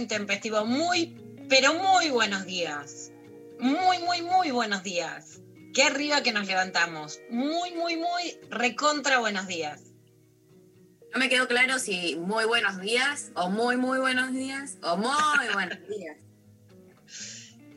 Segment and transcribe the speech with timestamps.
[0.00, 0.64] intempestivo.
[0.66, 1.16] Muy,
[1.48, 3.10] pero muy buenos días.
[3.58, 5.40] Muy, muy, muy buenos días.
[5.74, 7.20] Qué arriba que nos levantamos.
[7.30, 9.80] Muy, muy, muy recontra buenos días.
[11.12, 15.48] No me quedó claro si muy buenos días, o muy, muy buenos días, o muy
[15.52, 16.16] buenos días.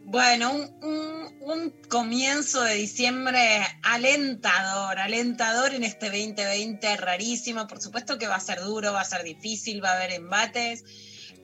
[0.06, 7.68] Bueno, un, un- un comienzo de diciembre alentador, alentador en este 2020, rarísimo.
[7.68, 10.84] Por supuesto que va a ser duro, va a ser difícil, va a haber embates,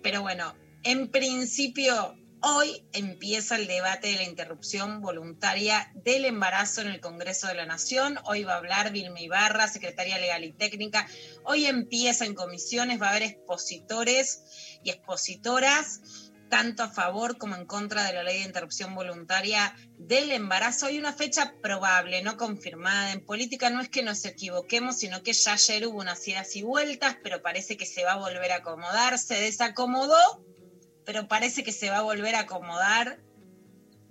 [0.03, 6.87] pero bueno, en principio hoy empieza el debate de la interrupción voluntaria del embarazo en
[6.87, 8.17] el Congreso de la Nación.
[8.23, 11.07] Hoy va a hablar Vilma Ibarra, secretaria legal y técnica.
[11.43, 17.65] Hoy empieza en comisiones, va a haber expositores y expositoras tanto a favor como en
[17.65, 20.87] contra de la ley de interrupción voluntaria del embarazo.
[20.87, 23.11] Hay una fecha probable, no confirmada.
[23.11, 26.63] En política no es que nos equivoquemos, sino que ya ayer hubo unas idas y
[26.63, 29.19] vueltas, pero parece que se va a volver a acomodar.
[29.19, 30.17] Se desacomodó,
[31.09, 33.17] pero parece que se va a volver a acomodar.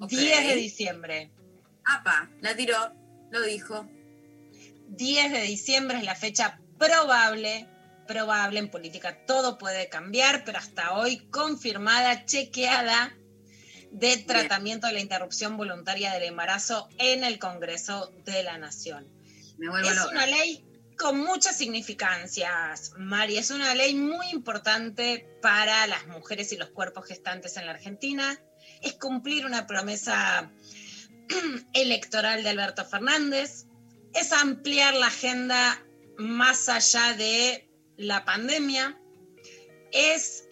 [0.00, 0.10] Ok.
[0.10, 1.30] 10 de diciembre.
[1.84, 2.92] Apa, la tiró,
[3.30, 3.88] lo dijo.
[4.88, 7.68] 10 de diciembre es la fecha probable,
[8.08, 9.24] probable en política.
[9.28, 13.14] Todo puede cambiar, pero hasta hoy confirmada, chequeada
[13.92, 19.06] de tratamiento de la interrupción voluntaria del embarazo en el Congreso de la Nación.
[19.56, 20.08] Me Es loca.
[20.10, 20.64] una ley
[20.98, 23.38] con muchas significancias, Mari.
[23.38, 28.38] Es una ley muy importante para las mujeres y los cuerpos gestantes en la Argentina.
[28.82, 30.52] Es cumplir una promesa
[31.72, 33.66] electoral de Alberto Fernández.
[34.12, 35.82] Es ampliar la agenda
[36.18, 39.00] más allá de la pandemia.
[39.92, 40.46] Es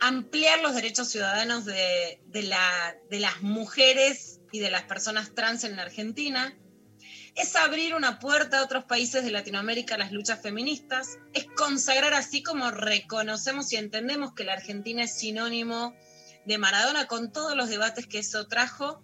[0.00, 5.82] ampliar los derechos ciudadanos de, de las mujeres y de las personas trans en la
[5.82, 6.56] Argentina
[7.40, 12.12] es abrir una puerta a otros países de Latinoamérica a las luchas feministas, es consagrar
[12.12, 15.94] así como reconocemos y entendemos que la Argentina es sinónimo
[16.44, 19.02] de Maradona con todos los debates que eso trajo.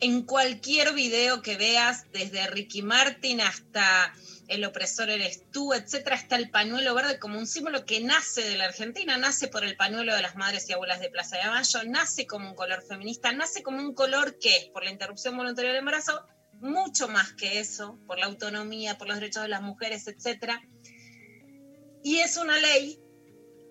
[0.00, 4.14] En cualquier video que veas, desde Ricky Martin hasta
[4.48, 8.56] El opresor eres tú, etcétera, está el pañuelo verde como un símbolo que nace de
[8.56, 11.80] la Argentina, nace por el pañuelo de las madres y abuelas de Plaza de Mayo,
[11.84, 15.80] nace como un color feminista, nace como un color que por la interrupción voluntaria del
[15.80, 16.24] embarazo,
[16.60, 20.62] mucho más que eso, por la autonomía, por los derechos de las mujeres, etcétera.
[22.02, 23.00] Y es una ley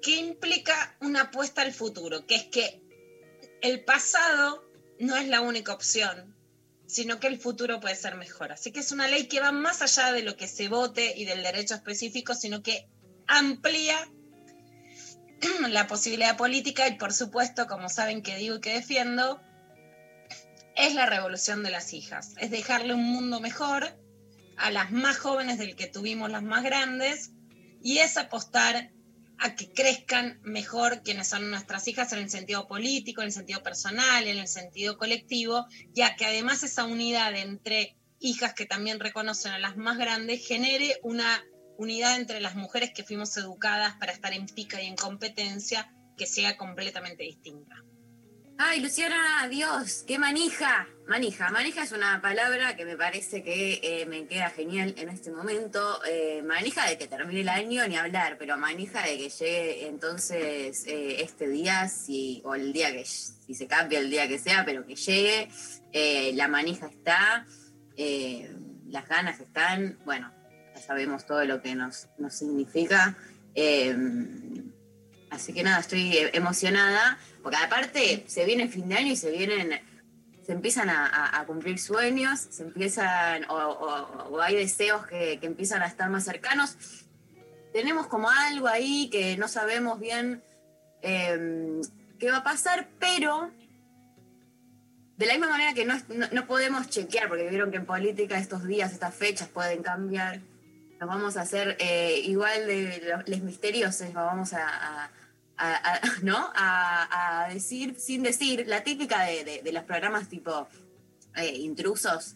[0.02, 2.82] que implica una apuesta al futuro, que es que
[3.62, 4.66] el pasado
[5.00, 6.36] no es la única opción,
[6.88, 8.52] sino que el futuro puede ser mejor.
[8.52, 11.26] Así que es una ley que va más allá de lo que se vote y
[11.26, 12.88] del derecho específico, sino que
[13.28, 13.98] amplía
[15.70, 19.42] la posibilidad política y por supuesto, como saben que digo y que defiendo,
[20.80, 24.00] es la revolución de las hijas, es dejarle un mundo mejor
[24.56, 27.32] a las más jóvenes del que tuvimos las más grandes
[27.84, 28.90] y es apostar
[29.38, 33.62] a que crezcan mejor quienes son nuestras hijas en el sentido político, en el sentido
[33.62, 39.52] personal, en el sentido colectivo, ya que además esa unidad entre hijas que también reconocen
[39.52, 41.44] a las más grandes genere una
[41.78, 46.26] unidad entre las mujeres que fuimos educadas para estar en pica y en competencia que
[46.26, 47.76] sea completamente distinta.
[48.62, 50.86] Ay, Luciana, Dios, qué manija.
[51.08, 55.32] Manija, manija es una palabra que me parece que eh, me queda genial en este
[55.32, 56.02] momento.
[56.06, 60.86] Eh, manija de que termine el año ni hablar, pero manija de que llegue entonces
[60.88, 61.90] eh, este día,
[62.44, 65.48] o el día que, si se cambia el día que sea, pero que llegue.
[66.34, 67.46] La manija está,
[68.90, 70.34] las ganas están, bueno,
[70.76, 73.18] ya sabemos todo lo que nos, nos significa.
[75.30, 77.18] Así que nada, estoy eh, emocionada.
[77.42, 79.80] Porque aparte se viene el fin de año y se vienen,
[80.46, 86.26] se empiezan a, cumplir sueños, se empiezan, o, hay deseos que, empiezan a estar más
[86.26, 86.76] cercanos.
[87.72, 90.44] Tenemos como algo ahí que no sabemos bien
[91.02, 91.82] eh,
[92.18, 93.52] qué va a pasar, pero
[95.18, 95.96] de la misma manera que no,
[96.32, 100.40] no, podemos chequear, porque vieron que en política estos días, estas fechas pueden cambiar,
[101.00, 105.10] nos vamos a hacer eh, igual de los, les misteriosos, vamos a-
[105.60, 106.52] a- a- ¿no?
[106.56, 110.68] A, a decir sin decir, la típica de, de- de los programas tipo
[111.36, 112.36] eh, intrusos,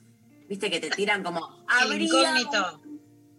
[0.49, 1.39] viste que te tiran como
[1.79, 2.81] El "Habría incógnito.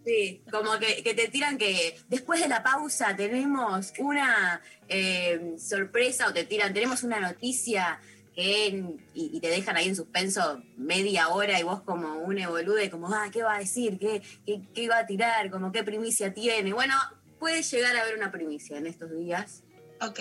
[0.05, 6.27] Sí, como que, que te tiran que después de la pausa tenemos una eh, sorpresa
[6.27, 7.99] o te tiran, tenemos una noticia
[8.35, 8.67] que,
[9.15, 13.07] y, y te dejan ahí en suspenso media hora y vos como un evolude, como,
[13.11, 13.97] ah, ¿qué va a decir?
[13.97, 15.49] ¿Qué, qué, qué va a tirar?
[15.49, 16.71] Como, ¿Qué primicia tiene?
[16.73, 16.93] Bueno,
[17.39, 19.63] puede llegar a haber una primicia en estos días.
[20.01, 20.19] Ok.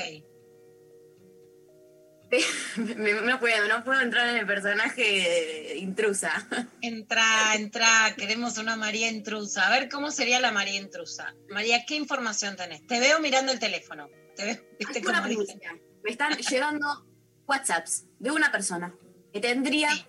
[2.76, 6.32] No, puedo, no puedo entrar en el personaje intrusa.
[6.80, 9.68] Entra, entra, queremos una María intrusa.
[9.68, 11.34] A ver cómo sería la María intrusa.
[11.48, 12.84] María, ¿qué información tenés?
[12.88, 14.08] Te veo mirando el teléfono.
[14.34, 15.22] Te veo, viste una.
[15.22, 17.06] Me están llegando
[17.46, 18.94] WhatsApps de una persona
[19.32, 20.04] que tendría Sí.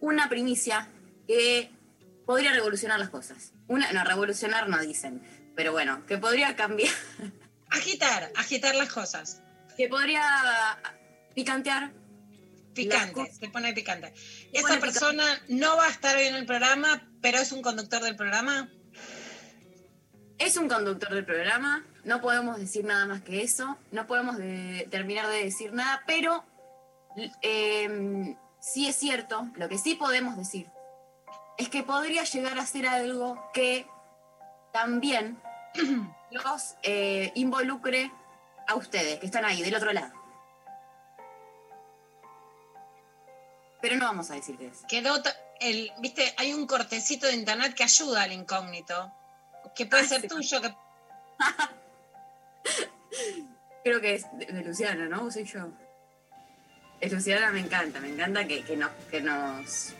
[0.00, 0.88] una primicia
[1.28, 1.70] que
[2.26, 3.52] podría revolucionar las cosas.
[3.68, 5.22] Una, no, revolucionar no dicen,
[5.54, 6.92] pero bueno, que podría cambiar,
[7.70, 9.42] Agitar, agitar las cosas.
[9.76, 10.22] que podría
[11.34, 11.92] picantear.
[12.74, 14.14] Picante, se pone picante.
[14.16, 17.62] Se Esa pone persona no va a estar hoy en el programa, pero es un
[17.62, 18.68] conductor del programa.
[20.38, 24.86] Es un conductor del programa, no podemos decir nada más que eso, no podemos de-
[24.90, 26.44] terminar de decir nada, pero
[27.40, 30.66] eh, sí es cierto, lo que sí podemos decir
[31.56, 33.86] es que podría llegar a ser algo que
[34.74, 35.40] también
[36.30, 38.10] los eh, involucre
[38.68, 40.12] a ustedes, que están ahí, del otro lado.
[43.80, 44.82] Pero no vamos a decir qué es.
[44.88, 45.22] Quedó,
[45.60, 49.12] el, viste, hay un cortecito de internet que ayuda al incógnito.
[49.74, 50.28] Que puede Ah, ser sí.
[50.28, 50.74] tuyo, que
[53.84, 55.24] Creo que es de, de Luciana, ¿no?
[55.24, 55.68] ¿O soy yo?
[57.00, 59.94] Es Luciana, me encanta, me encanta que, que nos, que nos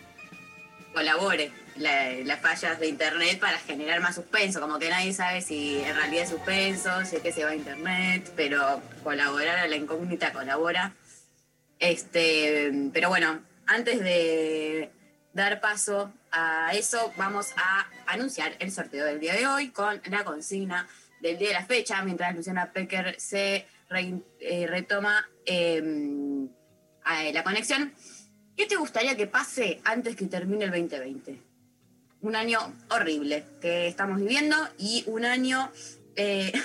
[0.93, 5.79] colabore la- las fallas de internet para generar más suspenso, como que nadie sabe si
[5.81, 9.75] en realidad es suspenso, si es que se va a internet, pero colaborar a la
[9.75, 10.93] incógnita colabora.
[11.79, 14.89] Este, pero bueno, antes de
[15.33, 20.23] dar paso a eso, vamos a anunciar el sorteo del día de hoy con la
[20.23, 20.87] consigna
[21.21, 23.67] del día de la fecha, mientras Luciana Pecker se
[24.39, 25.81] eh, retoma eh,
[27.33, 27.93] la conexión.
[28.55, 31.41] ¿Qué te gustaría que pase antes que termine el 2020?
[32.21, 32.59] Un año
[32.89, 35.71] horrible que estamos viviendo y un año...
[36.15, 36.51] eh,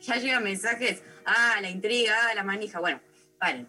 [0.00, 3.00] ya llegan mensajes, ah, la intriga, ah, la manija, bueno,
[3.38, 3.68] paren.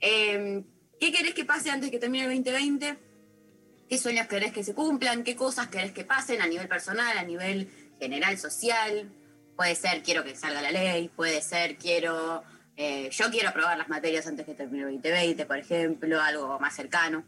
[0.00, 0.62] Eh,
[0.98, 2.96] ¿Qué querés que pase antes que termine el 2020?
[3.88, 5.24] ¿Qué sueños querés que se cumplan?
[5.24, 9.10] ¿Qué cosas querés que pasen a nivel personal, a nivel general, social?
[9.56, 12.44] Puede ser, quiero que salga la ley, puede ser, quiero,
[12.76, 16.76] eh, yo quiero aprobar las materias antes que termine el 2020, por ejemplo, algo más
[16.76, 17.24] cercano.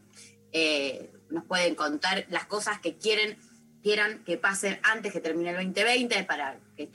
[0.51, 3.37] Eh, nos pueden contar las cosas que quieren,
[3.81, 6.89] quieran que pasen antes que termine el 2020 para que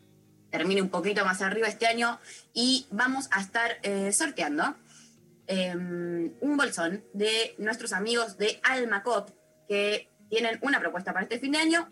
[0.51, 2.19] termine un poquito más arriba este año
[2.55, 4.75] y vamos a estar eh, sorteando
[5.47, 9.31] eh, un bolsón de nuestros amigos de Almacop
[9.67, 11.89] que tienen una propuesta para este fin de año.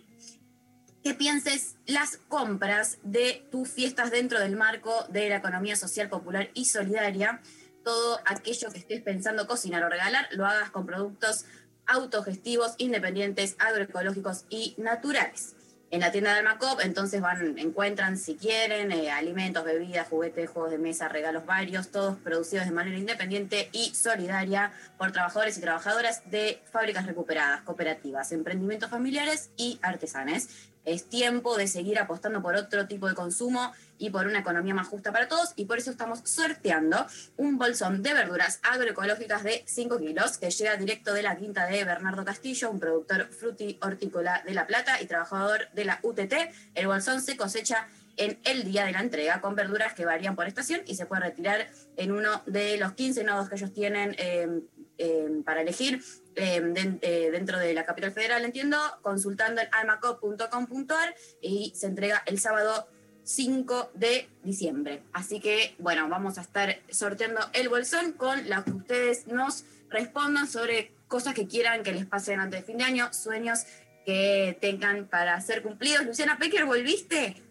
[1.02, 6.50] Que pienses las compras de tus fiestas dentro del marco de la economía social, popular
[6.52, 7.40] y solidaria.
[7.84, 11.44] Todo aquello que estés pensando cocinar o regalar, lo hagas con productos
[11.86, 15.56] autogestivos, independientes, agroecológicos y naturales.
[15.92, 20.72] En la tienda de Almacop, entonces van, encuentran si quieren eh, alimentos, bebidas, juguetes, juegos
[20.72, 26.28] de mesa, regalos varios, todos producidos de manera independiente y solidaria por trabajadores y trabajadoras
[26.28, 30.48] de fábricas recuperadas, cooperativas, emprendimientos familiares y artesanes.
[30.84, 34.88] Es tiempo de seguir apostando por otro tipo de consumo y por una economía más
[34.88, 39.98] justa para todos y por eso estamos sorteando un bolsón de verduras agroecológicas de 5
[39.98, 44.54] kilos que llega directo de la quinta de Bernardo Castillo, un productor fruti hortícola de
[44.54, 46.34] La Plata y trabajador de la UTT.
[46.74, 47.86] El bolsón se cosecha
[48.18, 51.22] en el día de la entrega con verduras que varían por estación y se puede
[51.22, 54.48] retirar en uno de los 15 nodos que ellos tienen eh,
[54.96, 56.02] eh, para elegir
[56.34, 62.38] eh, den- dentro de la capital federal, entiendo, consultando en almacop.com.ar y se entrega el
[62.38, 62.88] sábado
[63.26, 65.02] 5 de diciembre.
[65.12, 70.46] Así que, bueno, vamos a estar sorteando el bolsón con las que ustedes nos respondan
[70.46, 73.64] sobre cosas que quieran que les pasen antes de fin de año, sueños
[74.04, 76.06] que tengan para ser cumplidos.
[76.06, 77.42] Luciana Pecker, ¿volviste?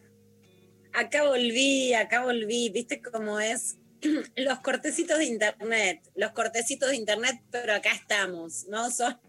[0.93, 3.75] Acá volví, acá volví, viste cómo es
[4.37, 8.89] los cortecitos de internet, los cortecitos de internet, pero acá estamos, ¿no?
[8.91, 9.19] Son,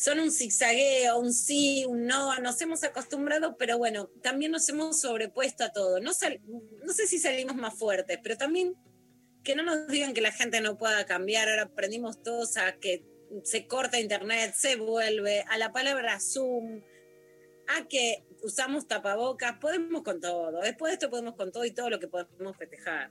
[0.00, 4.98] son un zigzagueo, un sí, un no, nos hemos acostumbrado, pero bueno, también nos hemos
[4.98, 6.00] sobrepuesto a todo.
[6.00, 6.40] No, sal-
[6.82, 8.74] no sé si salimos más fuertes, pero también
[9.44, 11.50] que no nos digan que la gente no pueda cambiar.
[11.50, 13.04] Ahora aprendimos todos a que
[13.44, 16.80] se corta internet, se vuelve, a la palabra Zoom,
[17.68, 20.62] a que usamos tapabocas, podemos con todo.
[20.62, 23.10] Después de esto podemos con todo y todo lo que podemos festejar.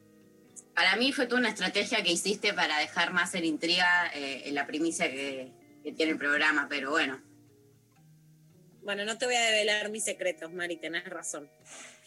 [0.74, 4.56] Para mí fue toda una estrategia que hiciste para dejar más en intriga eh, en
[4.56, 5.52] la primicia que,
[5.90, 7.20] que tiene el programa, pero bueno.
[8.84, 11.50] Bueno, no te voy a develar mis secretos, Mari, tenés razón.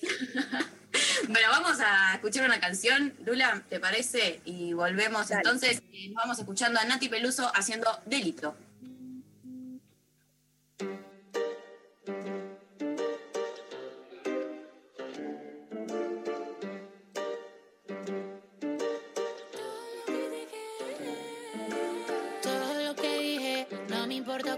[1.28, 4.40] Bueno, vamos a escuchar una canción, Lula, ¿te parece?
[4.44, 5.28] Y volvemos.
[5.28, 5.42] Dale.
[5.44, 8.56] Entonces, eh, nos vamos escuchando a Nati Peluso haciendo Delito.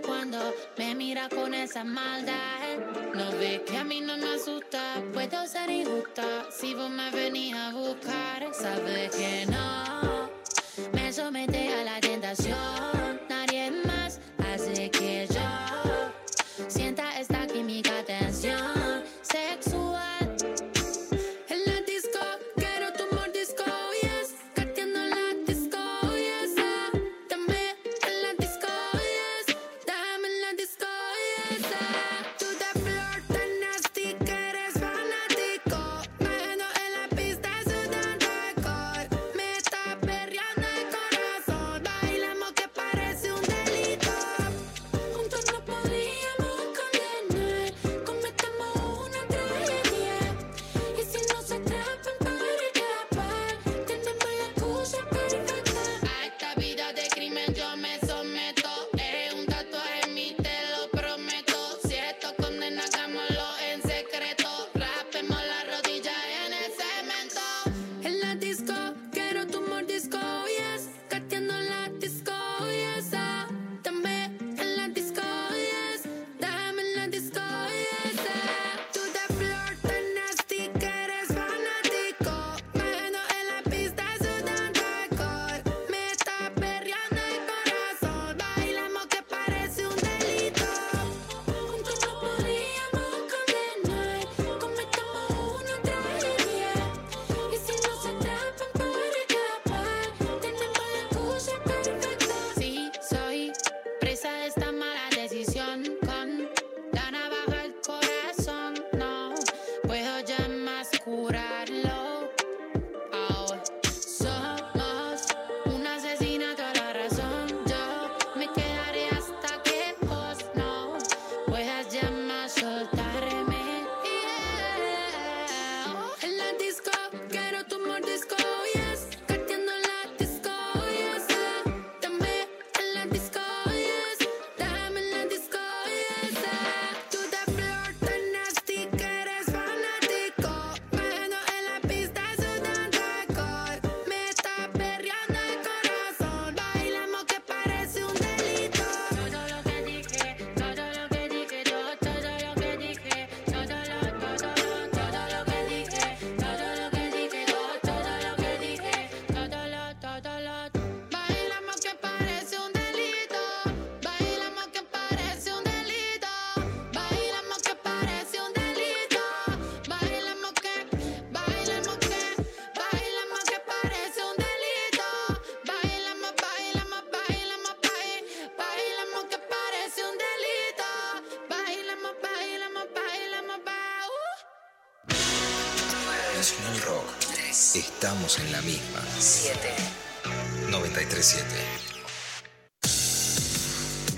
[0.07, 0.39] Cuando
[0.79, 2.35] me mira con esa maldad.
[3.15, 7.55] No ves que a mí no me asusta, puedo ser injusta si vos me venís
[7.55, 8.55] a buscar.
[8.55, 10.31] Sabes que no
[10.93, 13.04] me somete a la tentación.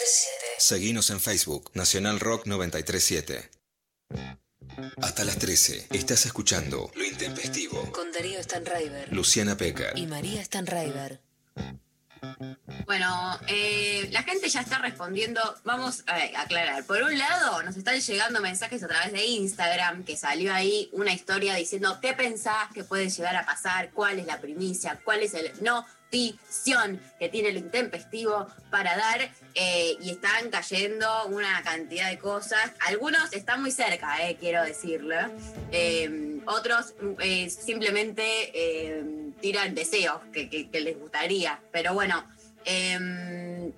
[0.00, 0.46] 937.
[0.56, 3.50] Seguinos en Facebook, Nacional Rock 937.
[5.02, 7.92] Hasta las 13, estás escuchando Lo Intempestivo.
[7.92, 9.92] Con Darío Stanraiver Luciana Peca.
[9.94, 11.20] y María Stanraiver.
[12.86, 15.40] Bueno, eh, la gente ya está respondiendo.
[15.64, 16.84] Vamos a aclarar.
[16.84, 21.12] Por un lado, nos están llegando mensajes a través de Instagram, que salió ahí una
[21.12, 25.34] historia diciendo qué pensás que puede llegar a pasar, cuál es la primicia, cuál es
[25.34, 29.30] el notición que tiene el intempestivo para dar.
[29.54, 32.70] eh, y están cayendo una cantidad de cosas.
[32.86, 35.16] Algunos están muy cerca, eh, quiero decirlo.
[35.72, 38.22] Eh, otros eh, simplemente
[38.54, 39.04] eh,
[39.40, 41.60] tiran deseos que, les gustaría.
[41.72, 42.24] Pero bueno,
[42.64, 43.72] Em,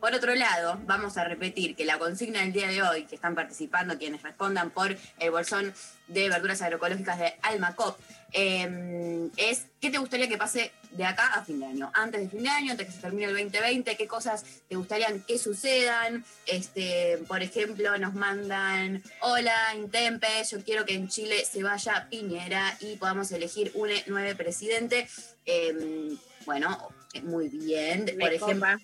[0.00, 3.34] por otro lado, vamos a repetir que la consigna del día de hoy, que están
[3.34, 5.72] participando quienes respondan por el bolsón
[6.06, 7.98] de verduras agroecológicas de Almacop,
[8.32, 11.90] em, es ¿qué te gustaría que pase de acá a fin de año?
[11.94, 15.22] Antes de fin de año, antes que se termine el 2020, ¿qué cosas te gustarían
[15.22, 16.24] que sucedan?
[16.46, 22.76] Este, por ejemplo, nos mandan, hola, Intempe, yo quiero que en Chile se vaya Piñera
[22.80, 25.08] y podamos elegir un nuevo presidente.
[25.44, 26.88] Em, bueno,
[27.22, 28.04] muy bien.
[28.16, 28.78] Me Por ejemplo, copa.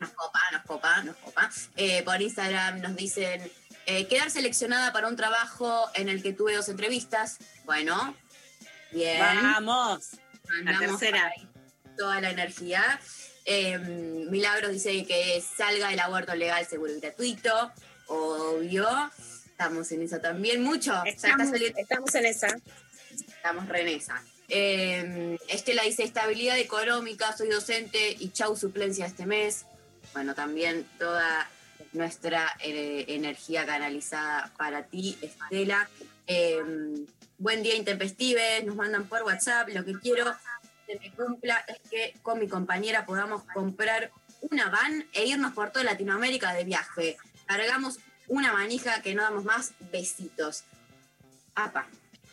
[0.00, 1.50] nos copa, nos copa, nos copa.
[1.76, 3.40] Eh, por Instagram nos dicen
[3.86, 7.38] eh, quedar seleccionada para un trabajo en el que tuve dos entrevistas.
[7.64, 8.14] Bueno,
[8.92, 9.20] bien.
[9.20, 10.10] Vamos.
[10.48, 11.26] La Mandamos tercera.
[11.26, 11.48] ahí
[11.96, 13.00] toda la energía.
[13.44, 17.72] Eh, Milagros dice que salga el aborto legal, seguro y gratuito.
[18.06, 18.86] Obvio.
[19.46, 20.62] Estamos en eso también.
[20.62, 21.02] Mucho.
[21.04, 22.48] Estamos, estamos en esa.
[23.28, 24.22] Estamos re en esa.
[24.48, 29.64] Eh, Estela dice estabilidad económica, soy docente y chau suplencia este mes.
[30.12, 31.48] Bueno, también toda
[31.92, 35.88] nuestra eh, energía canalizada para ti, Estela.
[36.26, 36.62] Eh,
[37.44, 39.68] buen día intempestives, nos mandan por WhatsApp.
[39.68, 40.34] Lo que quiero
[40.86, 44.10] que me cumpla es que con mi compañera podamos comprar
[44.40, 47.18] una van e irnos por toda Latinoamérica de viaje.
[47.44, 47.98] Cargamos
[48.28, 50.64] una manija que no damos más besitos.
[51.54, 51.86] Apa,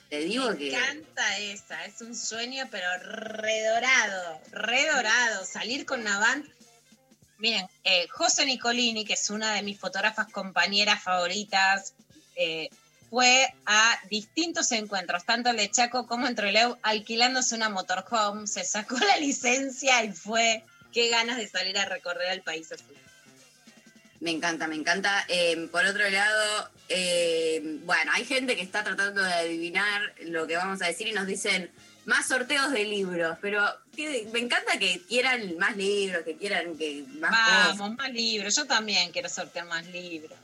[0.09, 0.69] te digo Me que...
[0.69, 5.43] encanta esa, es un sueño, pero redorado, redorado.
[5.43, 6.47] Salir con una band.
[7.37, 11.95] Miren, eh, José Nicolini, que es una de mis fotógrafas compañeras favoritas,
[12.37, 12.69] eh,
[13.11, 18.63] fue a distintos encuentros, tanto el de Chaco como en Trelew, alquilándose una motorhome, se
[18.63, 20.63] sacó la licencia y fue.
[20.93, 22.83] Qué ganas de salir a recorrer el país así.
[24.21, 25.25] Me encanta, me encanta.
[25.27, 30.55] Eh, por otro lado, eh, bueno, hay gente que está tratando de adivinar lo que
[30.57, 31.69] vamos a decir y nos dicen
[32.05, 33.63] más sorteos de libros, pero
[33.95, 38.55] que- me encanta que quieran más libros, que quieran que más cosas, Vamos, más libros.
[38.55, 40.37] Yo también quiero sortear más libros.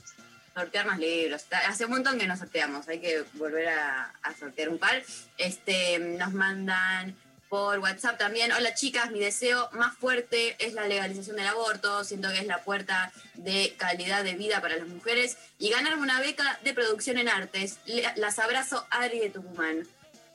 [0.58, 1.46] Sortear más libros.
[1.68, 5.04] Hace un montón que no sorteamos, hay que volver a, a sortear un par.
[5.38, 7.16] Este, nos mandan
[7.50, 12.30] por WhatsApp también, hola chicas, mi deseo más fuerte es la legalización del aborto, siento
[12.30, 16.60] que es la puerta de calidad de vida para las mujeres y ganarme una beca
[16.64, 17.78] de producción en artes.
[18.16, 19.88] Las abrazo, Ari de Tucumán.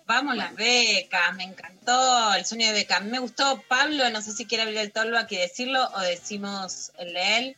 [0.06, 3.00] Vamos las becas, me encantó el sueño de beca.
[3.00, 7.12] Me gustó Pablo, no sé si quiere abrir el tollback y decirlo o decimos el
[7.12, 7.56] de él,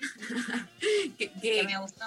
[1.18, 2.04] Que- que que- me gustó,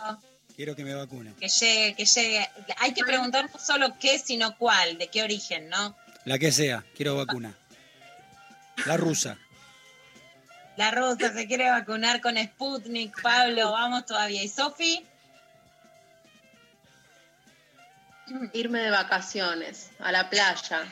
[0.55, 1.33] Quiero que me vacunen.
[1.35, 2.47] que llegue, que llegue.
[2.77, 5.95] Hay que preguntar no solo qué, sino cuál, de qué origen, ¿no?
[6.25, 7.53] La que sea, quiero vacuna.
[8.85, 9.37] La rusa.
[10.77, 14.43] La rusa se quiere vacunar con Sputnik, Pablo, vamos todavía.
[14.43, 15.03] ¿Y Sofi?
[18.53, 20.83] Irme de vacaciones a la playa,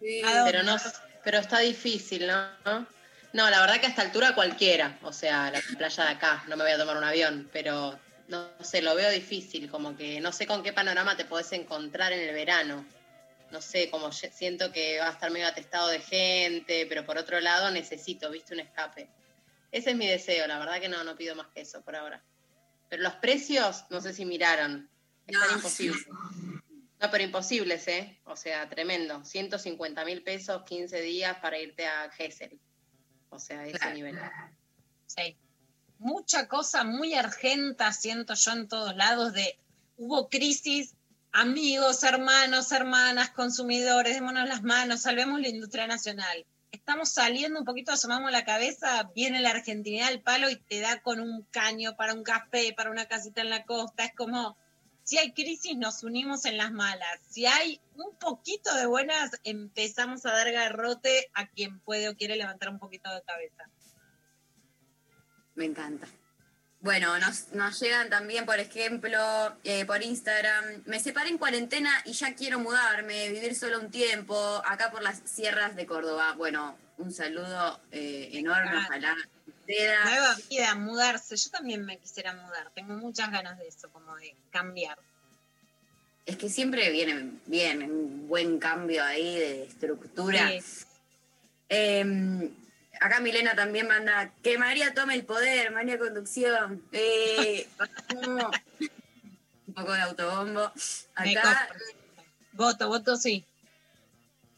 [0.00, 0.76] pero no,
[1.22, 2.86] pero está difícil, ¿no?
[3.32, 6.56] No, la verdad que a esta altura cualquiera, o sea, la playa de acá, no
[6.56, 10.32] me voy a tomar un avión, pero no sé, lo veo difícil, como que no
[10.32, 12.84] sé con qué panorama te podés encontrar en el verano.
[13.50, 17.40] No sé, como siento que va a estar medio atestado de gente, pero por otro
[17.40, 19.08] lado necesito, viste, un escape.
[19.70, 22.22] Ese es mi deseo, la verdad que no, no pido más que eso por ahora.
[22.90, 24.88] Pero los precios, no sé si miraron,
[25.26, 25.56] están No.
[25.56, 26.06] imposibles.
[27.00, 28.20] No, pero imposibles, ¿eh?
[28.24, 29.24] O sea, tremendo.
[29.24, 32.60] 150 mil pesos, 15 días para irte a Gessel.
[33.32, 33.94] O sea, ese Claro.
[33.94, 34.18] nivel.
[35.06, 35.36] Sí.
[35.98, 39.58] Mucha cosa muy argenta siento yo en todos lados de
[39.96, 40.94] hubo crisis,
[41.32, 46.44] amigos, hermanos, hermanas, consumidores, démonos las manos, salvemos la industria nacional.
[46.72, 51.00] Estamos saliendo un poquito, asomamos la cabeza, viene la argentinidad al palo y te da
[51.00, 54.04] con un caño para un café, para una casita en la costa.
[54.04, 54.56] Es como,
[55.04, 57.20] si hay crisis, nos unimos en las malas.
[57.28, 62.36] Si hay un poquito de buenas, empezamos a dar garrote a quien puede o quiere
[62.36, 63.68] levantar un poquito de cabeza.
[65.54, 66.06] Me encanta.
[66.80, 69.18] Bueno, nos, nos llegan también, por ejemplo,
[69.62, 70.82] eh, por Instagram.
[70.86, 75.20] Me separé en cuarentena y ya quiero mudarme, vivir solo un tiempo, acá por las
[75.24, 76.34] sierras de Córdoba.
[76.36, 78.86] Bueno, un saludo eh, enorme, encanta.
[78.86, 79.16] ojalá
[79.72, 80.04] suceda.
[80.04, 81.36] Nueva vida, mudarse.
[81.36, 82.70] Yo también me quisiera mudar.
[82.74, 84.98] Tengo muchas ganas de eso, como de cambiar.
[86.24, 90.48] Es que siempre viene bien, un buen cambio ahí de estructura.
[90.48, 90.84] Sí.
[91.68, 92.50] Eh,
[93.00, 96.82] acá Milena también manda que María tome el poder, María Conducción.
[96.92, 97.66] Eh,
[98.28, 98.50] no.
[99.66, 100.72] un poco de autobombo.
[101.14, 101.68] Acá.
[102.52, 103.44] Voto, voto sí.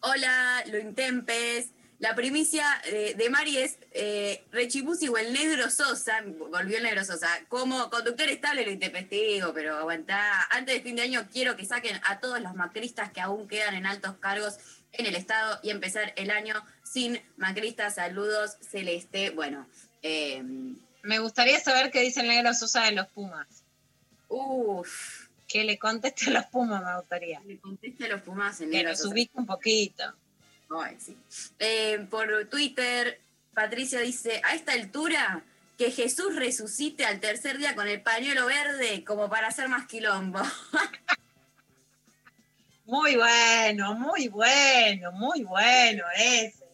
[0.00, 1.68] hola, lo intempes.
[2.04, 7.02] La primicia eh, de Mari es eh, Rechibusi o el negro Sosa, volvió el negro
[7.02, 10.46] Sosa, como conductor estable lo intempestivo, pero aguantá.
[10.50, 13.74] Antes de fin de año quiero que saquen a todos los macristas que aún quedan
[13.74, 14.58] en altos cargos
[14.92, 17.94] en el Estado y empezar el año sin macristas.
[17.94, 19.30] Saludos, Celeste.
[19.30, 19.66] Bueno,
[20.02, 20.42] eh,
[21.02, 23.46] Me gustaría saber qué dice el negro Sosa de los Pumas.
[24.28, 27.40] uff, Que le conteste a los Pumas, me gustaría.
[27.46, 29.08] le conteste a los Pumas el Que negro los Sosa.
[29.10, 30.04] ubique un poquito.
[30.70, 31.16] Ay, sí.
[31.58, 33.20] Eh, por Twitter,
[33.54, 35.42] Patricia dice, a esta altura,
[35.78, 40.40] que Jesús resucite al tercer día con el pañuelo verde como para hacer más quilombo.
[42.86, 46.64] Muy bueno, muy bueno, muy bueno ese.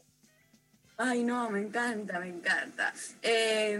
[0.97, 2.93] Ay, no, me encanta, me encanta.
[3.23, 3.77] Eh,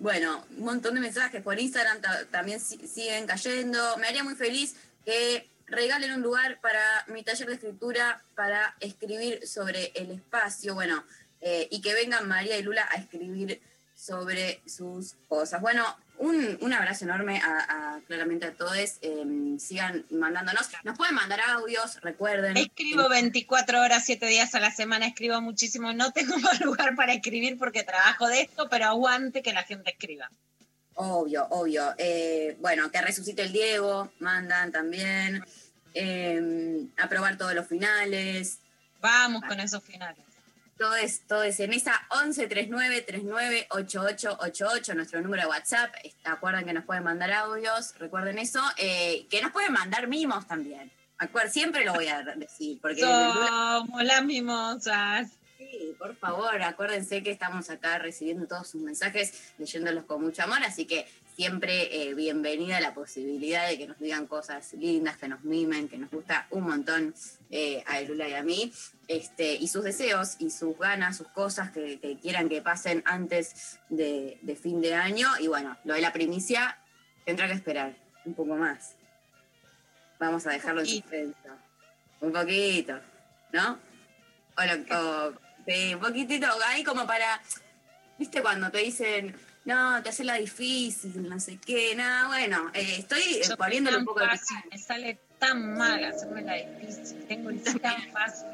[0.00, 3.98] bueno, un montón de mensajes por Instagram ta- también si- siguen cayendo.
[3.98, 4.74] Me haría muy feliz
[5.04, 10.74] que regalen un lugar para mi taller de escritura para escribir sobre el espacio.
[10.74, 11.04] Bueno,
[11.40, 13.60] eh, y que vengan María y Lula a escribir
[13.94, 15.60] sobre sus cosas.
[15.60, 15.84] Bueno,
[16.18, 18.76] un, un abrazo enorme a, claramente a todos.
[19.02, 20.68] Eh, sigan mandándonos.
[20.84, 22.56] Nos pueden mandar audios, recuerden.
[22.56, 25.92] Escribo 24 horas, 7 días a la semana, escribo muchísimo.
[25.92, 29.90] No tengo más lugar para escribir porque trabajo de esto, pero aguante que la gente
[29.90, 30.30] escriba.
[30.94, 31.94] Obvio, obvio.
[31.98, 35.44] Eh, bueno, que resucite el Diego, mandan también.
[35.94, 38.58] Eh, aprobar todos los finales.
[39.00, 40.24] Vamos con esos finales.
[40.78, 45.94] Todo es, todo es en esa 1139-398888, nuestro número de WhatsApp.
[46.24, 48.60] Acuerden que nos pueden mandar audios, recuerden eso.
[48.76, 50.90] Eh, que nos pueden mandar mimos también.
[51.18, 55.28] Acuer- siempre lo voy a decir, porque Somos las mimosas.
[55.76, 60.58] Sí, por favor, acuérdense que estamos acá recibiendo todos sus mensajes, leyéndolos con mucho amor,
[60.64, 65.42] así que siempre eh, bienvenida la posibilidad de que nos digan cosas lindas, que nos
[65.42, 67.12] mimen, que nos gusta un montón
[67.50, 68.72] eh, a Lula y a mí,
[69.08, 73.80] este, y sus deseos y sus ganas, sus cosas que, que quieran que pasen antes
[73.88, 75.28] de, de fin de año.
[75.40, 76.78] Y bueno, lo de la primicia
[77.24, 78.94] tendrá que esperar un poco más.
[80.20, 81.48] Vamos a dejarlo en suspenso.
[82.20, 83.00] Un poquito,
[83.52, 83.78] ¿no?
[84.56, 84.96] O, lo-
[85.28, 87.40] o- sí, un poquitito, ahí como para,
[88.18, 92.96] viste cuando te dicen, no, te hace la difícil, no sé qué, nada, bueno, eh,
[92.98, 97.24] estoy eh, Yo poniéndole un poco de fácil, Me sale tan mal hacerme la difícil.
[97.26, 98.48] Tengo el tan fácil.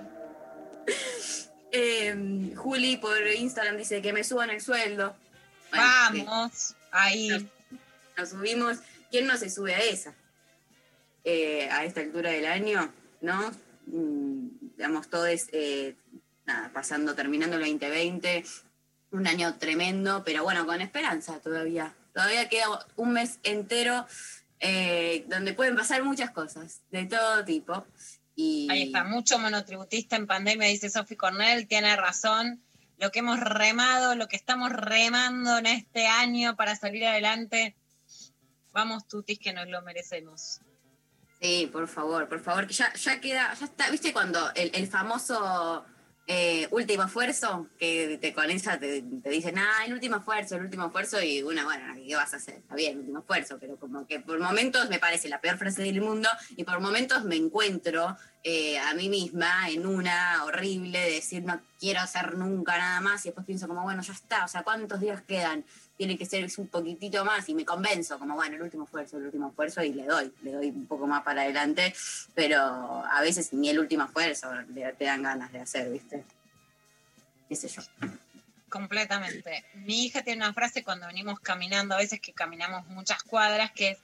[1.72, 5.14] Eh, Juli por Instagram dice que me suban el sueldo.
[5.70, 7.48] Bueno, sí, Vamos, ahí.
[8.16, 8.78] nos subimos.
[9.08, 10.12] ¿Quién no se sube a esa?
[11.22, 13.52] Eh, a esta altura del año, ¿no?
[13.86, 15.94] Mm, digamos, todo es, eh,
[16.50, 18.44] nada, pasando, terminando el 2020,
[19.12, 21.94] un año tremendo, pero bueno, con esperanza todavía.
[22.12, 24.06] Todavía queda un mes entero
[24.58, 27.86] eh, donde pueden pasar muchas cosas, de todo tipo.
[28.34, 32.62] Y, Ahí está, mucho monotributista en pandemia, dice Sofi Cornell, tiene razón.
[32.98, 37.76] Lo que hemos remado, lo que estamos remando en este año para salir adelante,
[38.72, 40.60] vamos tutis que nos lo merecemos.
[41.40, 44.86] Sí, por favor, por favor, que ya, ya queda, ya está, ¿viste cuando el, el
[44.86, 45.86] famoso
[46.32, 50.62] eh, último esfuerzo, que te con esa te, te dicen, ah, el último esfuerzo, el
[50.62, 52.54] último esfuerzo, y una, bueno, ¿qué vas a hacer?
[52.54, 55.82] Está bien, el último esfuerzo, pero como que por momentos me parece la peor frase
[55.82, 61.10] del mundo, y por momentos me encuentro eh, a mí misma en una horrible de
[61.14, 64.48] decir, no quiero hacer nunca nada más, y después pienso como, bueno, ya está, o
[64.48, 65.64] sea, ¿cuántos días quedan?
[66.00, 69.24] Tiene que ser un poquitito más y me convenzo, como bueno, el último esfuerzo, el
[69.26, 71.94] último esfuerzo y le doy, le doy un poco más para adelante,
[72.34, 72.56] pero
[73.04, 74.48] a veces ni el último esfuerzo
[74.98, 76.24] te dan ganas de hacer, ¿viste?
[77.50, 77.82] ¿Qué sé yo?
[78.70, 79.62] Completamente.
[79.74, 83.90] Mi hija tiene una frase cuando venimos caminando, a veces que caminamos muchas cuadras, que
[83.90, 83.98] es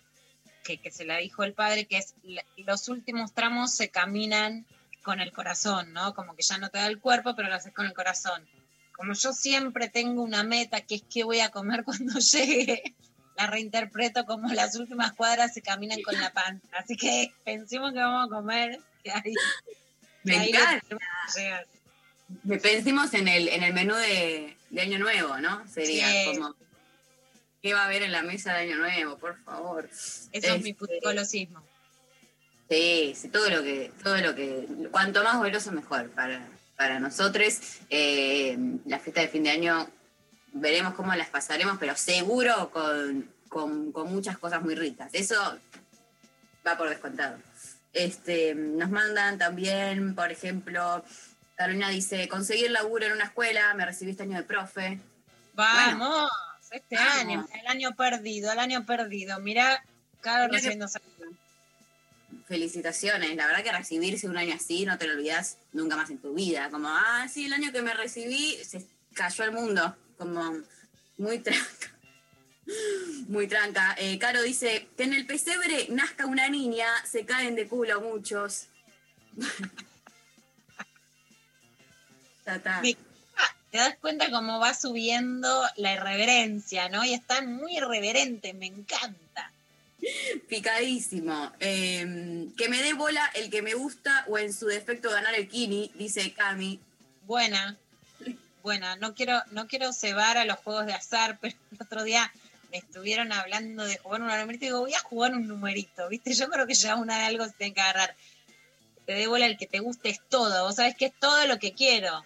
[0.62, 4.66] que, se la dijo el padre, que es "La- los últimos tramos se caminan
[5.02, 6.12] con el corazón, ¿no?
[6.14, 8.46] Como que ya no te da el cuerpo, pero lo haces con el corazón.
[8.96, 12.94] Como yo siempre tengo una meta, que es qué voy a comer cuando llegue,
[13.37, 16.66] la reinterpreto como las últimas cuadras se caminan con la panza.
[16.72, 19.35] Así que pensemos que vamos a comer, que ahí,
[20.22, 20.96] Me que ahí encanta.
[22.42, 25.66] Me pensemos en el, en el menú de, de Año Nuevo, ¿no?
[25.68, 26.24] Sería Sí.
[26.32, 26.56] como,
[27.62, 29.16] ¿qué va a haber en la mesa de Año Nuevo?
[29.18, 29.88] Por favor.
[29.92, 31.62] Eso es mi Este, puticolosismo.
[32.68, 36.40] Sí, sí, todo lo que, todo lo que, cuanto más goloso mejor para,
[36.76, 37.58] para nosotros.
[37.90, 39.88] Eh, la fiesta de fin de año
[40.52, 45.10] veremos cómo las pasaremos, pero seguro con, con- con muchas cosas muy ricas.
[45.12, 45.58] Eso
[46.66, 47.38] va por descontado.
[47.92, 51.04] Este, nos mandan también, por ejemplo,
[51.54, 54.98] Carolina dice, conseguir laburo en una escuela, me recibí este año de profe.
[55.54, 56.30] Vamos,
[56.70, 57.16] este Vamos.
[57.18, 59.40] año, el año perdido, el año perdido.
[59.40, 59.82] Mirá,
[60.20, 61.10] Caro que- recibiendo salida.
[62.46, 66.18] Felicitaciones, la verdad que recibirse un año así no te lo olvidas nunca más en
[66.18, 66.70] tu vida.
[66.70, 69.96] Como, ah, sí, el año que me recibí se cayó el mundo.
[70.16, 70.62] Como
[71.18, 71.92] muy tranca.
[73.28, 73.94] Muy tranca.
[73.98, 78.66] Eh, Caro dice que en el pesebre nazca una niña, se caen de culo muchos.
[82.44, 87.04] Te das cuenta cómo va subiendo la irreverencia, ¿no?
[87.04, 89.25] Y están muy irreverentes, me encanta.
[90.48, 91.52] Picadísimo.
[91.61, 95.48] Eh, que me dé bola el que me gusta o en su defecto ganar el
[95.48, 96.80] Kini, dice Cami.
[97.26, 97.76] Buena,
[98.62, 98.96] buena.
[98.96, 102.32] No quiero, no quiero cebar a los juegos de azar, pero el otro día
[102.70, 106.32] me estuvieron hablando de jugar un numerito y digo, voy a jugar un numerito, ¿viste?
[106.35, 108.14] Yo creo que ya una de algo se tiene que agarrar.
[109.06, 110.64] Te dé bola el que te guste es todo.
[110.64, 112.24] Vos sabés que es todo lo que quiero.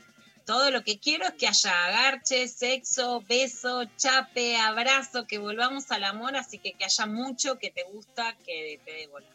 [0.51, 6.03] Todo lo que quiero es que haya agarche, sexo, beso, chape, abrazo, que volvamos al
[6.03, 9.29] amor, así que que haya mucho que te gusta, que te dé bola.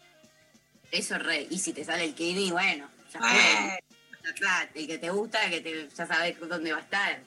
[0.91, 1.47] Eso re.
[1.49, 3.19] Y si te sale el Kini, bueno, ya.
[3.21, 7.21] Bueno, el que te gusta, que te, ya sabes dónde va a estar,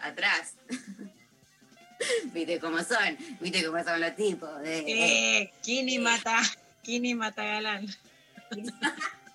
[0.00, 0.54] atrás.
[2.32, 4.58] Viste cómo son, viste cómo son los tipos.
[4.62, 4.84] de-
[5.40, 6.40] eh, Kini mata,
[6.82, 7.86] Kini mata galán.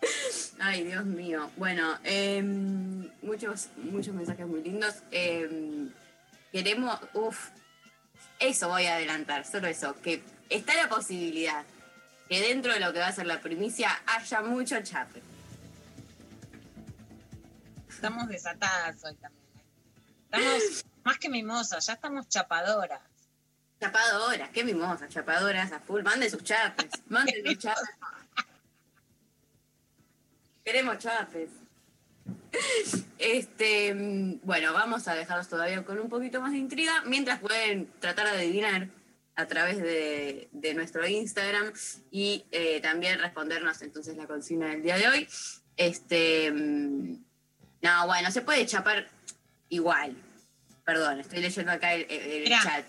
[0.58, 1.50] Ay, Dios mío.
[1.56, 4.96] Bueno, em, muchos, muchos mensajes muy lindos.
[5.10, 5.90] Em,
[6.52, 7.48] queremos, uff,
[8.38, 11.64] eso voy a adelantar, solo eso, que está la posibilidad
[12.28, 15.20] que dentro de lo que va a ser la primicia haya mucho chape.
[17.88, 19.44] Estamos desatadas hoy también.
[19.56, 19.60] ¿eh?
[20.24, 23.00] Estamos más que mimosas, ya estamos chapadoras.
[23.80, 26.02] Chapadoras, qué mimosas, chapadoras a full.
[26.02, 27.82] Manden sus chapes, manden sus chapes.
[30.64, 31.50] Queremos chapes.
[33.18, 33.92] Este,
[34.42, 38.32] bueno, vamos a dejarlos todavía con un poquito más de intriga, mientras pueden tratar de
[38.38, 38.88] adivinar
[39.36, 41.70] a través de, de nuestro Instagram
[42.10, 45.28] y eh, también respondernos entonces la consigna del día de hoy.
[45.76, 47.22] Este, mm,
[47.82, 49.06] no, bueno, se puede chapar
[49.68, 50.16] igual.
[50.84, 52.86] Perdón, estoy leyendo acá el, el- el Mirá, chat.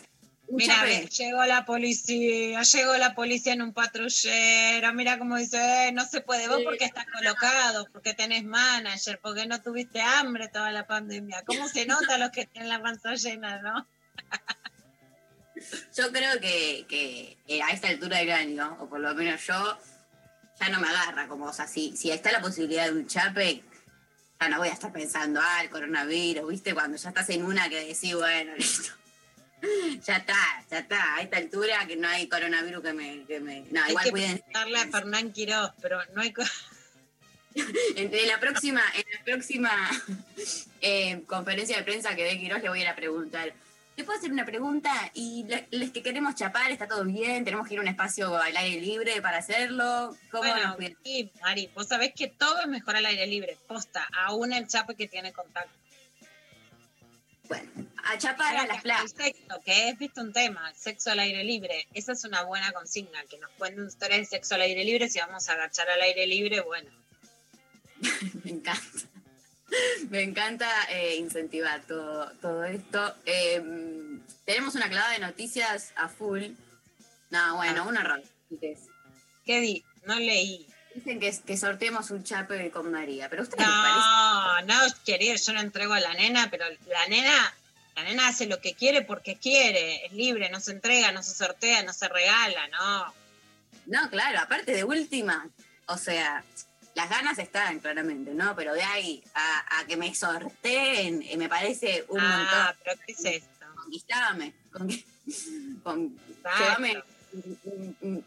[0.51, 6.05] Mira, llegó la policía, llegó la policía en un patrullero, mira cómo dice, eh, no
[6.05, 10.85] se puede, vos porque estás colocado, porque tenés manager, porque no tuviste hambre toda la
[10.87, 11.43] pandemia.
[11.45, 13.87] ¿Cómo se nota los que tienen la panza llena, no?
[15.95, 19.77] Yo creo que, que, eh, a esta altura del año, o por lo menos yo,
[20.59, 23.63] ya no me agarra como, o sea, si, si está la posibilidad de un chape,
[24.39, 26.73] ya no voy a estar pensando, ah, el coronavirus, ¿viste?
[26.73, 28.91] Cuando ya estás en una que decís, bueno, listo.
[30.05, 33.25] Ya está, ya está, a esta altura que no hay coronavirus que me...
[33.25, 33.61] Que me...
[33.71, 34.35] No, Hay igual que cuídense.
[34.37, 36.33] preguntarle a Fernán Quiroz, pero no hay...
[37.95, 39.71] Entre la próxima, en la próxima
[40.81, 43.53] eh, conferencia de prensa que dé Quirós le voy a ir a preguntar.
[43.95, 44.89] ¿Te puedo hacer una pregunta?
[45.13, 47.43] Y los que queremos chapar, ¿está todo bien?
[47.43, 50.15] ¿Tenemos que ir a un espacio al aire libre para hacerlo?
[50.31, 50.97] ¿Cómo nos Bueno, cuidamos?
[51.03, 54.95] sí, Mari, vos sabés que todo es mejor al aire libre, posta, aún el chape
[54.95, 55.77] que tiene contacto.
[57.49, 57.69] Bueno,
[58.05, 59.11] a chapar a las El playas.
[59.11, 61.87] sexo, que es, viste, un tema, sexo al aire libre.
[61.93, 65.09] Esa es una buena consigna, que nos cuenten historias de sexo al aire libre.
[65.09, 66.89] Si vamos a agachar al aire libre, bueno.
[68.43, 68.81] Me encanta.
[70.09, 73.15] Me encanta eh, incentivar todo, todo esto.
[73.25, 73.61] Eh,
[74.45, 76.43] tenemos una clavada de noticias a full.
[77.29, 78.21] No, bueno, un error.
[79.45, 79.83] ¿Qué di?
[80.05, 80.67] No leí.
[80.93, 85.61] Dicen que, que sorteemos un chape con María, pero parece No, no, querer, yo no
[85.61, 87.53] entrego a la nena, pero la nena,
[87.95, 91.33] la nena hace lo que quiere porque quiere, es libre, no se entrega, no se
[91.33, 93.13] sortea, no se regala, no.
[93.87, 95.49] No, claro, aparte de última,
[95.87, 96.43] o sea,
[96.93, 98.55] las ganas están claramente, ¿no?
[98.55, 102.77] Pero de ahí a, a que me sorteen, eh, me parece un ah, montón.
[102.83, 103.65] pero ¿qué es esto?
[103.75, 105.05] Conquistame, conqui-
[105.83, 106.17] con,
[106.59, 107.03] llévame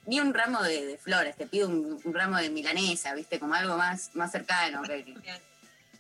[0.07, 3.38] ni un ramo de, de flores, te pido un, un ramo de milanesa, ¿viste?
[3.38, 4.83] Como algo más, más cercano.
[4.83, 5.05] que-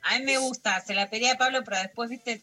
[0.02, 2.42] A mí me gusta, se la pedí a Pablo, pero después, viste,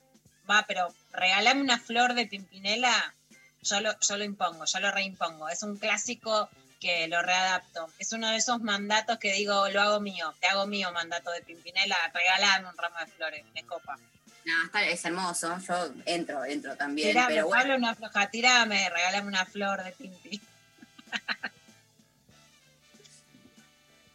[0.67, 3.13] pero regalame una flor de Pimpinela,
[3.61, 5.49] yo lo, yo lo impongo, yo lo reimpongo.
[5.49, 7.87] Es un clásico que lo readapto.
[7.99, 11.41] Es uno de esos mandatos que digo, lo hago mío, te hago mío mandato de
[11.41, 13.97] Pimpinela, regalame un ramo de flores, me copa.
[14.45, 17.75] No, está, es hermoso, yo entro, entro también, Tirame, pero bueno.
[17.75, 20.41] Una floja, tirame, regálame una flor de Pimpi.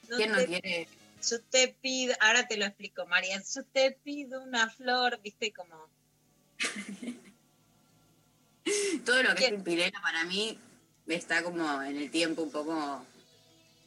[0.09, 0.89] No ¿Quién no te- quiere?
[1.29, 5.89] yo te pido, ahora te lo explico, María, yo te pido una flor, viste, como
[9.05, 9.55] Todo lo que es ¿Quién?
[9.57, 10.59] Pimpinela para mí
[11.07, 13.05] está como en el tiempo un poco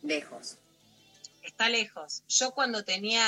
[0.04, 0.58] lejos.
[1.44, 2.24] está lejos.
[2.30, 3.24] Yo cuando tenía,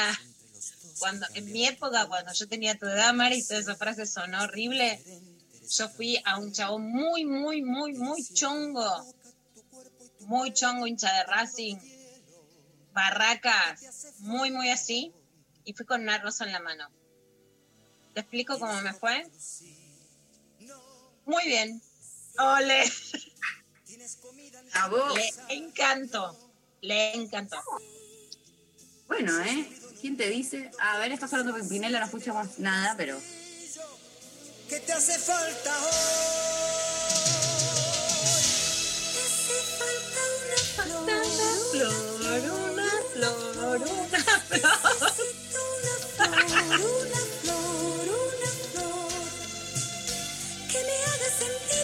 [0.99, 5.01] cuando en mi época, cuando yo tenía tu edad, Mari, toda esa frase sonó horrible.
[5.69, 9.13] Yo fui a un chabón muy, muy, muy, muy chongo.
[10.21, 11.77] Muy chongo, hincha de Racing.
[12.93, 15.13] Barracas, muy, muy así.
[15.63, 16.89] Y fui con una rosa en la mano.
[18.13, 19.25] ¿Te explico cómo me fue?
[21.25, 21.81] Muy bien.
[22.37, 22.91] Ole.
[24.73, 25.13] A vos.
[25.15, 26.37] Le encantó.
[26.81, 27.57] Le encantó.
[29.07, 29.69] Bueno, ¿eh?
[30.01, 30.71] ¿Quién te dice?
[30.79, 33.17] A ver, estás hablando con Pinela, no escuchamos nada, pero.
[34.67, 35.91] ¿Qué te hace falta hoy?
[39.13, 40.21] Te hace falta
[41.03, 41.21] una
[41.71, 41.93] Flor,
[42.71, 44.90] una flor, una flor.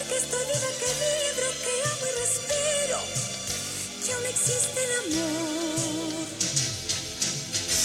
[0.08, 2.98] Que estoy viva, que vibro, que amo y respiro,
[4.04, 4.92] que aún existe el
[5.22, 6.26] amor.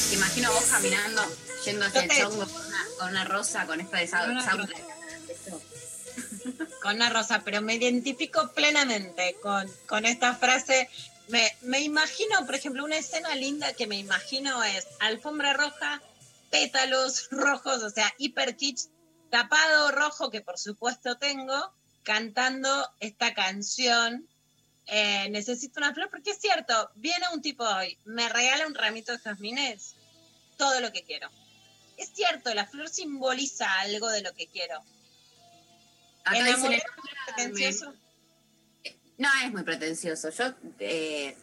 [0.09, 1.21] Te imagino vos caminando,
[1.65, 4.43] yendo hacia el chongo con una, con una rosa, con esta de sa- Con una
[4.45, 4.65] sauna.
[4.65, 4.77] rosa.
[6.81, 10.89] Con una rosa, pero me identifico plenamente con, con esta frase.
[11.29, 16.01] Me, me imagino, por ejemplo, una escena linda que me imagino es alfombra roja,
[16.51, 18.89] pétalos rojos, o sea, hiper kitsch,
[19.31, 24.27] tapado rojo, que por supuesto tengo, cantando esta canción.
[24.85, 29.13] eh, necesito una flor, porque es cierto, viene un tipo hoy, me regala un ramito
[29.13, 29.95] de jazmines,
[30.57, 31.29] todo lo que quiero.
[31.97, 34.83] Es cierto, la flor simboliza algo de lo que quiero.
[36.25, 36.83] Acá dicen, Enamorado,
[37.35, 37.93] pretencioso.
[39.17, 40.29] No, es muy pretencioso.
[40.31, 41.37] Yo eh,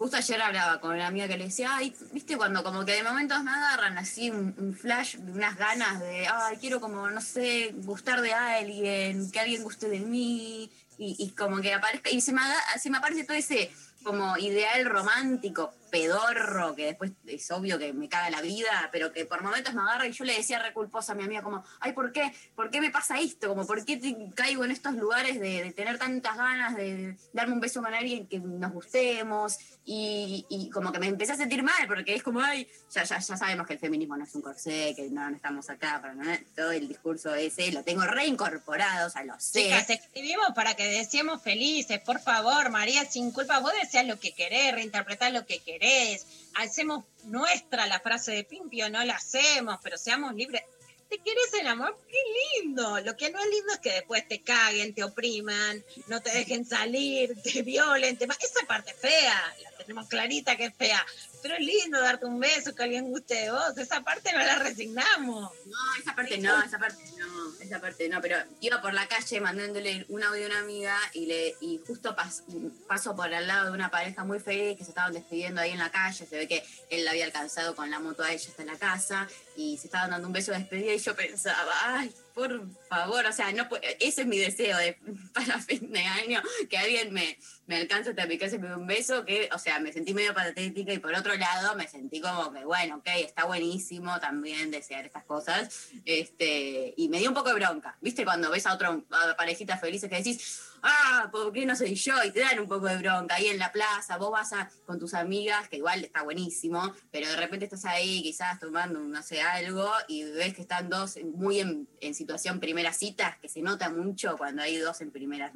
[0.00, 3.02] justo ayer hablaba con una amiga que le decía, ay, viste, cuando como que de
[3.02, 7.74] momentos me agarran así un, un flash, unas ganas de, ay, quiero como, no sé,
[7.84, 12.40] gustar de alguien, que alguien guste de mí, y, como que aparezca, y se me,
[12.78, 13.70] se me aparece todo ese
[14.02, 19.24] como ideal romántico, pedorro, que después es obvio que me caga la vida, pero que
[19.26, 22.12] por momentos me agarra y yo le decía reculposa a mi amiga como, ay, ¿por
[22.12, 22.32] qué?
[22.54, 23.48] ¿Por qué me pasa esto?
[23.48, 24.00] Como, ¿por qué
[24.34, 28.26] caigo en estos lugares de, de tener tantas ganas de darme un beso con alguien
[28.26, 29.58] que nos gustemos?
[29.84, 33.18] Y, y como que me empecé a sentir mal, porque es como, ay, ya, ya,
[33.18, 36.24] ya sabemos que el feminismo no es un corsé, que no, estamos acá, para no,
[36.54, 39.64] todo el discurso ese lo tengo reincorporado, o sea, lo sé.
[39.64, 44.32] Chicas, escribimos para que deseemos felices, por favor, María, sin culpa, vos deseas lo que
[44.32, 46.24] querés, reinterpretás lo que querés,
[46.54, 50.62] hacemos nuestra la frase de Pimpio, no la hacemos, pero seamos libres.
[51.08, 51.96] ¿Te querés enamorar?
[52.08, 53.00] ¡Qué lindo!
[53.00, 56.64] Lo que no es lindo es que después te caguen, te opriman, no te dejen
[56.64, 61.04] salir, te violen, te Esa parte fea, la tenemos clarita que es fea,
[61.42, 64.56] pero es lindo darte un beso, que alguien guste de vos, esa parte no la
[64.58, 65.50] resignamos.
[65.66, 69.40] No, esa parte no, esa parte no, esa parte no, pero iba por la calle
[69.40, 72.42] mandándole un audio a una amiga y le y justo pas-
[72.86, 75.78] paso por al lado de una pareja muy feliz que se estaban despidiendo ahí en
[75.78, 78.64] la calle, se ve que él la había alcanzado con la moto a ella hasta
[78.64, 82.62] la casa y se estaban dando un beso de despedida y yo pensaba, ay, por
[82.88, 84.96] favor, o sea, no ese es mi deseo de
[85.34, 88.76] para fin de año, que alguien me, me alcance hasta mi casa y me dé
[88.76, 92.20] un beso, que, o sea, me sentí medio patética y por otro lado me sentí
[92.20, 97.34] como que, bueno, ok, está buenísimo también desear estas cosas, este, y me dio un
[97.34, 98.24] poco de bronca, ¿viste?
[98.24, 102.14] Cuando ves a otra a parejitas felices que decís, ah, ¿por qué no soy yo?
[102.24, 104.98] Y te dan un poco de bronca ahí en la plaza, vos vas a, con
[104.98, 109.40] tus amigas, que igual está buenísimo, pero de repente estás ahí quizás tomando, no sé,
[109.42, 113.90] algo, y ves que están dos muy en, en situación primera cita, que se nota
[113.90, 115.52] mucho cuando hay dos en primera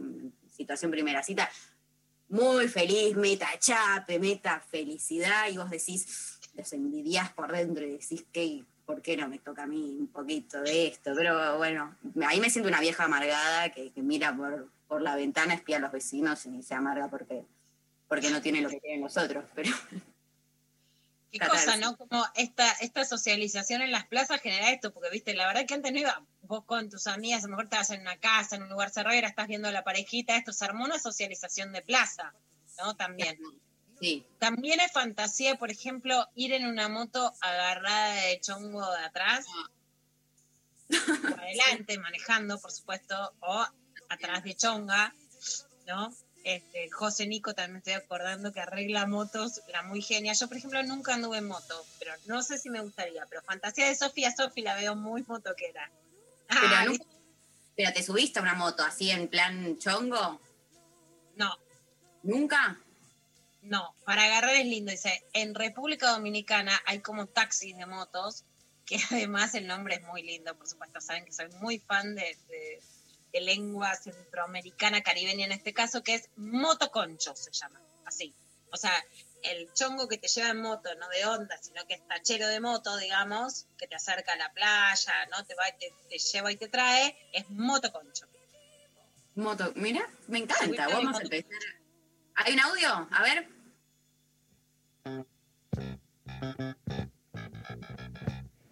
[0.51, 1.51] situación primera cita,
[2.29, 8.25] muy feliz, meta chape, meta felicidad, y vos decís, los envidias por dentro y decís
[8.33, 11.13] que ¿por qué no me toca a mí un poquito de esto?
[11.15, 15.55] Pero bueno, ahí me siento una vieja amargada que, que mira por, por la ventana,
[15.55, 17.45] espía a los vecinos y se amarga porque,
[18.09, 19.45] porque no tiene lo que tienen los otros.
[19.55, 19.73] Pero
[21.31, 21.97] Qué cosa, ¿no?
[21.97, 25.93] Como esta, esta socialización en las plazas genera esto, porque viste, la verdad que antes
[25.93, 28.69] no iba vos con tus amigas, a lo mejor estabas en una casa, en un
[28.69, 31.83] lugar cerrado, y ahora estás viendo a la parejita, esto se armó una socialización de
[31.83, 32.35] plaza,
[32.79, 32.95] ¿no?
[32.97, 33.39] También.
[34.01, 39.47] sí, También es fantasía, por ejemplo, ir en una moto agarrada de chongo de atrás,
[39.47, 40.91] o
[41.41, 43.67] adelante, manejando, por supuesto, o
[44.09, 45.15] atrás de chonga,
[45.87, 46.15] ¿no?
[46.45, 50.35] Este, José Nico también estoy acordando que arregla motos, la muy genia.
[50.35, 53.25] Yo, por ejemplo, nunca anduve en moto, pero no sé si me gustaría.
[53.31, 55.91] Pero fantasía de Sofía, Sofi la veo muy motoquera.
[56.61, 57.05] Pero, nunca-
[57.77, 60.41] pero te subiste a una moto así en plan chongo,
[61.37, 61.57] no,
[62.23, 62.79] nunca.
[63.63, 64.91] no, para agarrar es lindo.
[64.93, 68.45] Dice, en República Dominicana hay como taxis de motos,
[68.87, 71.01] que además el nombre es muy lindo, por supuesto.
[71.01, 72.83] Saben que soy muy fan de, de-
[73.33, 78.33] de lengua centroamericana, caribeña en este caso, que es motoconcho, se llama, así.
[78.71, 78.93] O sea,
[79.45, 82.61] el chongo que te lleva en moto, no de onda, sino que es tachero de
[82.61, 85.45] moto, digamos, que te acerca a la playa, ¿no?
[85.45, 88.27] Te va y te, te lleva y te trae, es motoconcho.
[89.37, 90.87] Moto, mira, me encanta.
[90.87, 91.51] Sí, Vamos a moto- empezar.
[92.37, 93.09] ¿Hay un audio?
[93.11, 93.49] A ver.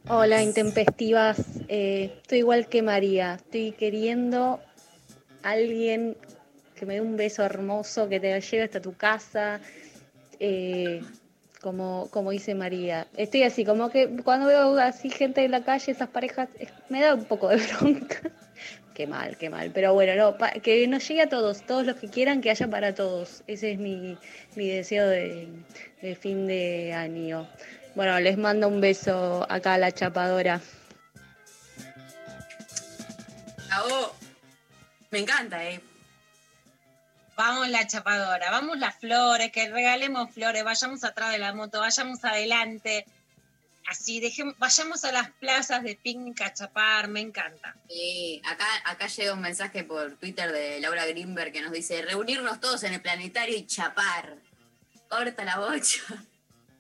[0.09, 1.39] Hola, intempestivas.
[1.69, 3.35] Eh, estoy igual que María.
[3.35, 4.61] Estoy queriendo
[5.43, 6.17] alguien
[6.75, 9.61] que me dé un beso hermoso, que te lleve hasta tu casa.
[10.45, 11.03] Eh,
[11.61, 13.07] como, como dice María.
[13.17, 16.49] Estoy así, como que cuando veo así gente en la calle, esas parejas,
[16.89, 18.21] me da un poco de bronca.
[18.93, 19.71] Qué mal, qué mal.
[19.73, 22.93] Pero bueno, no, que nos llegue a todos, todos los que quieran, que haya para
[22.93, 23.45] todos.
[23.47, 24.19] Ese es mi,
[24.57, 25.49] mi deseo de,
[26.21, 27.49] fin de año.
[27.95, 30.61] Bueno, les mando un beso acá a la chapadora.
[33.69, 34.13] Bravo.
[35.13, 35.81] Me encanta, ¿eh?
[37.37, 42.25] Vamos la chapadora, vamos las flores, que regalemos flores, vayamos atrás de la moto, vayamos
[42.25, 43.07] adelante.
[43.89, 47.75] Así, dejemos, vayamos a las plazas de picnic a chapar, me encanta.
[47.89, 52.61] Sí, acá, acá llega un mensaje por Twitter de Laura Greenberg que nos dice reunirnos
[52.61, 54.37] todos en el planetario y chapar.
[55.09, 56.03] Corta la bocha.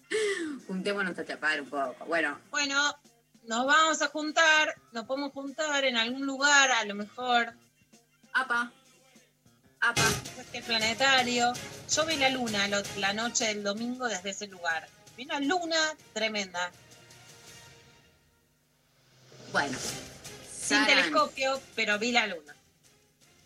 [0.66, 2.04] Juntémonos a chapar un poco.
[2.06, 2.94] Bueno, Bueno,
[3.44, 7.54] nos vamos a juntar, nos podemos juntar en algún lugar, a lo mejor
[8.32, 8.72] apa.
[9.82, 10.02] Apa.
[10.38, 11.52] este planetario.
[11.90, 12.68] Yo vi la luna
[12.98, 14.86] la noche del domingo desde ese lugar.
[15.16, 15.76] Vi una luna
[16.12, 16.70] tremenda,
[19.52, 19.76] Bueno.
[20.50, 22.54] sin telescopio, pero vi la luna.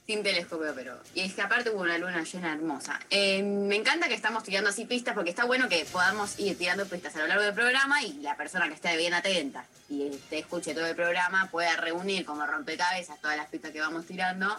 [0.07, 1.01] Sin telescopio, pero.
[1.15, 3.01] Y es que aparte hubo una luna llena hermosa.
[3.11, 6.87] Eh, me encanta que estamos tirando así pistas porque está bueno que podamos ir tirando
[6.87, 10.39] pistas a lo largo del programa y la persona que esté bien atenta y te
[10.39, 14.57] escuche todo el programa pueda reunir como rompecabezas todas las pistas que vamos tirando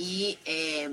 [0.00, 0.88] y eh,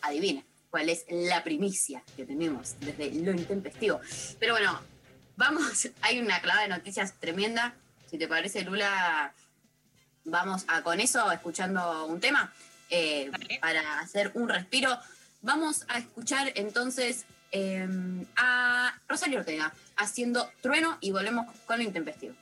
[0.00, 4.00] adivine cuál es la primicia que tenemos desde lo intempestivo.
[4.40, 4.80] Pero bueno,
[5.36, 7.74] vamos, hay una clavada de noticias tremenda.
[8.10, 9.34] Si te parece, Lula,
[10.24, 12.50] vamos a con eso, escuchando un tema
[12.88, 13.30] eh,
[13.60, 14.98] para hacer un respiro.
[15.42, 17.86] Vamos a escuchar entonces eh,
[18.36, 22.34] a Rosario Ortega haciendo trueno y volvemos con lo intempestivo.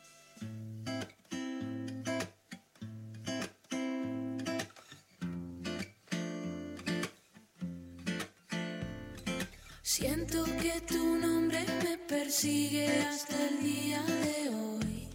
[10.87, 15.09] Tu nombre me persigue hasta el día de hoy.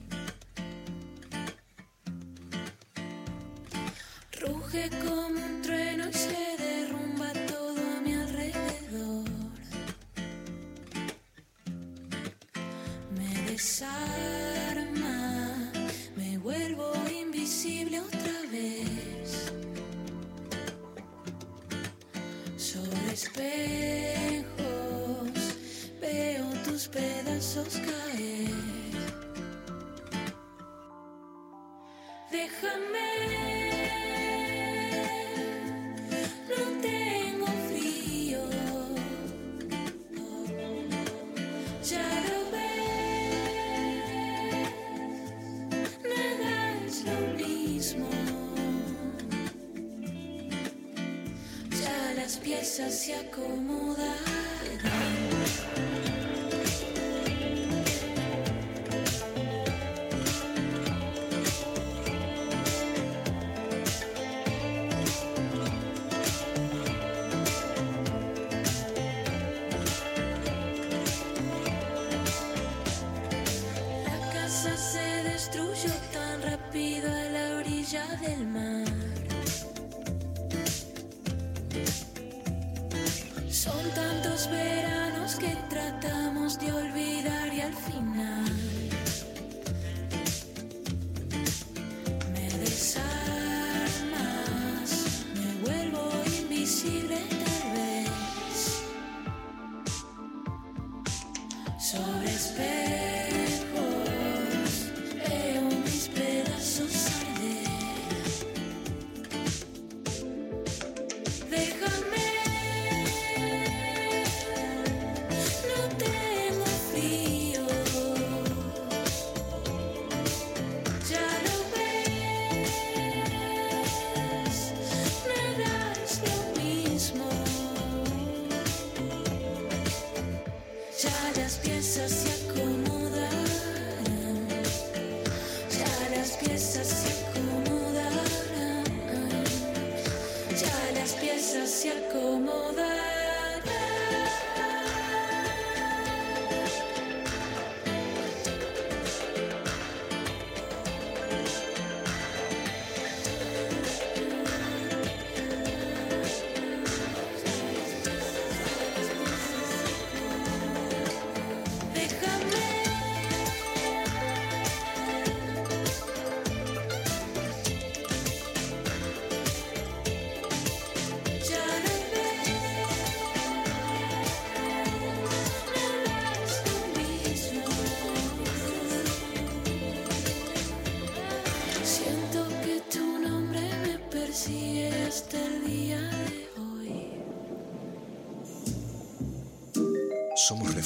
[4.39, 9.30] Ruge como un trueno y se derrumba todo a mi alrededor.
[13.18, 14.51] Me desarma,
[16.16, 18.86] me vuelvo invisible otra vez.
[23.16, 23.30] Veo tus
[26.95, 28.55] pedazos caer.
[32.31, 33.11] Déjame,
[36.49, 38.41] no tengo frío.
[41.91, 43.85] Ya lo ves,
[46.11, 46.53] nada
[46.87, 48.09] es lo mismo.
[51.81, 54.24] Ya las piezas se acomodan.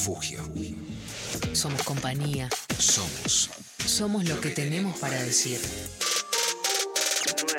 [0.00, 0.40] Refugio.
[1.52, 2.48] Somos compañía.
[2.78, 3.50] Somos.
[3.84, 5.60] Somos lo que tenemos para decir.
[7.42, 7.58] 9.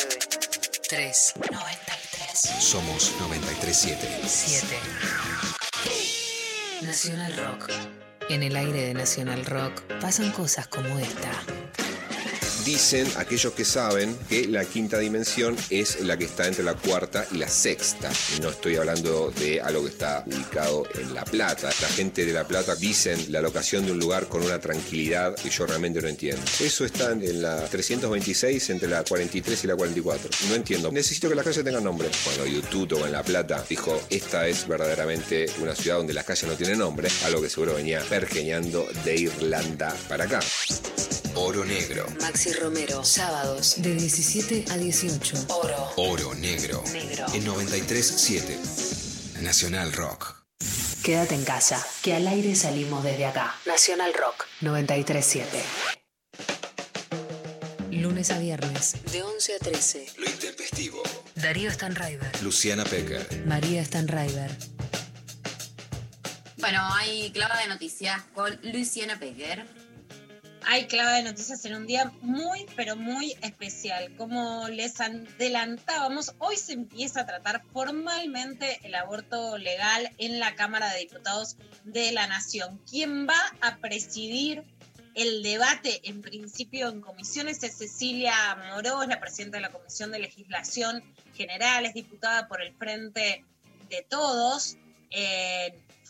[0.89, 1.34] 3.
[1.52, 2.39] 93.
[2.60, 4.22] Somos 937.
[4.26, 4.76] 7.
[6.82, 7.70] Nacional Rock.
[8.30, 11.32] En el aire de Nacional Rock pasan cosas como esta.
[12.66, 17.26] Dicen aquellos que saben que la quinta dimensión es la que está entre la cuarta
[17.32, 18.12] y la sexta.
[18.41, 21.70] No estoy hablando de algo que está ubicado en La Plata.
[21.82, 25.49] La gente de La Plata dicen la locación de un lugar con una tranquilidad que
[25.49, 26.41] yo realmente no entiendo.
[26.59, 30.30] Eso está en la 326 entre la 43 y la 44.
[30.49, 30.91] No entiendo.
[30.91, 32.09] Necesito que las calles tengan nombre.
[32.24, 36.43] Cuando YouTube o en La Plata dijo, esta es verdaderamente una ciudad donde las calles
[36.43, 40.39] no tienen nombre, algo que seguro venía pergeñando de Irlanda para acá.
[41.36, 42.06] Oro negro.
[42.20, 43.04] Maxi Romero.
[43.04, 45.46] Sábados de 17 a 18.
[45.50, 45.94] Oro.
[45.96, 46.84] Oro negro.
[46.92, 47.26] Negro.
[47.34, 48.60] En 937.
[49.42, 50.36] Nacional Rock.
[51.04, 53.56] Quédate en casa, que al aire salimos desde acá.
[53.66, 55.64] Nacional Rock 937.
[57.92, 60.08] Lunes a viernes, de 11 a 13.
[60.18, 61.02] Lo intempestivo.
[61.36, 62.44] Darío Stanraiver.
[62.44, 63.46] Luciana Pecker.
[63.46, 64.52] María Stanraiver.
[66.58, 69.66] Bueno, hay clava de noticias con Luciana Pecker.
[70.66, 74.16] Hay clave de noticias en un día muy, pero muy especial.
[74.16, 80.91] Como les adelantábamos, hoy se empieza a tratar formalmente el aborto legal en la Cámara
[80.93, 82.80] de Diputados de la Nación.
[82.89, 84.64] Quien va a presidir
[85.16, 88.34] el debate, en principio en comisiones, es Cecilia
[88.70, 91.03] Moró, es la presidenta de la Comisión de Legislación
[91.34, 93.43] General, es diputada por el Frente
[93.89, 94.78] de Todos.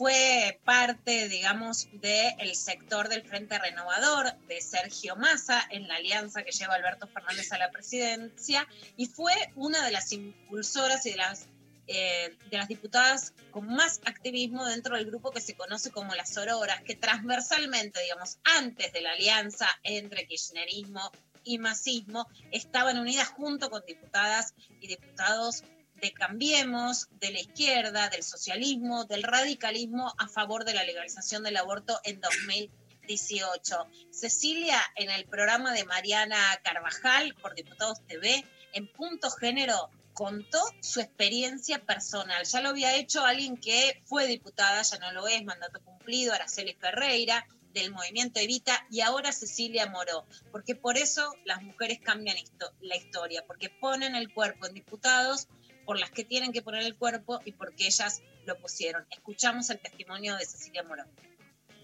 [0.01, 6.51] Fue parte, digamos, del sector del Frente Renovador de Sergio Massa en la alianza que
[6.51, 11.45] lleva Alberto Fernández a la presidencia y fue una de las impulsoras y de las,
[11.85, 16.35] eh, de las diputadas con más activismo dentro del grupo que se conoce como las
[16.35, 21.11] Auroras, que transversalmente, digamos, antes de la alianza entre kirchnerismo
[21.43, 25.63] y masismo, estaban unidas junto con diputadas y diputados
[26.01, 31.57] de Cambiemos, de la izquierda, del socialismo, del radicalismo a favor de la legalización del
[31.57, 33.87] aborto en 2018.
[34.09, 38.43] Cecilia, en el programa de Mariana Carvajal por Diputados TV,
[38.73, 42.45] en Punto Género, contó su experiencia personal.
[42.45, 46.73] Ya lo había hecho alguien que fue diputada, ya no lo es, mandato cumplido, Araceli
[46.73, 52.35] Ferreira, del movimiento Evita, y ahora Cecilia Moró, porque por eso las mujeres cambian
[52.81, 55.47] la historia, porque ponen el cuerpo en diputados
[55.85, 59.05] por las que tienen que poner el cuerpo y porque ellas lo pusieron.
[59.11, 61.07] Escuchamos el testimonio de Cecilia Morón.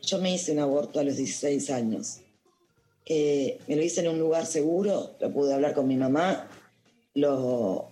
[0.03, 2.21] Yo me hice un aborto a los 16 años.
[3.05, 6.49] Eh, me lo hice en un lugar seguro, lo pude hablar con mi mamá,
[7.13, 7.89] lo,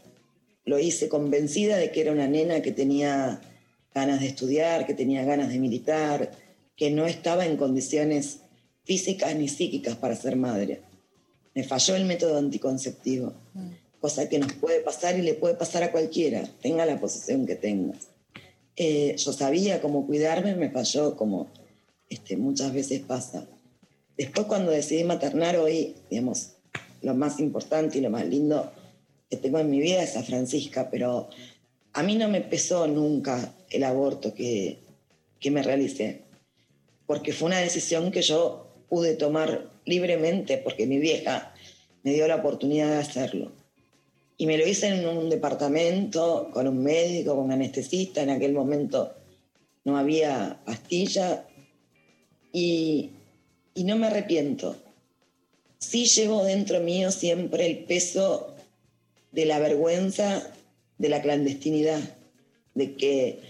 [0.65, 3.39] lo hice convencida de que era una nena que tenía
[3.93, 6.31] ganas de estudiar, que tenía ganas de militar,
[6.75, 8.41] que no estaba en condiciones
[8.83, 10.81] físicas ni psíquicas para ser madre.
[11.53, 13.33] Me falló el método anticonceptivo
[14.05, 17.55] cosa que nos puede pasar y le puede pasar a cualquiera, tenga la posición que
[17.55, 17.95] tenga.
[18.75, 21.47] Eh, yo sabía cómo cuidarme, me falló como
[22.07, 23.47] este, muchas veces pasa.
[24.15, 26.51] Después cuando decidí maternar hoy, digamos,
[27.01, 28.71] lo más importante y lo más lindo
[29.27, 31.27] que tengo en mi vida es a Francisca, pero
[31.93, 34.77] a mí no me pesó nunca el aborto que,
[35.39, 36.21] que me realicé,
[37.07, 41.55] porque fue una decisión que yo pude tomar libremente porque mi vieja
[42.03, 43.64] me dio la oportunidad de hacerlo.
[44.37, 48.21] Y me lo hice en un departamento con un médico, con un anestesista.
[48.21, 49.15] En aquel momento
[49.85, 51.47] no había pastilla.
[52.51, 53.11] Y,
[53.73, 54.75] y no me arrepiento.
[55.79, 58.55] Sí llevo dentro mío siempre el peso
[59.31, 60.51] de la vergüenza
[60.97, 61.99] de la clandestinidad,
[62.73, 63.41] de que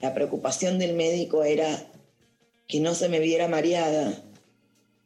[0.00, 1.86] la preocupación del médico era
[2.66, 4.22] que no se me viera mareada.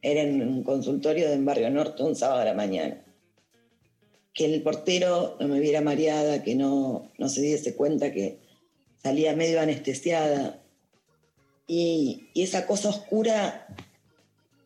[0.01, 3.03] Era en un consultorio de Barrio Norte un sábado a la mañana
[4.33, 8.39] que el portero no me viera mareada, que no, no se diese cuenta que
[9.01, 10.61] salía medio anestesiada.
[11.67, 13.67] Y, y, esa cosa oscura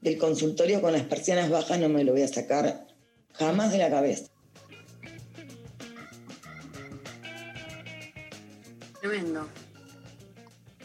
[0.02, 2.88] del consultorio con las persianas bajas no me lo voy a sacar
[3.34, 4.32] jamás de la cabeza.
[9.02, 9.50] Tremendo.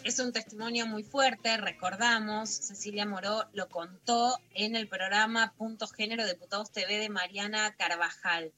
[0.03, 6.27] Es un testimonio muy fuerte, recordamos, Cecilia Moró lo contó en el programa Punto Género
[6.27, 8.53] Diputados TV de Mariana Carvajal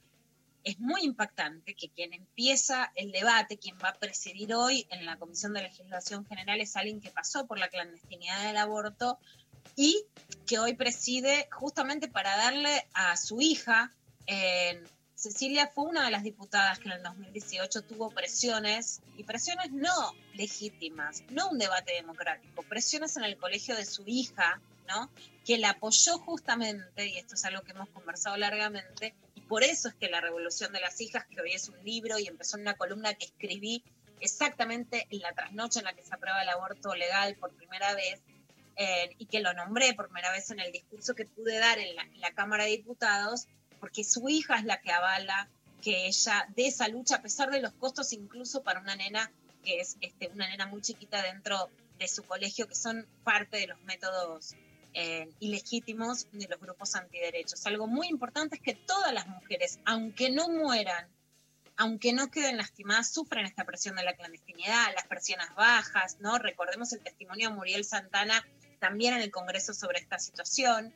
[0.64, 5.16] es muy impactante que quien empieza el debate, quien va a presidir hoy en la
[5.16, 9.18] Comisión de Legislación General es alguien que pasó por la clandestinidad del aborto
[9.76, 10.04] y
[10.46, 13.92] que hoy preside justamente para darle a su hija
[14.26, 14.82] eh,
[15.20, 20.14] Cecilia fue una de las diputadas que en el 2018 tuvo presiones, y presiones no
[20.32, 25.11] legítimas, no un debate democrático, presiones en el colegio de su hija, ¿no?
[25.44, 29.14] Que la apoyó justamente, y esto es algo que hemos conversado largamente,
[29.51, 32.28] por eso es que La Revolución de las Hijas, que hoy es un libro y
[32.28, 33.82] empezó en una columna que escribí
[34.20, 38.20] exactamente en la trasnoche en la que se aprueba el aborto legal por primera vez,
[38.76, 41.96] eh, y que lo nombré por primera vez en el discurso que pude dar en
[41.96, 43.48] la, Cámara de Diputados,
[43.80, 45.48] porque su hija es la que avala
[45.82, 49.32] que ella dé esa lucha a pesar de los costos incluso para una nena
[49.64, 53.66] que es este, una nena muy chiquita dentro de su colegio, que son parte de
[53.66, 54.55] los métodos
[54.95, 57.64] eh, ilegítimos de los grupos antiderechos.
[57.66, 61.09] Algo muy importante es que todas las mujeres, aunque no mueran,
[61.76, 66.38] aunque no queden lastimadas, sufren esta presión de la clandestinidad, las presiones bajas, ¿no?
[66.38, 68.45] Recordemos el testimonio de Muriel Santana
[68.80, 70.93] también en el Congreso sobre esta situación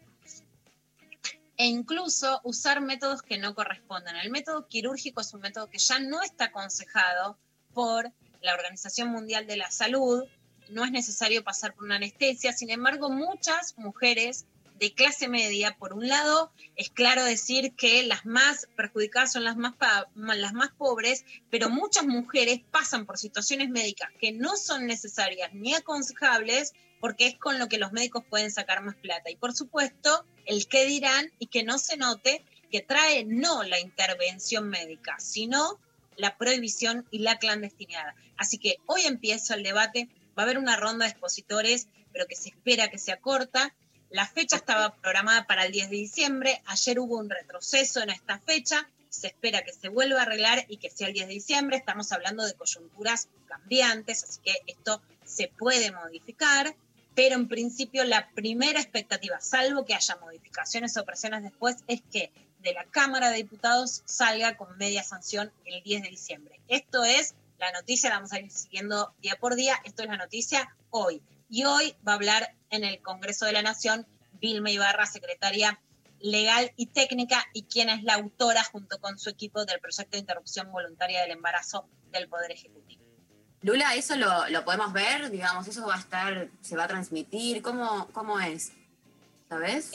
[1.57, 4.17] e incluso usar métodos que no corresponden.
[4.17, 7.39] El método quirúrgico es un método que ya no está aconsejado
[7.73, 10.25] por la Organización Mundial de la Salud,
[10.69, 14.47] no es necesario pasar por una anestesia, sin embargo muchas mujeres
[14.79, 19.57] de clase media, por un lado, es claro decir que las más perjudicadas son las
[19.57, 19.75] más,
[20.15, 25.75] las más pobres, pero muchas mujeres pasan por situaciones médicas que no son necesarias ni
[25.75, 29.31] aconsejables porque es con lo que los médicos pueden sacar más plata.
[29.31, 33.79] Y por supuesto, el qué dirán y que no se note que trae no la
[33.79, 35.79] intervención médica, sino
[36.17, 38.15] la prohibición y la clandestinidad.
[38.37, 42.37] Así que hoy empieza el debate, va a haber una ronda de expositores, pero que
[42.37, 43.75] se espera que sea corta.
[44.11, 48.39] La fecha estaba programada para el 10 de diciembre, ayer hubo un retroceso en esta
[48.39, 51.77] fecha, se espera que se vuelva a arreglar y que sea el 10 de diciembre,
[51.77, 56.75] estamos hablando de coyunturas cambiantes, así que esto se puede modificar.
[57.15, 62.33] Pero en principio la primera expectativa, salvo que haya modificaciones o presiones después, es que
[62.61, 66.61] de la Cámara de Diputados salga con media sanción el 10 de diciembre.
[66.67, 70.17] Esto es la noticia, la vamos a ir siguiendo día por día, esto es la
[70.17, 71.23] noticia hoy.
[71.49, 74.07] Y hoy va a hablar en el Congreso de la Nación
[74.41, 75.81] Vilma Ibarra, secretaria
[76.21, 80.21] legal y técnica, y quien es la autora junto con su equipo del proyecto de
[80.21, 83.05] interrupción voluntaria del embarazo del Poder Ejecutivo.
[83.61, 85.31] Lula, ¿eso lo, lo, podemos ver?
[85.31, 87.63] Digamos, ¿eso va a estar, se va a transmitir?
[87.63, 88.73] ¿Cómo, cómo es?
[89.49, 89.91] ¿Sabes?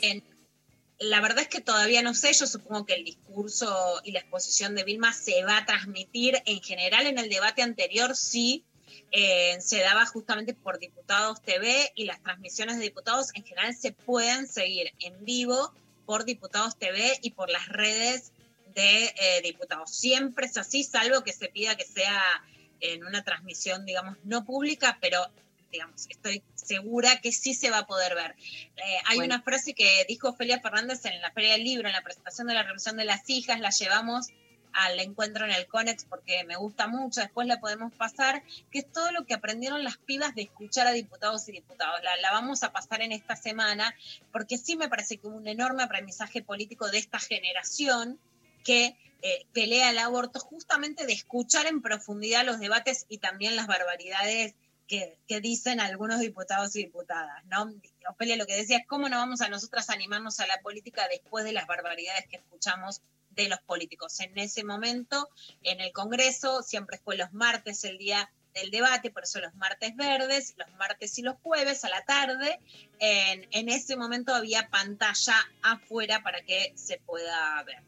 [1.00, 4.74] La verdad es que todavía no sé, yo supongo que el discurso y la exposición
[4.74, 8.64] de Vilma se va a transmitir en general en el debate anterior, sí,
[9.10, 13.92] eh, se daba justamente por Diputados TV y las transmisiones de diputados en general se
[13.92, 15.72] pueden seguir en vivo
[16.04, 18.32] por Diputados TV y por las redes
[18.74, 19.90] de eh, diputados.
[19.90, 22.22] Siempre es así, salvo que se pida que sea
[22.80, 25.26] en una transmisión, digamos, no pública, pero
[25.70, 28.34] digamos, estoy segura que sí se va a poder ver.
[28.76, 32.02] Eh, hay una frase que dijo Ofelia Fernández en la Feria del Libro, en la
[32.02, 34.28] presentación de la revisión de las hijas, la llevamos
[34.72, 38.92] al encuentro en el CONEX porque me gusta mucho, después la podemos pasar, que es
[38.92, 42.00] todo lo que aprendieron las pibas de escuchar a diputados y diputados.
[42.02, 43.94] La, la vamos a pasar en esta semana
[44.32, 48.18] porque sí me parece que hubo un enorme aprendizaje político de esta generación
[48.64, 53.66] que eh, pelea el aborto, justamente de escuchar en profundidad los debates y también las
[53.66, 54.54] barbaridades
[54.90, 57.72] que, dicen algunos diputados y diputadas, ¿no?
[58.08, 61.44] Ofelia lo que decía es cómo no vamos a nosotras animarnos a la política después
[61.44, 64.18] de las barbaridades que escuchamos de los políticos.
[64.18, 65.28] En ese momento,
[65.62, 69.94] en el Congreso, siempre fue los martes el día del debate, por eso los martes
[69.94, 72.58] verdes, los martes y los jueves a la tarde.
[72.98, 77.78] En, en ese momento había pantalla afuera para que se pueda ver.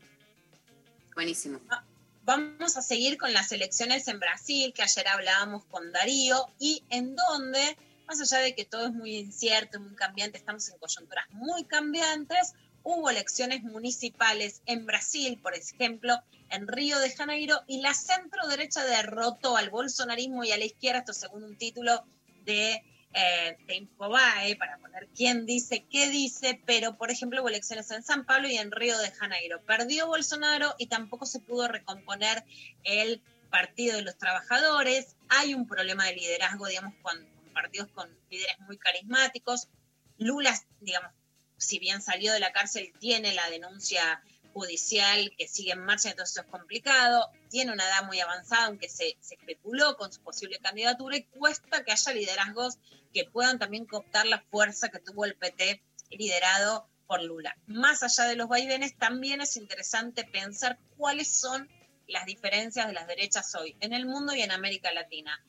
[1.16, 1.60] Buenísimo.
[1.68, 1.82] Ah,
[2.24, 7.16] vamos a seguir con las elecciones en Brasil, que ayer hablábamos con Darío, y en
[7.16, 11.64] donde, más allá de que todo es muy incierto, muy cambiante, estamos en coyunturas muy
[11.64, 12.54] cambiantes,
[12.84, 16.20] hubo elecciones municipales en Brasil, por ejemplo,
[16.50, 21.00] en Río de Janeiro, y la centro derecha derrotó al bolsonarismo y a la izquierda,
[21.00, 22.04] esto según un título
[22.44, 22.84] de
[23.14, 28.02] eh, de Infobae para poner quién dice qué dice, pero por ejemplo hubo elecciones en
[28.02, 29.60] San Pablo y en Río de Janeiro.
[29.66, 32.44] Perdió Bolsonaro y tampoco se pudo recomponer
[32.84, 35.16] el Partido de los Trabajadores.
[35.28, 39.68] Hay un problema de liderazgo, digamos, con, partidos con líderes muy carismáticos.
[40.16, 41.12] Lula, digamos,
[41.58, 44.22] si bien salió de la cárcel, tiene la denuncia
[44.54, 47.30] judicial que sigue en marcha, entonces es complicado.
[47.50, 51.84] Tiene una edad muy avanzada, aunque se, se, especuló con su posible candidatura y cuesta
[51.84, 52.78] que haya liderazgos
[53.12, 57.56] que puedan también cooptar la fuerza que tuvo el PT liderado por Lula.
[57.66, 61.68] Más allá de los vaivenes, también es interesante pensar cuáles son
[62.06, 65.40] las diferencias de las derechas hoy en el mundo y en América Latina.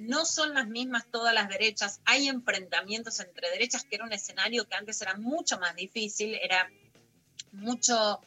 [0.00, 4.66] No son las mismas todas las derechas, hay enfrentamientos entre derechas que era un escenario
[4.66, 6.70] que antes era mucho más difícil, era
[7.52, 8.20] mucho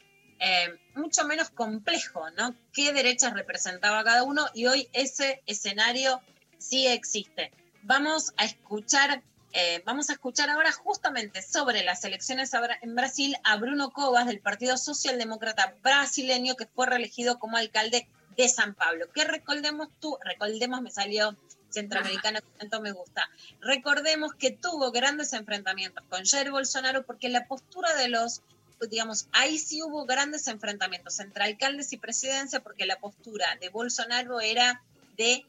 [0.44, 2.56] eh, mucho menos complejo, ¿no?
[2.74, 4.48] ¿Qué derechas representaba cada uno?
[4.56, 6.20] Y hoy ese escenario
[6.58, 7.52] sí existe.
[7.84, 9.24] Vamos a escuchar,
[9.54, 12.52] eh, vamos a escuchar ahora justamente sobre las elecciones
[12.82, 18.08] en Brasil a Bruno Covas del Partido Socialdemócrata brasileño que fue reelegido como alcalde
[18.38, 19.12] de San Pablo.
[19.14, 21.36] Que recordemos tú, recordemos, me salió
[21.70, 23.30] centroamericano, tanto me gusta.
[23.62, 28.42] Recordemos que tuvo grandes enfrentamientos con Jair Bolsonaro porque la postura de los,
[28.90, 34.40] digamos, ahí sí hubo grandes enfrentamientos entre alcaldes y presidencia porque la postura de Bolsonaro
[34.40, 34.84] era
[35.18, 35.46] de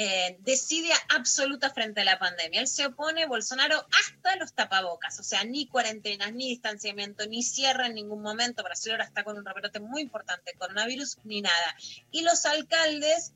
[0.00, 2.60] eh, desidia absoluta frente a la pandemia.
[2.60, 7.86] Él se opone, Bolsonaro, hasta los tapabocas, o sea, ni cuarentenas, ni distanciamiento, ni cierre
[7.86, 8.62] en ningún momento.
[8.62, 11.76] Brasil ahora está con un rebrote muy importante, coronavirus, ni nada.
[12.12, 13.32] Y los alcaldes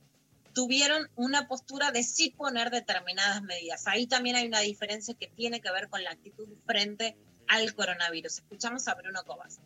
[0.54, 3.88] tuvieron una postura de sí poner determinadas medidas.
[3.88, 7.16] Ahí también hay una diferencia que tiene que ver con la actitud frente
[7.48, 8.38] al coronavirus.
[8.38, 9.58] Escuchamos a Bruno Cobas.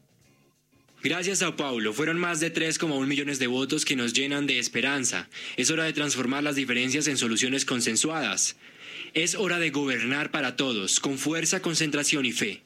[1.02, 5.28] Gracias Sao Paulo, fueron más de 3,1 millones de votos que nos llenan de esperanza.
[5.56, 8.56] Es hora de transformar las diferencias en soluciones consensuadas.
[9.14, 12.62] Es hora de gobernar para todos, con fuerza, concentración y fe.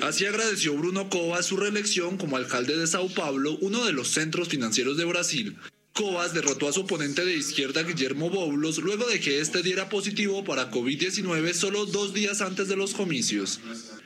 [0.00, 4.48] Así agradeció Bruno Covas su reelección como alcalde de Sao Paulo, uno de los centros
[4.48, 5.56] financieros de Brasil.
[5.92, 10.42] Covas derrotó a su oponente de izquierda Guillermo Boulos luego de que este diera positivo
[10.42, 13.60] para COVID-19 solo dos días antes de los comicios.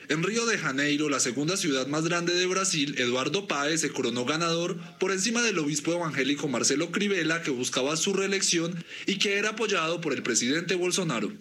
[0.08, 4.24] En Río de Janeiro, la segunda ciudad más grande de Brasil, Eduardo Páez se coronó
[4.24, 9.50] ganador por encima del obispo evangélico Marcelo Crivella, que buscaba su reelección y que era
[9.50, 11.32] apoyado por el presidente Bolsonaro.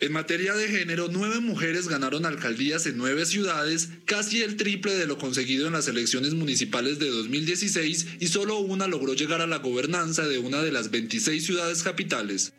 [0.00, 5.06] En materia de género, nueve mujeres ganaron alcaldías en nueve ciudades, casi el triple de
[5.06, 9.58] lo conseguido en las elecciones municipales de 2016 y solo una logró llegar a la
[9.58, 12.54] gobernanza de una de las 26 ciudades capitales.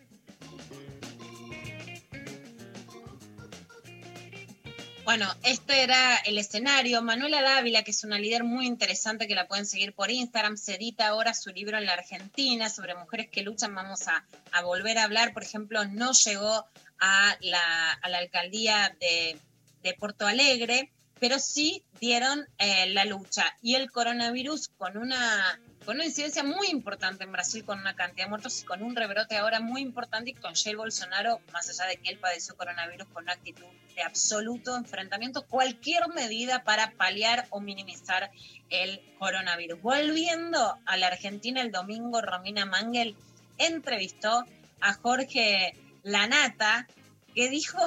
[5.06, 7.04] Bueno, este era el escenario.
[7.04, 10.76] Manuela Dávila, que es una líder muy interesante que la pueden seguir por Instagram, se
[10.76, 13.76] edita ahora su libro en la Argentina sobre mujeres que luchan.
[13.76, 14.26] Vamos a,
[14.64, 15.32] volver a hablar.
[15.32, 16.66] Por ejemplo, no llegó
[17.00, 19.38] a la, alcaldía de,
[19.84, 23.46] de Porto Alegre, pero sí dieron eh, la lucha.
[23.62, 28.26] Y el coronavirus con una, con una incidencia muy importante en Brasil, con una cantidad
[28.26, 31.88] de muertos y con un rebrote ahora muy importante y con Jair Bolsonaro, más allá
[31.88, 33.66] de que él padeció coronavirus, con una actitud
[33.96, 38.32] de absoluto enfrentamiento, cualquier medida para paliar o minimizar
[38.72, 39.80] el coronavirus.
[39.82, 43.16] Volviendo a la Argentina, el domingo Romina Mangel
[43.60, 44.44] entrevistó
[44.82, 46.88] a Jorge Lanata,
[47.36, 47.80] que dijo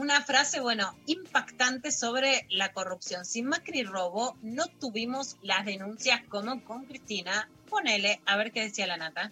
[0.00, 3.26] una frase, bueno, impactante sobre la corrupción.
[3.26, 7.50] Si Macri robó, no tuvimos las denuncias como con Cristina.
[7.68, 9.30] Ponele, a ver qué decía la nata.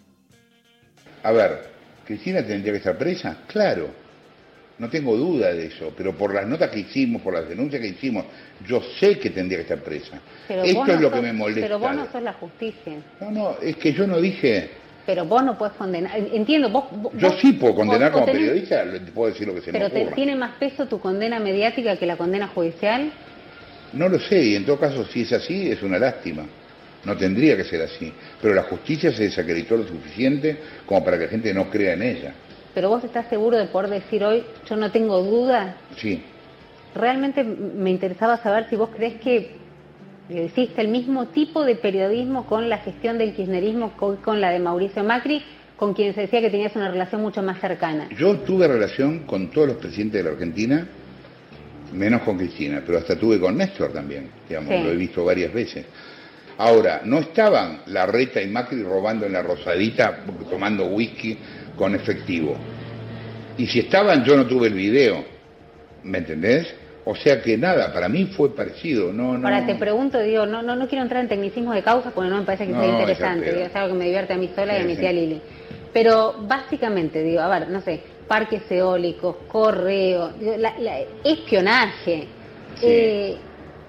[1.23, 1.71] A ver,
[2.05, 3.35] ¿Cristina tendría que estar presa?
[3.47, 3.89] Claro,
[4.77, 7.87] no tengo duda de eso, pero por las notas que hicimos, por las denuncias que
[7.89, 8.25] hicimos,
[8.67, 10.21] yo sé que tendría que estar presa.
[10.47, 11.61] Pero Esto no es lo sos- que me molesta.
[11.61, 12.93] Pero vos no sos la justicia.
[13.19, 14.69] No, no, es que yo no dije,
[15.09, 16.11] Pero vos no puedes condenar.
[16.31, 16.83] Entiendo, vos.
[16.91, 19.79] vos- yo sí puedo condenar vos- como tenés- periodista, puedo decir lo que se me
[19.79, 20.15] Pero ocurra.
[20.15, 23.11] tiene más peso tu condena mediática que la condena judicial.
[23.93, 26.43] No lo sé, y en todo caso, si es así, es una lástima.
[27.05, 28.13] No tendría que ser así.
[28.39, 32.03] Pero la justicia se desacreditó lo suficiente como para que la gente no crea en
[32.03, 32.33] ella.
[32.75, 35.75] Pero vos estás seguro de poder decir hoy, yo no tengo duda.
[35.97, 36.21] Sí.
[36.93, 39.55] Realmente me interesaba saber si vos crees que
[40.29, 44.59] hiciste el mismo tipo de periodismo con la gestión del kirchnerismo, con, con la de
[44.59, 45.43] Mauricio Macri,
[45.75, 48.09] con quien se decía que tenías una relación mucho más cercana.
[48.17, 50.87] Yo tuve relación con todos los presidentes de la Argentina,
[51.93, 54.83] menos con Cristina, pero hasta tuve con Néstor también, digamos, Sí.
[54.83, 55.85] lo he visto varias veces.
[56.57, 61.37] Ahora, no estaban Larreta y Macri robando en la Rosadita, tomando whisky
[61.77, 62.57] con efectivo.
[63.57, 65.23] Y si estaban, yo no tuve el video,
[66.03, 66.67] ¿me entendés?
[67.11, 69.47] O sea que nada, para mí fue parecido, no, no.
[69.47, 72.37] Ahora te pregunto, digo, no, no, no quiero entrar en tecnicismos de causa porque no
[72.37, 74.47] me parece que No, sea es interesante, digo, es algo que me divierte a mí
[74.55, 74.99] sola y a Sí, mi sí.
[75.01, 75.41] tía Lili.
[75.91, 82.27] Pero básicamente, digo, a ver, no sé, parques eólicos, correo, digo, la- la- espionaje,
[82.83, 83.41] eh,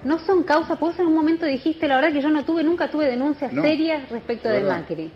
[0.03, 2.89] no son causas, vos en un momento dijiste, la verdad que yo no tuve, nunca
[2.89, 4.61] tuve denuncias serias respecto de.
[4.61, 5.11] Macri.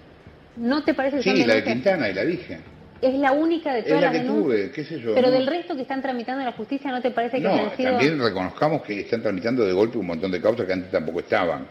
[0.57, 1.63] ¿No te parece que son Sí, la de?
[1.63, 2.74] Quintana, y la dije.
[3.01, 4.45] Es la única de Es todas la las que denuncias.
[4.45, 5.13] tuve, qué sé yo.
[5.13, 5.33] Pero ¿no?
[5.33, 7.91] del resto que están tramitando en la justicia, ¿no te parece que No, han sido...
[7.91, 11.67] también reconozcamos que están tramitando de golpe un montón de causas que antes tampoco estaban.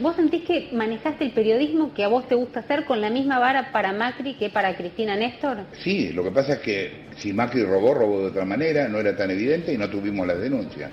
[0.00, 3.40] ¿Vos sentís que manejaste el periodismo que a vos te gusta hacer con la misma
[3.40, 5.64] vara para Macri que para Cristina Néstor?
[5.82, 9.16] Sí, lo que pasa es que si Macri robó, robó de otra manera, no era
[9.16, 10.92] tan evidente y no tuvimos las denuncias.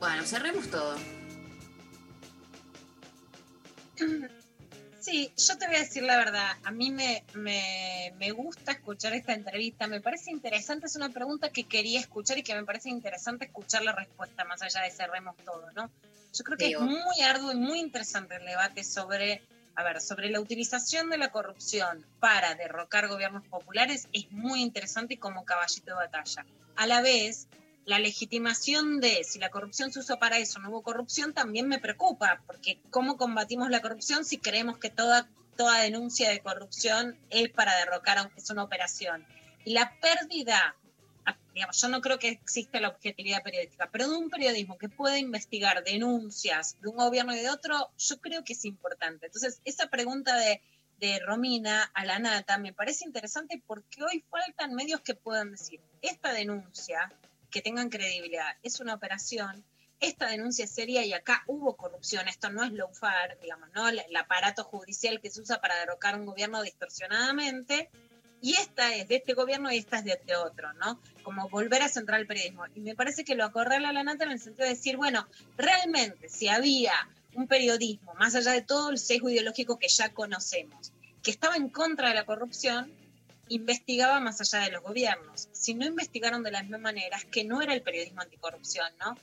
[0.00, 0.96] Bueno, cerremos todo.
[5.00, 6.56] Sí, yo te voy a decir la verdad.
[6.62, 9.86] A mí me, me, me gusta escuchar esta entrevista.
[9.86, 10.86] Me parece interesante.
[10.86, 14.60] Es una pregunta que quería escuchar y que me parece interesante escuchar la respuesta, más
[14.62, 15.90] allá de cerremos todo, ¿no?
[16.32, 19.42] Yo creo que Sí, es muy arduo y muy interesante el debate sobre,
[19.74, 25.14] a ver, sobre la utilización de la corrupción para derrocar gobiernos populares es muy interesante
[25.14, 26.44] y como caballito de batalla.
[26.76, 27.48] A la vez,
[27.86, 31.78] la legitimación de si la corrupción se usó para eso no hubo corrupción también me
[31.78, 37.50] preocupa, porque ¿cómo combatimos la corrupción si creemos que toda, toda denuncia de corrupción es
[37.50, 39.26] para derrocar, aunque es una operación?
[39.64, 40.76] Y la pérdida
[41.24, 44.88] a- digamos, yo no creo que exista la objetividad periodística, pero de un periodismo que
[44.88, 49.26] pueda investigar denuncias de un gobierno y de otro, yo creo que es importante.
[49.26, 50.62] Entonces, esa pregunta de,
[50.98, 55.80] de Romina a la nata me parece interesante porque hoy faltan medios que puedan decir,
[56.02, 57.12] esta denuncia,
[57.50, 59.64] que tengan credibilidad, es una operación,
[60.00, 63.88] esta denuncia es seria y acá hubo corrupción, esto no es lawfare, digamos, ¿no?
[63.88, 67.90] El, el aparato judicial que se usa para derrocar un gobierno distorsionadamente,
[68.42, 71.00] y esta es de este gobierno y esta es de este otro, ¿no?
[71.22, 72.64] Como volver a centrar el periodismo.
[72.74, 75.26] Y me parece que lo acorrala la nata en el sentido de decir, bueno,
[75.58, 76.92] realmente si había
[77.34, 80.92] un periodismo, más allá de todo el sesgo ideológico que ya conocemos,
[81.22, 82.90] que estaba en contra de la corrupción,
[83.50, 85.48] investigaba más allá de los gobiernos.
[85.52, 89.16] Si no investigaron de la misma manera, es que no era el periodismo anticorrupción, ¿no?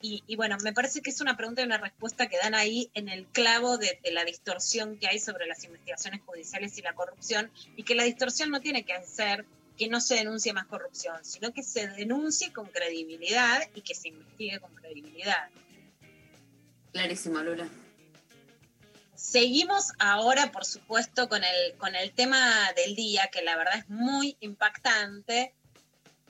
[0.00, 2.90] Y, y bueno, me parece que es una pregunta y una respuesta que dan ahí
[2.94, 6.94] en el clavo de, de la distorsión que hay sobre las investigaciones judiciales y la
[6.94, 9.46] corrupción, y que la distorsión no tiene que ser
[9.78, 14.08] que no se denuncie más corrupción, sino que se denuncie con credibilidad y que se
[14.08, 15.48] investigue con credibilidad.
[16.92, 17.68] Clarísimo, Lula.
[19.24, 23.88] Seguimos ahora, por supuesto, con el, con el tema del día, que la verdad es
[23.88, 25.54] muy impactante.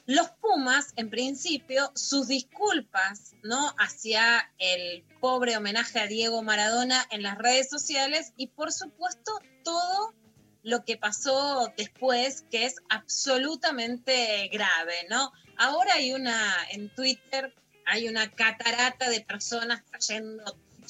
[0.06, 3.74] Los Pumas, en principio, sus disculpas, ¿no?
[3.78, 9.32] Hacia el pobre homenaje a Diego Maradona en las redes sociales y, por supuesto,
[9.64, 10.14] todo
[10.62, 15.32] lo que pasó después, que es absolutamente grave, ¿no?
[15.58, 17.52] Ahora hay una, en Twitter,
[17.86, 20.44] hay una catarata de personas trayendo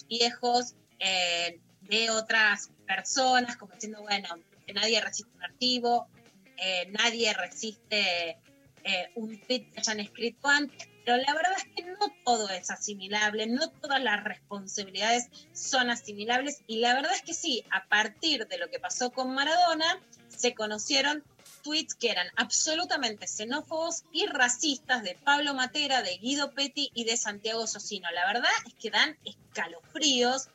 [0.07, 4.29] viejos eh, de otras personas, como diciendo, bueno,
[4.75, 6.09] nadie resiste un archivo,
[6.57, 8.39] eh, nadie resiste
[8.85, 12.71] eh, un tweet que hayan escrito antes, pero la verdad es que no todo es
[12.71, 18.47] asimilable, no todas las responsabilidades son asimilables y la verdad es que sí, a partir
[18.47, 21.23] de lo que pasó con Maradona, se conocieron
[21.63, 27.17] tweets que eran absolutamente xenófobos y racistas de Pablo Matera, de Guido Petti y de
[27.17, 28.09] Santiago Socino.
[28.13, 30.49] La verdad es que dan escalofríos.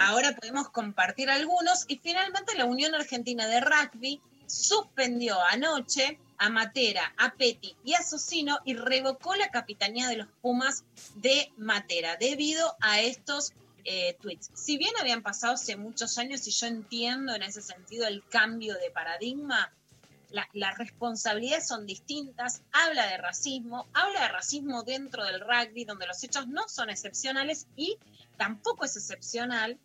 [0.00, 7.14] Ahora podemos compartir algunos y finalmente la Unión Argentina de Rugby suspendió anoche a Matera,
[7.16, 10.84] a Petty y a Socino y revocó la capitanía de los Pumas
[11.16, 13.52] de Matera debido a estos
[13.84, 14.50] eh, tweets.
[14.54, 18.74] Si bien habían pasado hace muchos años y yo entiendo en ese sentido el cambio
[18.74, 19.72] de paradigma,
[20.36, 26.06] la- las responsabilidades son distintas, habla de racismo, habla de racismo dentro del rugby, donde
[26.06, 27.96] los hechos no son excepcionales y
[28.36, 29.78] tampoco es excepcional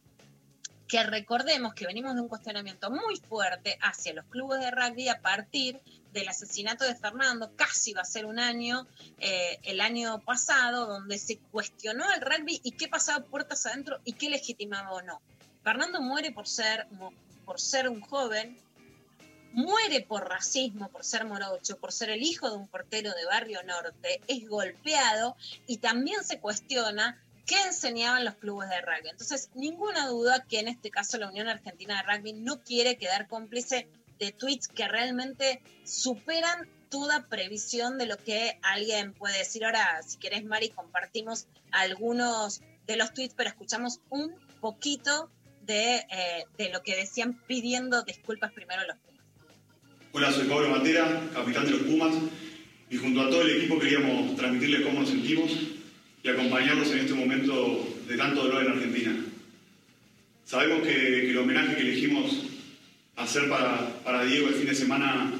[0.89, 5.21] que recordemos que venimos de un cuestionamiento muy fuerte hacia los clubes de rugby a
[5.21, 5.79] partir
[6.11, 8.85] del asesinato de Fernando, casi va a ser un año,
[9.19, 14.11] eh, el año pasado, donde se cuestionó el rugby y qué pasaba puertas adentro y
[14.13, 15.21] qué legitimaba o no.
[15.63, 16.87] Fernando muere por ser,
[17.45, 18.59] por ser un joven,
[19.53, 23.63] muere por racismo, por ser morocho, por ser el hijo de un portero de Barrio
[23.63, 25.35] Norte, es golpeado
[25.67, 29.09] y también se cuestiona qué enseñaban los clubes de rugby.
[29.09, 33.27] Entonces, ninguna duda que en este caso la Unión Argentina de Rugby no quiere quedar
[33.27, 33.87] cómplice
[34.19, 39.65] de tweets que realmente superan toda previsión de lo que alguien puede decir.
[39.65, 45.29] Ahora, si querés, Mari, compartimos algunos de los tweets, pero escuchamos un poquito
[45.61, 48.97] de, eh, de lo que decían pidiendo disculpas primero a los
[50.13, 52.13] Hola, soy Pablo Matera, capitán de los Pumas,
[52.89, 55.51] y junto a todo el equipo queríamos transmitirles cómo nos sentimos
[56.21, 59.15] y acompañarlos en este momento de tanto dolor en Argentina.
[60.43, 62.43] Sabemos que, el homenaje que elegimos
[63.15, 65.31] hacer para, para Diego el fin de semana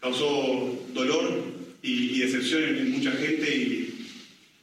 [0.00, 1.44] causó dolor
[1.82, 4.06] y, y decepción en, mucha gente y,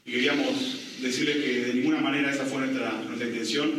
[0.03, 3.69] y queríamos decirles que de ninguna manera esa fue nuestra, nuestra intención.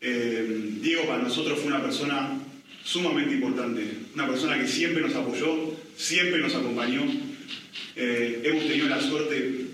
[0.00, 2.40] Eh, Diego para nosotros fue una persona
[2.84, 3.82] sumamente importante,
[4.14, 7.02] una persona que siempre nos apoyó, siempre nos acompañó.
[7.96, 9.66] Eh, hemos tenido la suerte,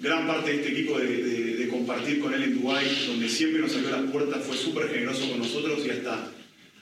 [0.00, 3.74] gran parte de este equipo, de, de- compartir con él en Dubái, donde siempre nos
[3.74, 6.30] abrió las puertas, fue súper generoso con nosotros y hasta,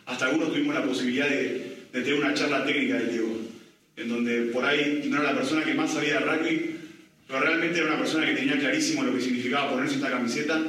[0.06, 3.38] hasta algunos tuvimos la posibilidad de, de tener una charla técnica del Diego,
[3.96, 6.76] en donde por ahí no era la persona que más sabía de rugby,
[7.26, 10.60] pero realmente era una persona que tenía clarísimo lo que significaba ponerse esta camiseta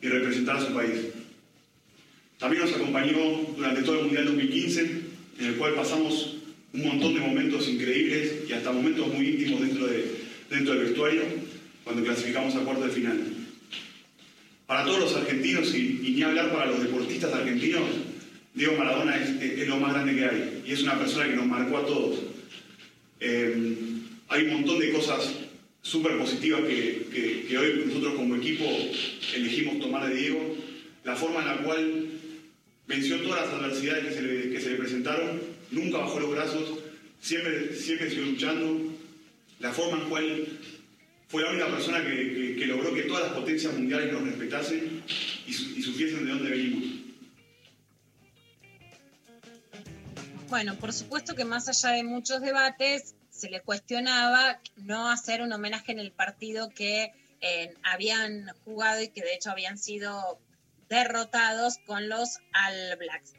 [0.00, 0.92] y representar a su país.
[2.38, 3.14] También nos acompañó
[3.56, 4.80] durante todo el Mundial 2015,
[5.40, 6.36] en el cual pasamos
[6.72, 10.04] un montón de momentos increíbles y hasta momentos muy íntimos dentro, de,
[10.50, 11.22] dentro del vestuario,
[11.84, 13.20] cuando clasificamos a cuarto de final.
[14.66, 17.82] para todos los argentinos y, y ni hablar para los deportistas argentinos,
[18.52, 21.36] Diego Maradona es, es- es lo más grande que hay y es una persona que
[21.36, 22.18] nos marcó a todos.
[23.20, 23.76] Eh,
[24.28, 25.30] hay un montón de cosas
[25.82, 28.64] súper positivas que, que- que hoy nosotros como equipo
[29.36, 30.56] elegimos tomar de Diego,
[31.04, 32.05] la forma en la cual
[32.86, 36.78] venció todas las adversidades que se le, presentaron, nunca bajó los brazos,
[37.20, 38.92] siempre, siempre siguió luchando,
[39.58, 40.46] la forma en cual
[41.28, 45.02] fue la única persona que, que- logró que todas las potencias mundiales nos respetasen
[45.46, 46.84] y, y supiesen de dónde venimos.
[50.48, 55.52] Bueno, por supuesto que más allá de muchos debates, se le cuestionaba no hacer un
[55.52, 60.38] homenaje en el partido que eh, habían jugado y que de hecho habían sido
[60.88, 63.34] derrotados con los All Blacks.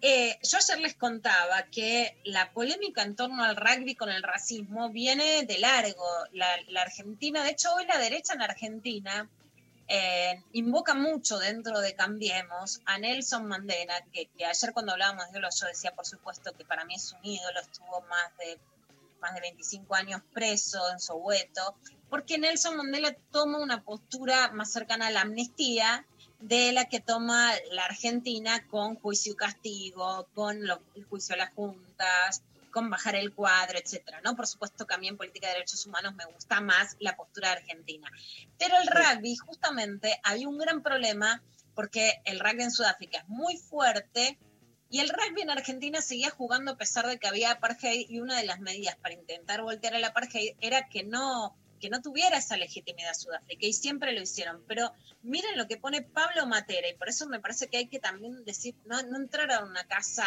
[0.00, 4.90] Eh, yo ayer les contaba que la polémica en torno al rugby con el racismo
[4.90, 6.06] viene de largo.
[6.32, 9.30] La, la Argentina, de hecho hoy la derecha en Argentina
[9.86, 15.38] eh, invoca mucho dentro de Cambiemos a Nelson Mandela, que, que ayer cuando hablábamos de
[15.38, 18.58] él yo decía, por supuesto, que para mí es un ídolo, estuvo más de,
[19.20, 21.76] más de 25 años preso en Soweto,
[22.08, 26.06] porque Nelson Mandela toma una postura más cercana a la amnistía
[26.48, 31.38] de la que toma la Argentina con juicio y castigo, con lo- el juicio a
[31.38, 34.36] las juntas, con bajar el cuadro, etcétera, ¿no?
[34.36, 37.52] Por supuesto que a mí en política de derechos humanos me gusta más la postura
[37.52, 38.10] argentina.
[38.58, 41.40] Pero el rugby, justamente, hay un gran problema
[41.74, 44.38] porque el rugby en Sudáfrica es muy fuerte
[44.90, 48.36] y el rugby en Argentina seguía jugando a pesar de que había apartheid y una
[48.36, 52.56] de las medidas para intentar voltear el apartheid era que no que no tuviera esa
[52.56, 54.64] legitimidad Sudáfrica y siempre lo hicieron.
[54.66, 54.90] Pero
[55.22, 58.42] miren lo que pone Pablo Matera y por eso me parece que hay que también
[58.46, 60.24] decir, no, no entrar a una casa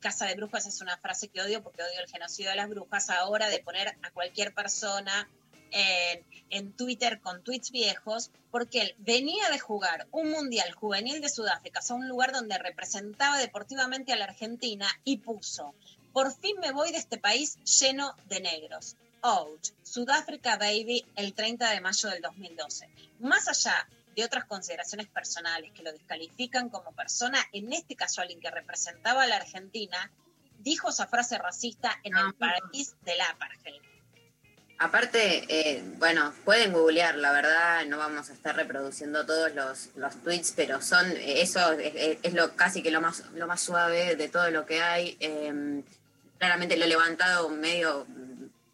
[0.00, 3.10] casa de brujas es una frase que odio porque odio el genocidio de las brujas
[3.10, 5.28] ahora de poner a cualquier persona
[5.70, 11.28] en, en Twitter con tweets viejos, porque él venía de jugar un mundial juvenil de
[11.28, 15.76] Sudáfrica, o sea, un lugar donde representaba deportivamente a la Argentina y puso,
[16.12, 18.96] por fin me voy de este país lleno de negros.
[19.22, 22.88] Ouch, Sudáfrica Baby, el 30 de mayo del 2012.
[23.20, 28.40] Más allá de otras consideraciones personales que lo descalifican como persona, en este caso alguien
[28.40, 30.10] que representaba a la Argentina,
[30.58, 33.80] dijo esa frase racista en el país del apartheid.
[34.78, 40.20] Aparte, eh, bueno, pueden googlear, la verdad, no vamos a estar reproduciendo todos los, los
[40.24, 43.60] tweets, pero son, eh, eso es, es- es lo casi que lo más, lo más
[43.60, 45.16] suave de todo lo que hay.
[45.20, 45.82] Eh,
[46.38, 48.06] claramente lo he levantado medio,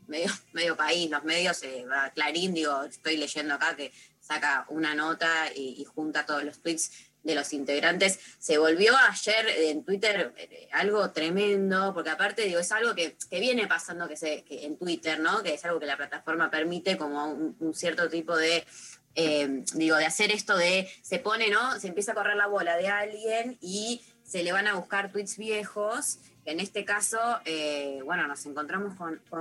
[0.09, 1.85] medio, medio país, los medios, eh,
[2.15, 6.93] Clarín, digo, estoy leyendo acá que saca una nota y, junta todos los tweets
[7.23, 8.21] de los integrantes.
[8.39, 13.41] Se volvió ayer en Twitter eh, algo tremendo, porque aparte, digo, es algo que, que
[13.41, 15.43] viene pasando que se, que en Twitter, ¿no?
[15.43, 18.67] Que es algo que la plataforma permite como un, cierto tipo de,
[19.15, 21.79] eh, digo, de hacer esto de, se pone, ¿no?
[21.81, 25.39] Se empieza a correr la bola de alguien y se le van a buscar tweets
[25.39, 26.19] viejos.
[26.49, 28.95] En este caso, eh, bueno, nos encontramos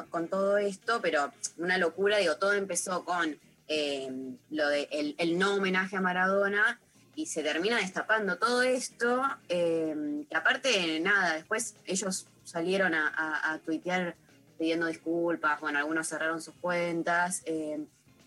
[0.09, 3.39] con, todo esto, pero una locura, digo, todo empezó con
[3.69, 4.11] eh,
[4.49, 6.81] lo de el, no homenaje a Maradona
[7.15, 13.53] y se termina destapando todo esto, eh, que aparte, nada, después ellos salieron a, a-
[13.53, 14.17] a tuitear
[14.57, 17.79] pidiendo disculpas, bueno, algunos cerraron sus cuentas, eh,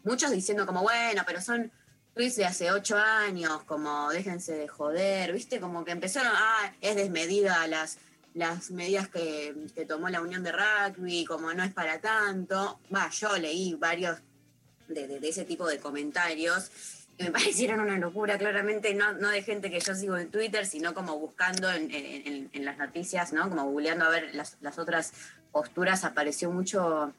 [0.05, 1.70] muchos diciendo como, bueno, pero son
[2.14, 6.97] tweets de hace ocho años, como déjense de joder, viste, como que empezaron, ah, es
[6.97, 7.99] desmedida las,
[8.35, 12.78] las medidas que, que tomó la Unión de Rugby, como no es para tanto.
[12.95, 14.18] Va, yo leí varios
[14.89, 16.70] de, de- ese tipo de comentarios
[17.18, 20.64] que me parecieron una locura, claramente, no, no de gente que yo sigo en Twitter,
[20.66, 23.49] sino como buscando en, en- las noticias, ¿no?
[23.49, 25.12] Como googleando a ver las, las otras
[25.53, 27.12] posturas, apareció mucho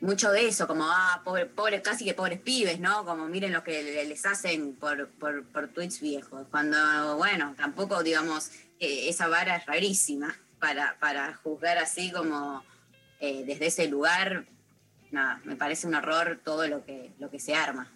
[0.00, 3.04] mucho de eso, como, ah, pobre, pobre, casi que pobres pibes, ¿no?
[3.06, 6.46] Como miren lo que le- les hacen por, por, por tweets viejos.
[6.50, 8.50] Cuando, bueno, tampoco, digamos,
[8.80, 12.64] eh, esa vara es rarísima para, para juzgar así como
[13.20, 14.46] eh, desde ese lugar.
[15.10, 17.90] Nada, me parece un horror todo lo que, lo que se arma.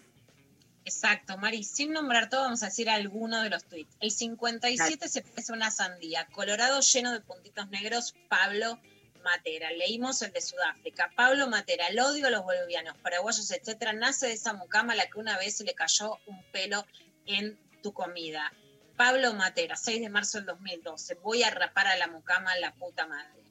[0.85, 1.63] Exacto, Mari.
[1.63, 3.95] Sin nombrar todo, vamos a decir alguno de los tweets.
[3.99, 6.27] El 57 se parece a una sandía.
[6.31, 8.15] Colorado lleno de puntitos negros.
[8.27, 8.79] Pablo
[9.23, 9.71] Matera.
[9.71, 11.11] Leímos el de Sudáfrica.
[11.15, 11.87] Pablo Matera.
[11.87, 13.93] El odio a los bolivianos, paraguayos, etcétera.
[13.93, 16.85] Nace de esa mucama a la que una vez se le cayó un pelo
[17.25, 18.51] en tu comida.
[18.99, 21.15] Pablo Matera, 6 de marzo del 2012.
[21.23, 23.41] Voy a rapar a la mucama la puta madre.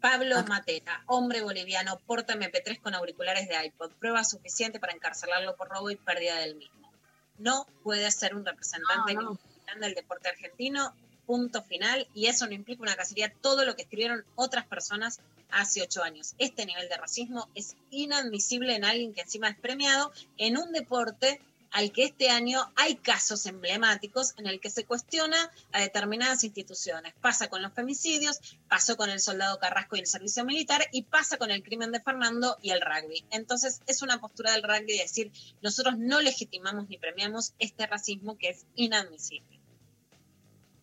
[0.00, 5.68] Pablo Matera, hombre boliviano, porta MP3 con auriculares de iPod, prueba suficiente para encarcelarlo por
[5.68, 6.92] robo y pérdida del mismo.
[7.38, 9.38] No puede ser un representante No, no.
[9.76, 10.92] ni del deporte argentino,
[11.24, 15.20] punto final, y eso no implica una cacería, todo lo que escribieron otras personas
[15.52, 16.34] hace ocho años.
[16.38, 21.40] Este nivel de racismo es inadmisible en alguien que encima es premiado en un deporte
[21.70, 27.14] al que este año hay casos emblemáticos en el que se cuestiona a determinadas instituciones.
[27.20, 31.36] Pasa con los femicidios, pasó con el soldado Carrasco y el servicio militar y pasa
[31.36, 33.24] con el crimen de Fernando y el rugby.
[33.30, 38.36] Entonces es una postura del rugby de decir, nosotros no legitimamos ni premiamos este racismo
[38.36, 39.60] que es inadmisible.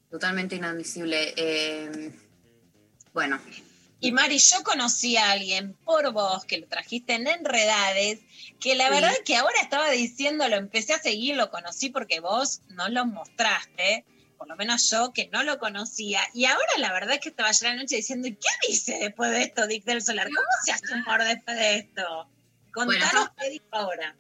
[0.10, 1.34] Totalmente inadmisible.
[1.36, 2.12] Eh,
[3.14, 3.40] bueno,
[4.00, 8.20] Y Mari, yo conocí a alguien por vos que lo trajiste en Enredades,
[8.60, 8.94] que la Sí.
[8.94, 13.06] verdad que ahora estaba diciendo, lo empecé a seguir, lo conocí porque vos no lo
[13.06, 14.06] mostraste,
[14.38, 17.50] por lo menos yo que no lo conocía, y ahora la verdad es que estaba
[17.50, 20.28] ayer anoche diciendo, ¿y qué dice después de esto Dick del Solar?
[20.28, 22.30] ¿Cómo se hace humor después de esto?
[22.72, 24.16] Contanos Bueno, qué dijo ahora.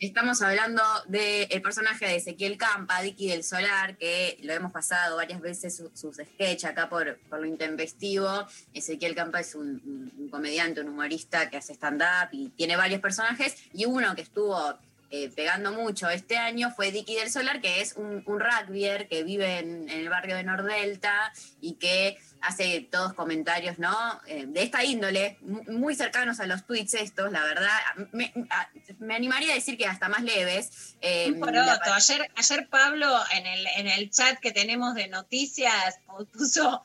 [0.00, 5.40] Estamos hablando del personaje de Ezequiel Campa, Dicky del Solar, que lo hemos pasado varias
[5.40, 8.46] veces su- sus sketches acá por, por lo intempestivo.
[8.72, 13.56] Ezequiel Campa es un- un comediante, un humorista que hace stand-up y tiene varios personajes.
[13.72, 14.78] Y uno que estuvo
[15.10, 19.22] eh, pegando mucho este año fue Dicky del Solar, que es un, un rugbyer que
[19.24, 23.96] vive en, en el barrio de Nordelta y que hace todos comentarios, ¿no?
[24.26, 27.76] Eh, de esta índole, mu- muy cercanos a los tweets estos, la verdad.
[28.12, 28.68] Me, a-
[29.00, 30.94] me animaría a decir que hasta más leves.
[31.00, 31.92] Eh, Un la- poroto.
[31.94, 35.98] Ayer, ayer Pablo en el, en el chat que tenemos de noticias
[36.32, 36.84] puso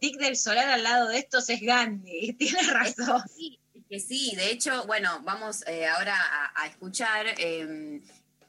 [0.00, 2.32] Dick del Solar al lado de estos es Gandhi.
[2.38, 3.22] Tiene razón.
[3.34, 3.58] Sí,
[3.94, 6.16] que sí, de hecho, bueno, vamos eh, ahora
[6.56, 8.00] a, escuchar eh,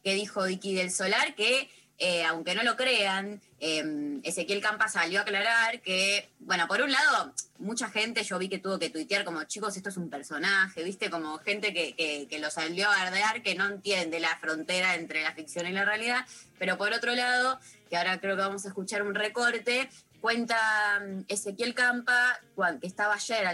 [0.04, 1.70] qué dijo Dicky del Solar, que
[2.00, 6.92] eh, aunque no lo crean, eh, Ezequiel Campa salió a aclarar que, bueno, por un
[6.92, 10.84] lado, mucha gente yo vi que tuvo que tuitear como, chicos, esto es un personaje,
[10.84, 14.96] viste, como gente que, que, que lo salió a ardear, que no entiende la frontera
[14.96, 16.26] entre la ficción y la realidad,
[16.58, 19.90] pero por otro lado, que ahora creo que vamos a escuchar un recorte,
[20.26, 20.58] cuenta
[21.02, 22.40] mm, Ezequiel Campa,
[22.82, 23.48] que estaba ayer,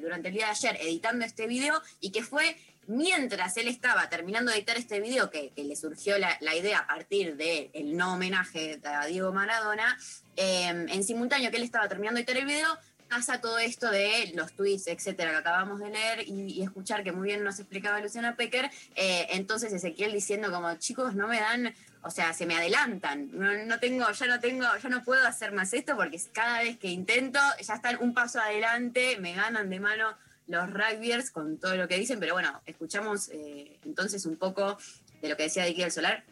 [0.00, 2.56] durante el día de ayer, editando este video y que fue
[2.88, 7.36] mientras él estaba terminando de editar este video, que, le surgió la, idea a partir
[7.36, 9.96] del no homenaje a Diego Maradona,
[10.34, 12.76] eh, en simultáneo que él estaba terminando de editar el video,
[13.14, 17.28] pasa todo esto de los tweets, etcétera, que acabamos de leer y, escuchar, que muy
[17.28, 18.68] bien nos explicaba Luciana Pecker.
[18.96, 23.52] Eh, entonces Ezequiel diciendo como, chicos, no me dan, o sea, se me adelantan, no,
[23.66, 26.88] no tengo, ya no tengo, ya no puedo hacer más esto porque cada vez que
[26.88, 30.16] intento ya están un paso adelante, me ganan de mano
[30.48, 34.76] los rugbyers con todo lo que dicen, pero bueno, escuchamos eh, entonces un poco
[35.22, 36.24] de lo que decía del Solar.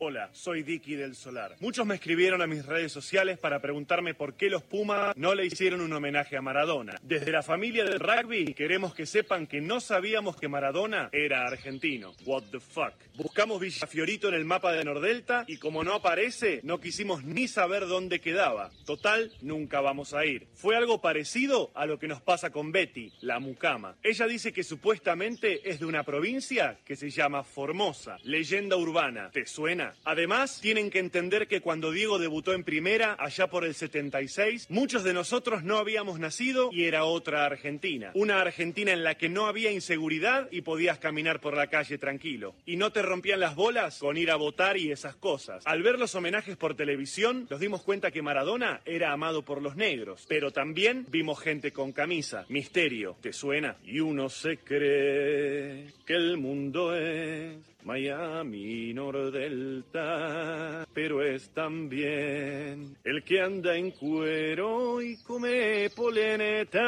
[0.00, 1.56] Hola, soy Dicky del Solar.
[1.58, 5.44] Muchos me escribieron a mis redes sociales para preguntarme por qué los Pumas no le
[5.44, 7.00] hicieron un homenaje a Maradona.
[7.02, 12.12] Desde la familia del rugby queremos que sepan que no sabíamos que Maradona era argentino.
[12.24, 12.92] What the fuck.
[13.16, 17.48] Buscamos Villa Fiorito en el mapa de Nordelta y como no aparece, no quisimos ni
[17.48, 18.70] saber dónde quedaba.
[18.86, 20.46] Total, nunca vamos a ir.
[20.54, 23.96] Fue algo parecido a lo que nos pasa con Betty, la mucama.
[24.04, 28.16] Ella dice que supuestamente es de una provincia que se llama Formosa.
[28.22, 29.32] Leyenda urbana.
[29.32, 29.87] ¿Te suena?
[30.04, 35.04] Además, tienen que entender que cuando Diego debutó en primera, allá por el 76, muchos
[35.04, 38.10] de nosotros no habíamos nacido y era otra Argentina.
[38.14, 42.54] Una Argentina en la que no había inseguridad y podías caminar por la calle tranquilo.
[42.66, 45.66] Y no te rompían las bolas con ir a votar y esas cosas.
[45.66, 49.76] Al ver los homenajes por televisión, nos dimos cuenta que Maradona era amado por los
[49.76, 50.24] negros.
[50.28, 52.44] Pero también vimos gente con camisa.
[52.48, 53.76] Misterio, ¿te suena?
[53.84, 57.56] Y uno se cree que el mundo es
[57.88, 66.86] Miami Nordelta, pero es también el que anda en cuero y come poleneta.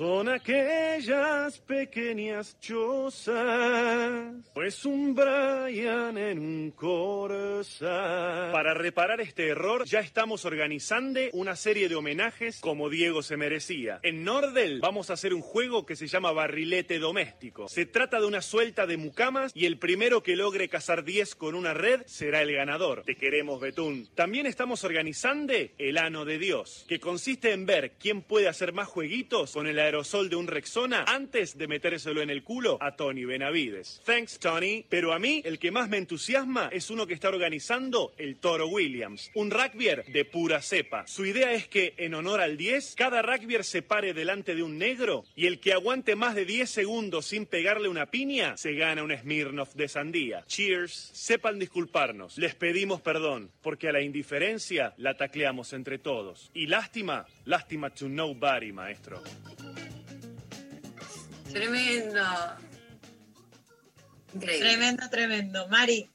[0.00, 3.36] Son aquellas pequeñas chozas,
[4.54, 8.48] pues un Brian en un Corsa.
[8.50, 14.00] Para reparar este error, ya estamos organizando una serie de homenajes como Diego se merecía.
[14.02, 17.68] En Nordel vamos a hacer un juego que se llama Barrilete Doméstico.
[17.68, 21.54] Se trata de una suelta de mucamas y el primero que logre cazar 10 con
[21.54, 23.02] una red será el ganador.
[23.02, 24.08] Te queremos, Betún.
[24.14, 28.88] También estamos organizando el Ano de Dios, que consiste en ver quién puede hacer más
[28.88, 33.24] jueguitos con el aerosol de un Rexona antes de metérselo en el culo a Tony
[33.24, 34.00] Benavides.
[34.04, 34.84] Thanks, Tony.
[34.88, 38.68] Pero a mí, el que más me entusiasma es uno que está organizando el Toro
[38.68, 41.06] Williams, un rugbyer de pura cepa.
[41.08, 44.78] Su idea es que, en honor al 10, cada rugbyer se pare delante de un
[44.78, 49.02] negro y el que aguante más de 10 segundos sin pegarle una piña se gana
[49.02, 50.44] un Smirnoff de sandía.
[50.46, 51.10] Cheers.
[51.12, 52.38] Sepan disculparnos.
[52.38, 56.50] Les pedimos perdón, porque a la indiferencia la tacleamos entre todos.
[56.54, 59.20] Y lástima, lástima to nobody, maestro.
[61.52, 62.22] Tremendo.
[64.34, 64.68] Increíble.
[64.68, 65.68] Tremendo, tremendo.
[65.68, 66.10] Mari.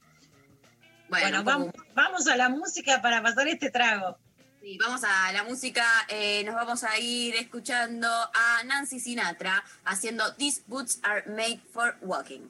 [1.10, 4.18] Bueno, vamos, vamos a la música para pasar este trago.
[4.62, 10.34] Sí, vamos a la música, eh, nos vamos a ir escuchando a Nancy Sinatra haciendo
[10.36, 12.50] These Boots Are Made for Walking.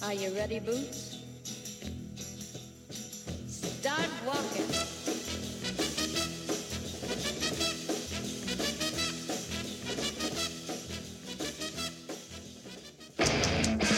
[0.00, 1.18] Are you ready, Boots?
[3.48, 4.68] Start walking.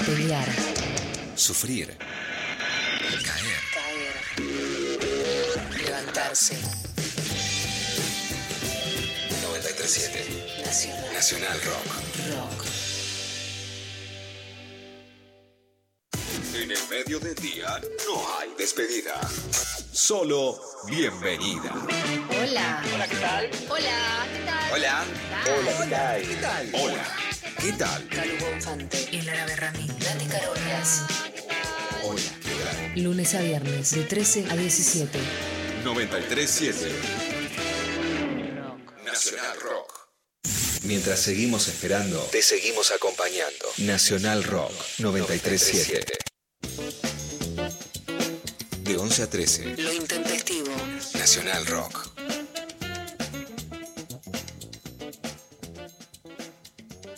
[0.04, 0.48] Pelear.
[1.36, 1.88] Sufrir.
[3.26, 3.60] Caer.
[3.74, 4.16] Caer.
[5.76, 6.56] Levantarse.
[9.42, 10.64] 937.
[10.64, 11.12] Nacional.
[11.12, 11.90] Nacional Rock.
[12.34, 12.59] Rock.
[17.34, 19.20] Día no hay despedida.
[19.92, 21.72] Solo bienvenida.
[22.28, 22.82] Hola.
[22.92, 23.50] Hola, ¿qué tal?
[23.68, 24.72] Hola, ¿qué tal?
[24.72, 25.04] Hola.
[25.46, 26.70] Hola, ¿qué tal?
[26.74, 27.16] Hola.
[27.60, 28.08] ¿Qué tal?
[28.08, 29.08] Calvo Infante.
[29.12, 29.86] Y Lara Berrami.
[29.86, 31.02] Nati Carolas.
[32.02, 33.02] Hola, ¿qué tal?
[33.04, 35.18] Lunes a viernes de 13 a 17.
[35.84, 36.92] 937.
[39.04, 40.10] Nacional Rock.
[40.82, 43.66] Mientras seguimos esperando, te seguimos acompañando.
[43.78, 46.29] Nacional Rock 937.
[49.00, 49.76] De 11 a 13.
[49.78, 50.74] Lo intempestivo.
[51.14, 52.10] Nacional Rock.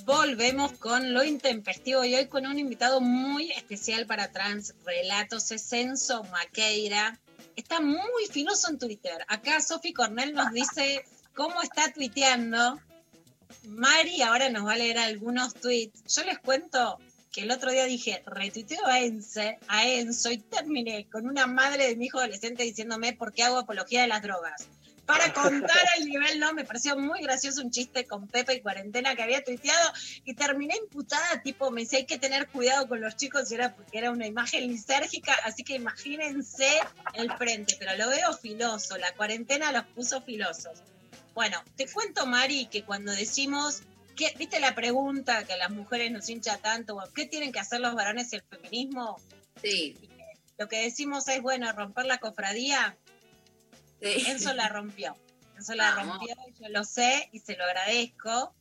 [0.04, 5.68] Volvemos con lo intempestivo y hoy con un invitado muy especial para Trans Relatos, es
[5.68, 7.18] Censo Maqueira.
[7.56, 9.24] Está muy filoso en Twitter.
[9.26, 11.04] Acá Sofi Cornell nos dice
[11.34, 12.80] cómo está tuiteando.
[13.64, 16.14] Mari ahora nos va a leer algunos tweets.
[16.14, 17.00] Yo les cuento
[17.32, 21.88] que el otro día dije, retuiteo a, Ense, a Enzo y terminé con una madre
[21.88, 24.68] de mi hijo adolescente diciéndome por qué hago apología de las drogas.
[25.06, 29.16] Para contar el nivel, no, me pareció muy gracioso un chiste con Pepe y Cuarentena
[29.16, 29.92] que había tuiteado
[30.26, 33.74] y terminé imputada, tipo, me decía, hay que tener cuidado con los chicos y era
[33.74, 36.68] porque era una imagen lisérgica, así que imagínense
[37.14, 40.82] el frente, pero lo veo filoso, la cuarentena los puso filosos.
[41.34, 43.82] Bueno, te cuento, Mari, que cuando decimos,
[44.16, 46.98] ¿qué, ¿viste la pregunta que a las mujeres nos hincha tanto?
[47.14, 49.20] ¿Qué tienen que hacer los varones y el feminismo?
[49.60, 49.96] Sí.
[50.58, 52.96] Lo que decimos es, bueno, romper la cofradía.
[54.00, 55.16] Enzo la rompió.
[55.56, 56.18] Enzo la Vamos.
[56.18, 58.54] rompió, yo lo sé y se lo agradezco.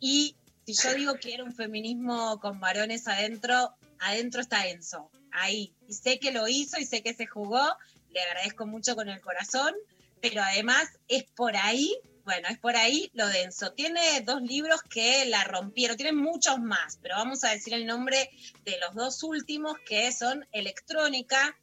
[0.00, 0.36] Y
[0.66, 5.74] si yo digo que era un feminismo con varones adentro, adentro está Enzo, ahí.
[5.88, 7.64] Y sé que lo hizo y sé que se jugó,
[8.10, 9.74] le agradezco mucho con el corazón,
[10.20, 11.94] pero además es por ahí,
[12.26, 13.72] bueno, es por ahí lo de Enzo.
[13.72, 18.28] Tiene dos libros que la rompieron, tiene muchos más, pero vamos a decir el nombre
[18.64, 21.56] de los dos últimos que son Electrónica.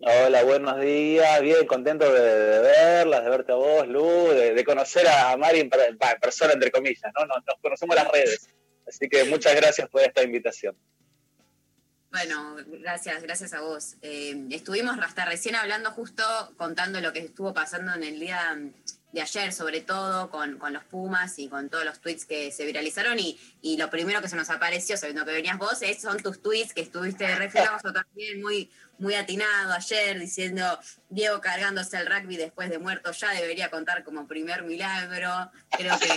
[0.00, 1.40] Hola, buenos días.
[1.42, 5.88] Bien, contento de, verlas, de verte a vos, Lu, de, conocer a Mari en, per-
[5.90, 7.26] en persona, entre comillas, ¿no?
[7.26, 8.48] Nos, conocemos las redes.
[8.86, 10.76] Así que muchas gracias por esta invitación.
[12.10, 13.96] Bueno, gracias, gracias a vos.
[14.00, 16.22] Eh, estuvimos hasta recién hablando justo,
[16.56, 18.56] contando lo que estuvo pasando en el día
[19.12, 22.66] de ayer, sobre todo con, con los Pumas y con todos los tweets que se
[22.66, 23.18] viralizaron.
[23.18, 26.42] Y, y lo primero que se nos apareció, sabiendo que venías vos, es, son tus
[26.42, 30.78] tweets que estuviste re filoso también, muy, muy atinado ayer, diciendo
[31.08, 35.50] Diego cargándose el rugby después de muerto ya debería contar como primer milagro.
[35.70, 36.08] Creo que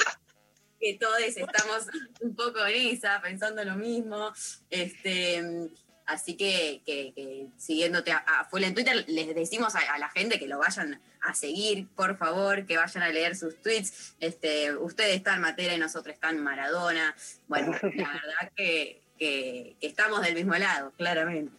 [0.81, 1.85] que todos estamos
[2.21, 4.33] un poco en esa, pensando lo mismo.
[4.69, 5.69] Este,
[6.11, 10.09] así que, que- que siguiéndote a, a full en Twitter, les decimos a, a la
[10.09, 14.13] gente que lo vayan a seguir, por favor, que vayan a leer sus tweets.
[14.19, 17.15] Este, ustedes están Matera y nosotros están Maradona.
[17.47, 21.53] Bueno, la verdad que, que- que estamos del mismo lado, claramente.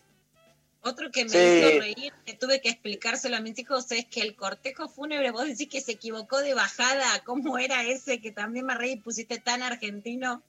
[0.84, 1.36] Otro que me Sí.
[1.38, 5.46] hizo reír, que tuve que explicárselo a mis hijos, es que el cortejo fúnebre, vos
[5.46, 9.38] decís que se equivocó de bajada, ¿cómo era ese que también me reí y pusiste
[9.38, 10.42] tan argentino?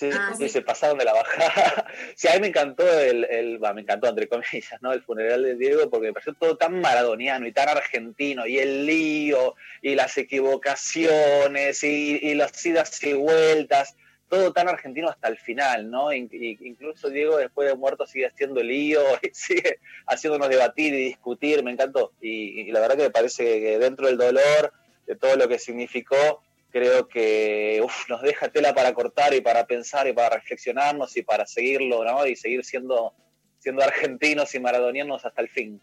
[0.00, 0.48] Sí, Ah, sí, sí.
[0.48, 1.86] se pasaron de la bajada.
[2.16, 4.92] Sí, a mí me encantó el, el bah, me encantó entre comillas, ¿no?
[4.92, 8.86] El funeral de Diego porque me pareció todo tan maradoniano y tan argentino y el
[8.86, 13.96] lío y las equivocaciones y, y las idas y vueltas,
[14.28, 16.12] todo tan argentino hasta el final, ¿no?
[16.12, 21.62] In- incluso Diego después de muerto sigue haciendo lío y sigue haciéndonos debatir y discutir,
[21.62, 22.12] me encantó.
[22.20, 24.72] Y, y la verdad que me parece que dentro del dolor,
[25.06, 30.06] de todo lo que significó, creo que nos deja tela para cortar y para pensar
[30.06, 32.26] y para reflexionarnos y para seguirlo, ¿no?
[32.26, 33.12] Y seguir siendo,
[33.58, 35.80] siendo argentinos y maradonianos hasta el fin.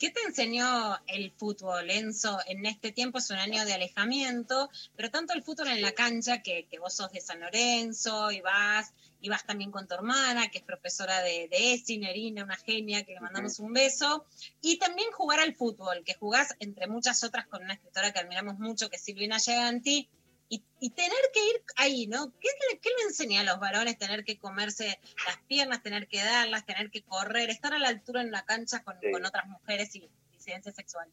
[0.00, 2.38] ¿Qué te enseñó el fútbol, Enzo?
[2.46, 6.40] En este tiempo es un año de alejamiento, pero tanto el fútbol en la cancha,
[6.40, 10.48] que, que vos sos de San Lorenzo y vas, y vas también con tu hermana,
[10.48, 14.24] que es profesora de, de ESI, Nerina, una genia, que le mandamos un beso,
[14.62, 18.58] y también jugar al fútbol, que jugás entre muchas otras con una escritora que admiramos
[18.58, 20.08] mucho, que es Silvina Giganti,
[20.52, 22.32] y, y tener que ir ahí, ¿no?
[22.40, 26.22] ¿Qué, le- qué le enseña a los varones tener que comerse las piernas, tener que
[26.22, 29.94] darlas, tener que correr, estar a la altura en la cancha con, con otras mujeres
[29.96, 31.08] y disidencia sexual?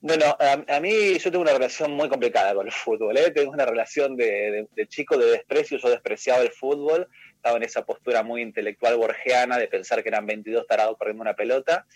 [0.00, 3.30] Bueno, a, a mí yo tengo una relación muy complicada con el fútbol, ¿eh?
[3.32, 7.64] Tengo una relación de, de- de chico de desprecio, yo despreciaba el fútbol, estaba en
[7.64, 11.86] esa postura muy intelectual borgiana de pensar que eran 22 tarados corriendo una pelota.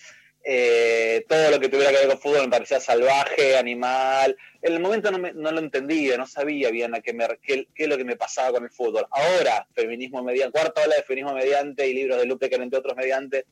[0.46, 4.36] Eh, todo lo que tuviera que ver con fútbol me parecía salvaje, animal.
[4.60, 7.66] En el momento no, me- no lo entendía, no sabía bien a qué, me- qué,
[7.74, 9.06] qué es lo que me pasaba con el fútbol.
[9.10, 12.94] Ahora, feminismo mediante, cuarta ola de feminismo mediante y libros de Lupe, que entre otros
[12.94, 13.46] mediante,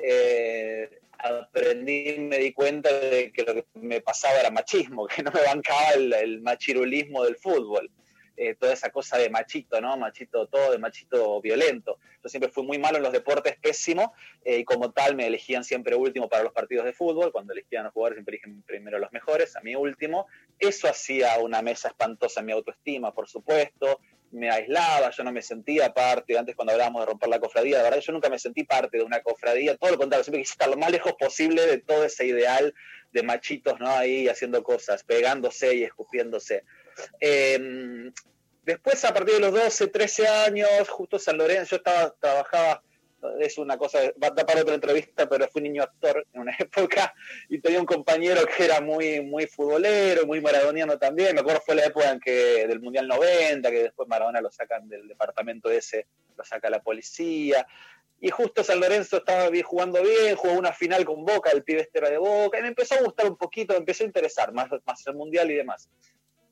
[0.00, 5.32] eh, aprendí, me di cuenta de que lo que me pasaba era machismo, que no
[5.32, 7.90] me bancaba el, el machirulismo del fútbol.
[8.36, 9.96] Eh, toda esa cosa de machito, ¿no?
[9.96, 11.98] Machito todo, de machito violento.
[12.22, 14.12] Yo siempre fui muy malo en los deportes, pésimo,
[14.44, 17.32] eh, y como tal me elegían siempre último para los partidos de fútbol.
[17.32, 20.26] Cuando elegían a los jugadores siempre eligen primero los mejores, a mí último.
[20.58, 24.00] Eso hacía una mesa espantosa en mi autoestima, por supuesto.
[24.32, 26.36] Me aislaba, yo no me sentía parte.
[26.36, 29.04] Antes cuando hablábamos de romper la cofradía, la verdad yo nunca me sentí parte de
[29.04, 29.76] una cofradía.
[29.76, 32.74] Todo lo contrario, siempre quise estar lo más lejos posible de todo ese ideal
[33.12, 33.88] de machitos, ¿no?
[33.88, 36.64] Ahí haciendo cosas, pegándose y escupiéndose.
[37.20, 38.10] Eh,
[38.62, 42.82] después, a partir de los 12, 13 años, justo San Lorenzo, yo estaba, trabajaba,
[43.40, 46.54] es una cosa, va a dar para otra entrevista, pero fui niño actor en una
[46.58, 47.14] época
[47.48, 51.34] y tenía un compañero que era muy, muy futbolero, muy maradoniano también.
[51.34, 55.70] Me acuerdo fue la época del Mundial 90, que después Maradona lo sacan del departamento
[55.70, 56.06] ese,
[56.36, 57.66] lo saca la policía.
[58.20, 61.82] Y justo San Lorenzo estaba bien- jugando bien, jugó una final con Boca, el pibe
[61.82, 64.52] este era de Boca, y me empezó a gustar un poquito, me empezó a interesar
[64.52, 65.88] más, más el Mundial y demás.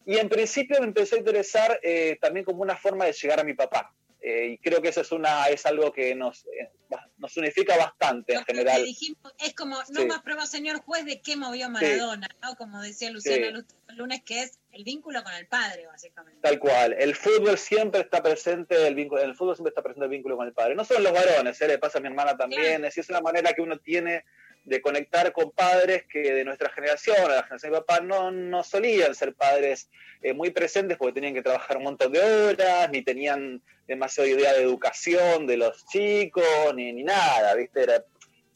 [0.07, 3.45] Y en principio me empezó a interesar eh, también como una forma de llegar a
[3.45, 3.95] mi papá.
[4.27, 6.71] Eh, y creo que eso es, una, es algo que nos, eh,
[7.19, 8.83] nos unifica bastante en general.
[8.83, 10.07] dijimos es como, no Sí.
[10.07, 12.55] más prueba, señor juez, de qué movió Maradona, ¿no?
[12.57, 13.53] Como decía Luciana Sí.
[13.53, 16.41] Lu- Lunes, que es el vínculo con el padre, básicamente.
[16.41, 16.95] Tal cual.
[16.99, 20.47] El fútbol siempre está presente, el vínculo, el fútbol siempre está presente el vínculo con
[20.47, 20.75] el padre.
[20.75, 21.69] No solo los varones, ¿eh?
[21.69, 22.83] le pasa a mi hermana también.
[22.87, 24.25] Es, es una manera que uno tiene
[24.65, 28.63] de conectar con padres que de nuestra generación, a la generación de papá, no, no
[28.65, 29.91] solían ser padres
[30.23, 34.53] eh, muy presentes porque tenían que trabajar un montón de horas, ni tenían demasiada idea
[34.55, 37.83] de educación de los chicos, ni, ni nada, ¿viste?
[37.83, 38.03] Era,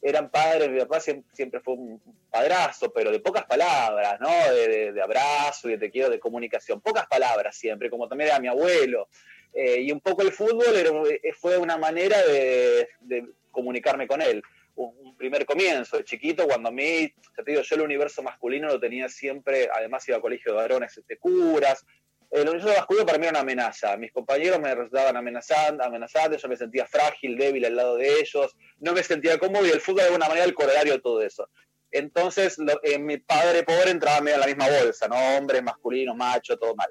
[0.01, 4.29] eran padres, mi papá siempre, siempre fue un padrazo, pero de pocas palabras, ¿no?
[4.53, 8.29] De, de- de abrazo y de te quiero, de comunicación, pocas palabras siempre, como también
[8.31, 9.09] era mi abuelo.
[9.53, 14.21] Eh, y un poco el fútbol era- eh, fue una manera de, de comunicarme con
[14.21, 14.41] él.
[14.81, 18.69] Un, primer comienzo, de chiquito, cuando a mí, ya te digo, yo el universo masculino
[18.69, 21.85] lo tenía siempre, además iba a colegio de varones de curas,
[22.31, 23.97] el universo masculino para mí era una amenaza.
[23.97, 28.55] Mis compañeros me resultaban amenazando, amenazando, yo me sentía frágil, débil al lado de ellos,
[28.79, 31.49] no me sentía cómodo y el fútbol de alguna manera el corolario de todo eso.
[31.91, 35.15] Entonces, lo- eh, mi padre pobre entraba medio en la misma bolsa, ¿no?
[35.37, 36.89] Hombres, masculinos, macho, todo mal.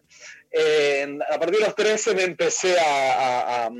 [1.30, 3.70] A partir de los 13 me empecé a,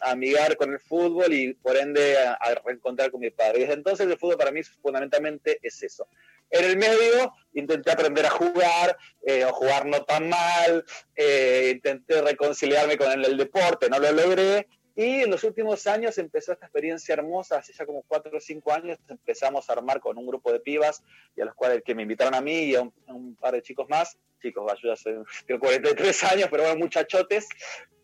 [0.00, 3.58] amigar con el fútbol y por ende a, reencontrar con mi padre.
[3.58, 6.08] Y desde entonces el fútbol para mí fundamentalmente es eso.
[6.50, 8.96] En el medio intenté aprender a jugar,
[9.26, 10.84] eh, jugar no tan mal,
[11.16, 14.68] eh, intenté reconciliarme con el, el deporte, no lo logré.
[14.96, 18.72] Y en los últimos años empezó esta experiencia hermosa, hace ya como cuatro o cinco
[18.72, 21.02] años empezamos a armar con un grupo de pibas
[21.36, 23.88] y a los cuales que me invitaron a mí y a un, par de chicos
[23.88, 25.02] más, chicos, yo ya
[25.46, 27.48] tengo 43 años, pero bueno, muchachotes,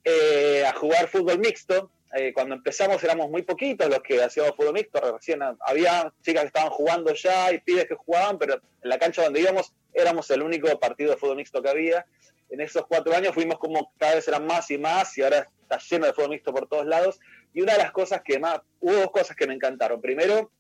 [0.03, 1.91] eh, a jugar fútbol mixto.
[2.12, 6.47] Eh, cuando empezamos éramos muy poquitos los que hacíamos fútbol mixto, recién había chicas que
[6.49, 10.43] estaban jugando ya y pibes que jugaban, pero en la cancha donde íbamos éramos el
[10.43, 12.07] único partido de fútbol mixto que había.
[12.51, 15.79] En esos cuatro años fuimos como cada vez eran más y más y ahora está
[15.79, 17.21] lleno de fútbol mixto por todos lados.
[17.53, 20.01] Y una de las cosas que más, hubo dos cosas que me encantaron.
[20.01, 20.51] Primero,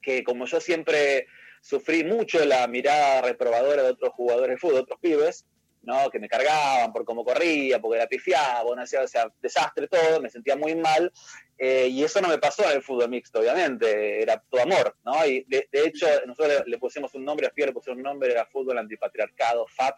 [0.00, 1.26] que como yo siempre
[1.60, 5.46] sufrí mucho la mirada reprobadora de otros jugadores de fútbol, de otros pibes,
[5.82, 6.10] ¿no?
[6.10, 10.20] que me cargaban por cómo corría, porque era pifiaba, no hacía, o sea, desastre todo,
[10.20, 11.12] me sentía muy mal,
[11.58, 15.24] eh, y eso no me pasó en el fútbol mixto, obviamente, era todo amor, ¿no?
[15.24, 18.02] Y de, de hecho, nosotros le, le pusimos un nombre, a FIA le pusimos un
[18.02, 19.96] nombre, era Fútbol Antipatriarcado, FAP,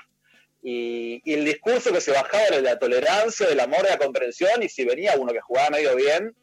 [0.63, 4.63] y, el discurso que se bajaba era de la tolerancia, del amor, de la comprensión,
[4.63, 6.35] y si venía uno que jugaba medio bien,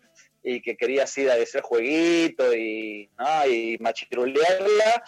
[0.43, 3.25] y que quería así de hacer jueguito y, ¿no?
[3.79, 5.03] machirulearla,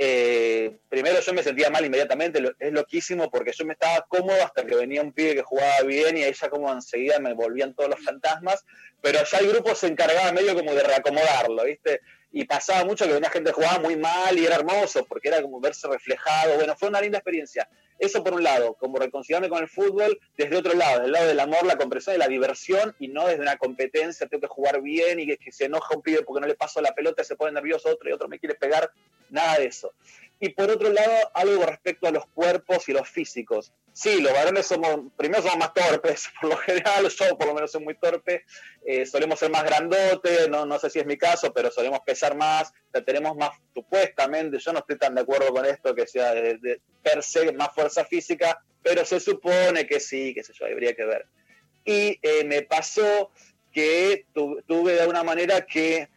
[0.00, 4.64] eh, primero yo me sentía mal inmediatamente, es loquísimo porque yo me estaba cómodo hasta
[4.64, 8.04] que venía un pibe que jugaba bien y ya como enseguida me volvían todos los
[8.04, 8.64] fantasmas,
[9.02, 12.00] pero ya el grupo se encargaba medio como de reacomodarlo, ¿viste?
[12.30, 15.42] Y pasaba mucho que venía gente que jugaba muy mal y era hermoso porque era
[15.42, 17.68] como verse reflejado, bueno, fue una linda experiencia.
[17.98, 21.40] Eso por un lado, como reconciliarme con el fútbol, desde otro lado, del lado del
[21.40, 25.18] amor, la comprensión y la diversión, y no desde una competencia, tengo que jugar bien
[25.18, 27.88] y que, se enoja un pibe porque no le paso la pelota, se pone nervioso
[27.88, 28.92] otro y otro me quiere pegar,
[29.30, 29.92] nada de eso.
[30.40, 33.72] Y por otro lado, algo respecto a los cuerpos y los físicos.
[33.92, 37.72] Sí, los varones somos, primero somos más torpes, por lo general, yo por lo menos
[37.72, 38.44] soy muy torpe,
[38.86, 42.36] eh, solemos ser más grandotes, no, no sé si es mi caso, pero solemos pesar
[42.36, 46.32] más, sea, tenemos más, supuestamente, yo no estoy tan de acuerdo con esto, que sea
[46.34, 50.66] de, de per se más fuerza física, pero se supone que sí, que sé yo,
[50.66, 51.26] habría que ver.
[51.84, 53.32] Y eh, me pasó
[53.72, 56.08] que tu- tuve de alguna manera que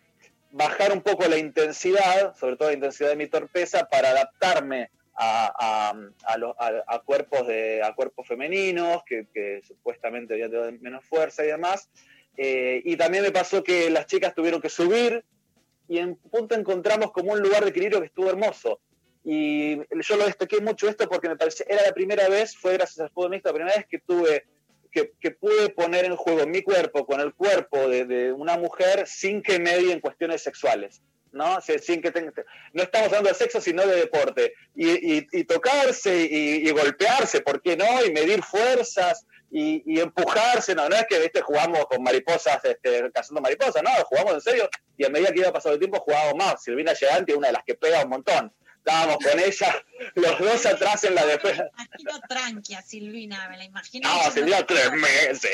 [0.51, 5.91] bajar un poco la intensidad, sobre todo la intensidad de mi torpeza, para adaptarme a,
[6.87, 11.89] a- cuerpos, de, a cuerpos femeninos, que, que supuestamente habían tenido menos fuerza y demás.
[12.37, 15.23] Eh, y también me pasó que las chicas tuvieron que subir
[15.87, 18.79] y en punto encontramos como un lugar de equilibrio que estuvo hermoso.
[19.23, 22.99] Y yo lo destaqué mucho esto porque me parece, era la primera vez, fue gracias
[23.01, 24.45] al fútbol mixto, la primera vez que tuve,
[24.91, 29.07] que, que pude poner en juego mi cuerpo con el cuerpo de, de una mujer
[29.07, 31.01] sin que medie en cuestiones sexuales.
[31.34, 31.61] ¿no?
[31.61, 32.34] Sin que tenga-
[32.73, 34.53] no estamos hablando de sexo, sino de deporte.
[34.76, 34.89] Y,
[35.19, 38.03] y- y tocarse y, y golpearse, ¿por qué no?
[38.05, 40.76] Y medir fuerzas y, empujarse.
[40.76, 41.39] No, no es que ¿viste?
[41.41, 44.69] jugamos con mariposas, este, cazando mariposas, no, jugamos en serio.
[44.97, 46.63] Y a medida que iba pasando el tiempo, jugábamos más.
[46.63, 48.53] Silvina Llegante, una de las que pega un montón.
[48.83, 49.85] Estábamos con ella,
[50.15, 51.69] los dos atrás en la defensa.
[51.71, 54.09] Imagino tranqui a Silvina, me la imagino.
[54.09, 55.47] No, Silvina, tremenda, sí,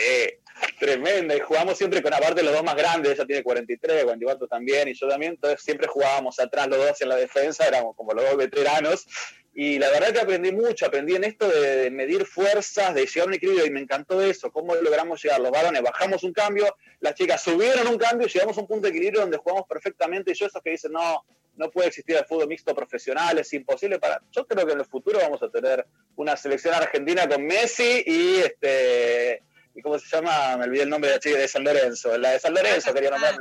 [0.79, 1.35] tremenda.
[1.35, 4.93] Y jugamos siempre con aparte los dos más grandes, ella tiene 43, 44 también, y
[4.93, 8.37] yo también, entonces siempre jugábamos atrás los dos en la defensa, éramos como los dos
[8.37, 9.05] veteranos.
[9.53, 13.23] Y la verdad que aprendí mucho, aprendí en esto de, de medir fuerzas, de llegar
[13.23, 15.41] a un equilibrio, y me encantó eso, cómo logramos llegar.
[15.41, 18.83] Los varones bajamos un cambio, las chicas subieron un cambio y llegamos a un punto
[18.83, 20.31] de equilibrio donde jugamos perfectamente.
[20.31, 21.25] Y yo, esos que dicen, no,
[21.57, 24.21] no puede existir el fútbol mixto profesional, es imposible para.
[24.31, 25.85] Yo creo que en el futuro vamos a tener
[26.15, 29.43] una selección argentina con Messi y este.
[29.75, 30.57] ¿Y cómo se llama?
[30.57, 32.17] Me olvidé el nombre de la chica de San Lorenzo.
[32.17, 33.35] La de San Lorenzo quería nombrar.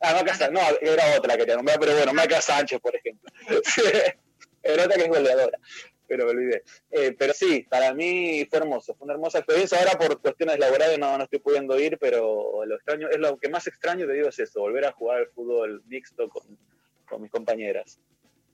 [0.00, 0.52] Ah, Maca Sánchez.
[0.52, 3.30] No, era otra que quería nombrar, pero bueno, Maca Sánchez, por ejemplo.
[4.62, 5.58] Era otra que es goleadora,
[6.08, 6.64] pero me olvidé.
[6.90, 9.78] Eh, pero sí, para mí fue hermoso, fue una hermosa experiencia.
[9.78, 13.48] Ahora por cuestiones laborales no, no estoy pudiendo ir, pero lo extraño, es lo que
[13.48, 16.58] más extraño, te digo, es eso, volver a jugar al fútbol mixto con,
[17.06, 17.98] con mis compañeras.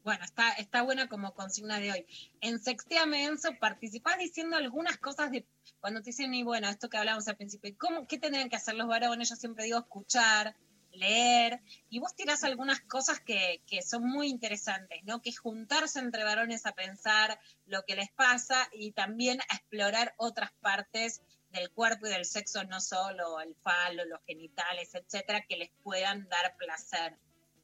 [0.04, 2.06] Bueno, está, está buena como consigna de hoy.
[2.40, 5.46] En Sexteame Enzo participás diciendo algunas cosas de
[5.80, 8.74] cuando te dicen, y bueno, esto que hablábamos al principio, ¿cómo, ¿qué tendrían que hacer
[8.74, 9.28] los varones?
[9.28, 10.56] Yo siempre digo escuchar,
[10.90, 15.22] leer, y vos tirás algunas cosas que, que son muy interesantes, ¿no?
[15.22, 20.14] Que es juntarse entre varones a pensar lo que les pasa y también a explorar
[20.16, 25.56] otras partes del cuerpo y del sexo, no solo el falo, los genitales, etcétera, que
[25.56, 27.16] les puedan dar placer.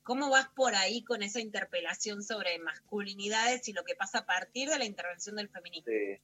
[0.09, 4.71] ¿Cómo vas por ahí con esa interpelación sobre masculinidades y lo que pasa a partir
[4.71, 5.93] de la intervención del feminismo?
[5.93, 6.19] Sí.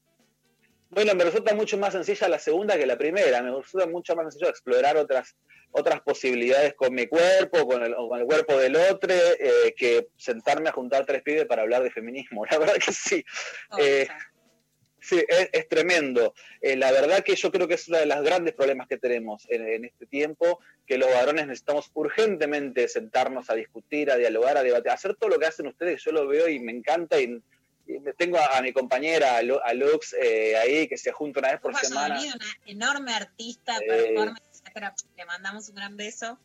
[0.89, 3.43] Bueno, me resulta mucho más sencilla la segunda que la primera.
[3.43, 5.36] Me resulta mucho más sencillo explorar otras,
[5.70, 10.09] otras posibilidades con mi cuerpo, con el, o con el cuerpo del otro, eh, que
[10.16, 12.47] sentarme a juntar tres pibes para hablar de feminismo.
[12.51, 13.23] La verdad que sí.
[13.78, 14.09] Eh,
[15.05, 16.35] sí, es, es tremendo.
[16.61, 19.47] Eh, la verdad que yo creo que es uno de los grandes problemas que tenemos
[19.51, 24.63] en, en este tiempo, que los varones necesitamos urgentemente sentarnos a discutir, a dialogar, a
[24.63, 26.03] debatir, a hacer todo lo que hacen ustedes.
[26.05, 27.43] Yo lo veo y me encanta y
[27.87, 31.41] y tengo a, a mi compañera, a, Lu- a Lux, eh, ahí, que se junta
[31.41, 32.19] una vez por semana.
[32.19, 33.87] una enorme artista, Eh.
[34.15, 35.03] performance.
[35.19, 36.39] Le mandamos un gran beso.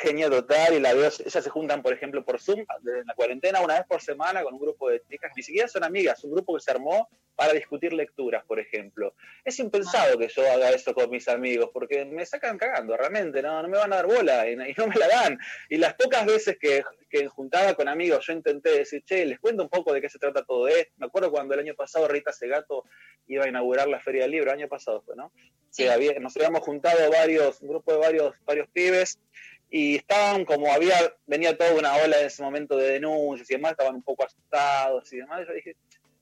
[0.00, 3.60] Genial total, y la veo, ellas se juntan, por ejemplo, por Zoom, en la cuarentena,
[3.60, 6.54] una vez por semana, con un grupo de chicas, ni siquiera son amigas, un grupo
[6.54, 9.14] que se armó para discutir lecturas, por ejemplo.
[9.44, 13.60] Es impensado que yo haga eso con mis amigos, porque me sacan cagando, realmente, no,
[13.62, 15.38] no me van a dar bola, y, no- y no me la dan.
[15.68, 19.62] Y las pocas veces que, que juntaba con amigos, yo intenté decir, che, les cuento
[19.62, 20.92] un poco de qué se trata todo esto.
[20.96, 22.84] Me acuerdo cuando el año pasado Rita Segato
[23.26, 25.32] iba a inaugurar la Feria del Libro, el año pasado fue, ¿no?
[25.76, 29.18] Que había, nos habíamos juntado varios, un grupo de varios, varios pibes,
[29.74, 30.94] y estaban como había,
[31.26, 35.10] venía toda una ola en ese momento de denuncias y demás, estaban un poco asustados
[35.14, 35.40] y demás.
[35.48, 35.76] Yo dije,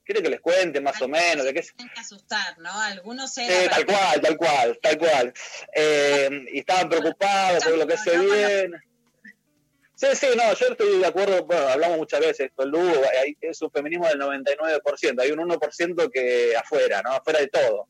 [0.05, 2.71] quiero que les cuente más o menos de qué se Tienen que asustar, ¿no?
[2.81, 3.69] Algunos eran.
[3.69, 5.33] tal cual, tal cual, tal cual.
[5.75, 8.79] Eh, y estaban preocados por lo que se viene.
[9.97, 13.61] Sí, sí, no, yo estoy de acuerdo, bueno, hablamos muchas veces, con Lugo, hay- es
[13.61, 17.13] un feminismo del 99%, hay un 1% que afuera, ¿no?
[17.13, 17.89] Afuera de todo.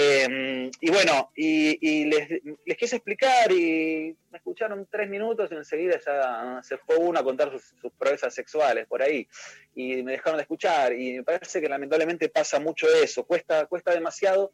[0.00, 2.28] Eh, y bueno, y, y les,
[2.76, 7.50] quise explicar y me escucharon tres minutos y enseguida ya se fue uno a contar
[7.50, 9.26] sus, sus proezas sexuales por ahí
[9.74, 13.92] y me dejaron de escuchar y me parece que lamentablemente pasa mucho eso, cuesta, cuesta
[13.92, 14.52] demasiado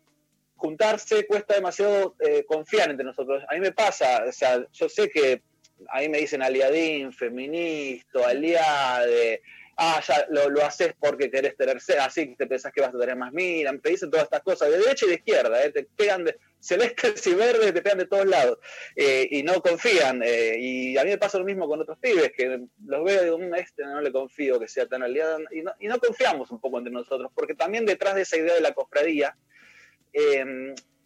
[0.57, 3.45] juntarse, cuesta demasiado eh, confiar entre nosotros.
[3.47, 5.43] A mí me pasa, o sea, yo sé que
[5.91, 9.43] a mí me dicen aliadín, feminista, aliade,
[9.77, 13.17] ah, ya lo, haces porque querés tener así que te pensás que vas a tener
[13.17, 16.25] más mira, te dicen todas estas cosas de derecha y de izquierda, eh, te pegan
[16.25, 18.59] de celestes y verdes, te pegan de todos lados
[18.97, 20.23] eh, y no confían.
[20.25, 23.25] eh, y a mí me pasa lo mismo con otros pibes, que los veo y
[23.25, 26.51] digo, "Mm, este no le confío que sea tan aliado, y no, y no confiamos
[26.51, 29.37] un poco entre nosotros, porque también detrás de esa idea de la cofradía,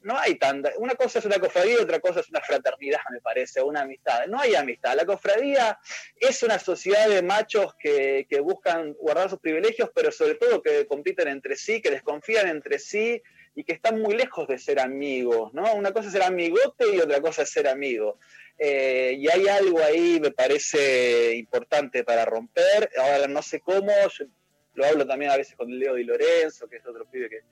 [0.09, 0.73] no hay tanta.
[0.79, 4.27] Una cosa es una cofradía y otra cosa es una fraternidad, me parece, una amistad.
[4.27, 4.97] No hay amistad.
[4.97, 5.79] La cofradía
[6.17, 10.87] es una sociedad de machos que, que buscan guardar sus privilegios, pero sobre todo que
[10.87, 13.23] compiten entre sí, que desconfían entre sí
[13.55, 15.75] y que están muy lejos de ser amigos, ¿no?
[15.75, 18.19] Una cosa es ser amigote y otra cosa es ser amigo.
[18.59, 22.91] Eh, y hay algo ahí, me parece importante para romper.
[22.99, 24.25] Ahora no sé cómo, yo
[24.73, 27.43] lo hablo también a veces con Leo Di Lorenzo, que es otro pibe que,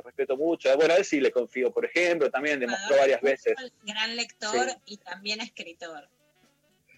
[0.00, 0.74] que respeto mucho.
[0.76, 3.54] Bueno, a él sí le confío, por ejemplo, también demostró varias veces.
[3.82, 4.76] Gran lector Sí.
[4.86, 6.08] y también escritor.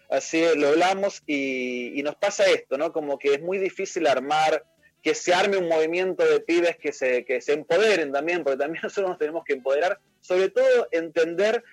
[0.08, 2.92] Así es, lo hablamos y, y nos pasa esto, ¿no?
[2.92, 4.64] Como que es muy difícil armar,
[5.02, 8.82] que se arme un movimiento de pibes que se, que se empoderen también, porque también
[8.82, 11.64] nosotros nos tenemos que empoderar, sobre todo entender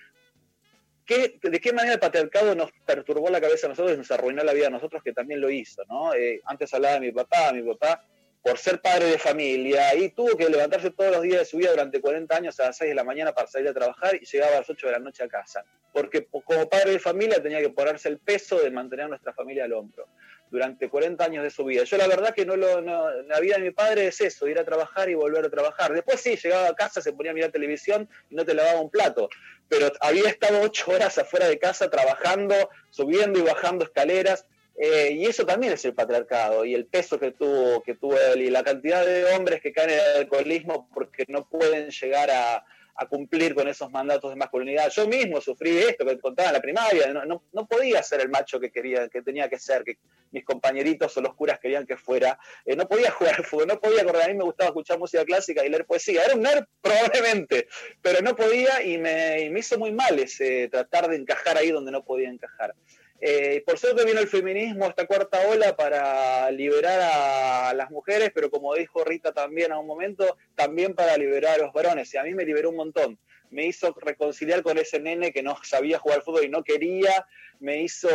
[1.04, 4.42] qué, de qué manera el patriarcado nos perturbó la cabeza a nosotros y nos arruinó
[4.42, 6.14] la vida a nosotros, que también lo hizo, ¿no?
[6.14, 8.04] Eh, antes hablaba de mi papá, mi papá
[8.42, 11.70] por ser padre de familia y tuvo que levantarse todos los días de su vida
[11.70, 14.56] durante 40 años a las 6 de la mañana para salir a trabajar y llegaba
[14.56, 15.64] a las 8 de la noche a casa.
[15.92, 19.32] Porque po- como padre de familia tenía que ponerse el peso de mantener a nuestra
[19.34, 20.06] familia al hombro
[20.50, 21.84] durante 40 años de su vida.
[21.84, 24.58] Yo la verdad que no lo, no- la vida de mi padre es eso, ir
[24.58, 25.92] a trabajar y volver a trabajar.
[25.92, 28.90] Después sí, llegaba a casa, se ponía a mirar televisión y no te lavaba un
[28.90, 29.28] plato.
[29.68, 32.54] Pero había estado ocho horas afuera de casa trabajando,
[32.88, 34.46] subiendo y bajando escaleras.
[34.82, 38.40] Eh, y eso también es el patriarcado y el peso que tuvo, que tuvo él
[38.40, 42.64] y la cantidad de hombres que caen en el alcoholismo porque no pueden llegar a,
[43.08, 44.90] cumplir con esos mandatos de masculinidad.
[44.90, 48.28] Yo mismo sufrí esto que contaba en la primaria, no, no, no podía ser el
[48.28, 49.96] macho que quería, que tenía que ser, que
[50.32, 53.80] mis compañeritos o los curas querían que fuera, Eh, no podía jugar al fútbol, no
[53.80, 56.64] podía correr, a mí me gustaba escuchar música clásica y leer poesía, era un nerd
[56.82, 57.68] probablemente,
[58.02, 61.70] pero no podía y me, y me hizo muy mal ese tratar de encajar ahí
[61.70, 62.74] donde no podía encajar.
[63.22, 68.50] Eh, por suerte vino el feminismo, esta cuarta ola, para liberar a las mujeres, pero
[68.50, 72.12] como dijo Rita también a un momento, también para liberar a los varones.
[72.14, 73.18] Y a mí me liberó un montón.
[73.50, 77.26] Me hizo reconciliar con ese nene que no sabía jugar fútbol y no quería.
[77.58, 78.08] Me hizo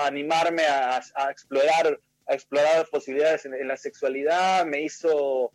[0.00, 1.00] animarme a,
[1.30, 4.66] explorar, a explorar posibilidades en la sexualidad.
[4.66, 5.52] Me hizo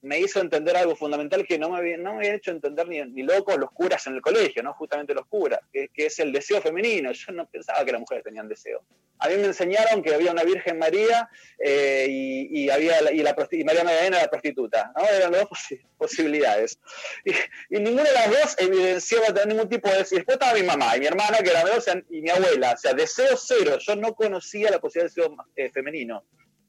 [0.00, 3.02] me hizo entender algo fundamental que no me había, no me había hecho entender ni,
[3.02, 4.72] ni locos los curas en el colegio, ¿no?
[4.74, 7.10] Justamente los curas, que, que es el deseo femenino.
[7.10, 8.84] Yo no pensaba que las mujeres tenían deseo.
[9.18, 13.34] A mí me enseñaron que había una Virgen María eh, y, y había y, la,
[13.50, 15.04] y María Magdalena la prostituta, ¿no?
[15.04, 16.78] Eran las dos posi- posibilidades.
[17.24, 17.32] Y,
[17.76, 20.18] y ninguna de las dos evidenciaba tener ningún tipo de deseo.
[20.18, 22.74] Después estaba mi mamá y mi hermana, que era menor, o sea, y mi abuela.
[22.74, 23.78] O sea, deseo cero.
[23.80, 26.22] Yo no conocía la posibilidad de deseo eh, femenino.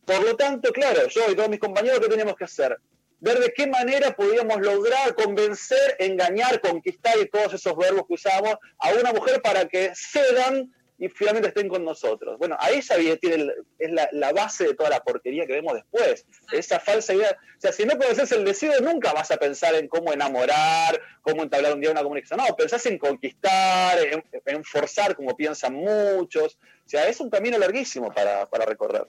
[0.04, 2.76] Por lo tanto, claro, yo y todos mis compañeros, ¿qué teníamos que hacer?
[3.22, 8.56] Ver de qué manera podíamos lograr convencer, engañar, conquistar y todos esos verbos que usamos
[8.78, 12.38] a una mujer para que cedan y finalmente estén con nosotros.
[12.38, 16.26] Bueno, ahí ya tiene es la, la base de toda la porquería que vemos después.
[16.52, 17.38] Esa falsa idea.
[17.58, 21.44] O sea, si no conoces el deseo, nunca vas a pensar en cómo enamorar, cómo
[21.44, 22.42] entablar un día una comunicación.
[22.46, 26.58] No, pensás en conquistar, en, en forzar, como piensan muchos.
[26.86, 29.08] O sea, es un camino larguísimo para, para recorrer.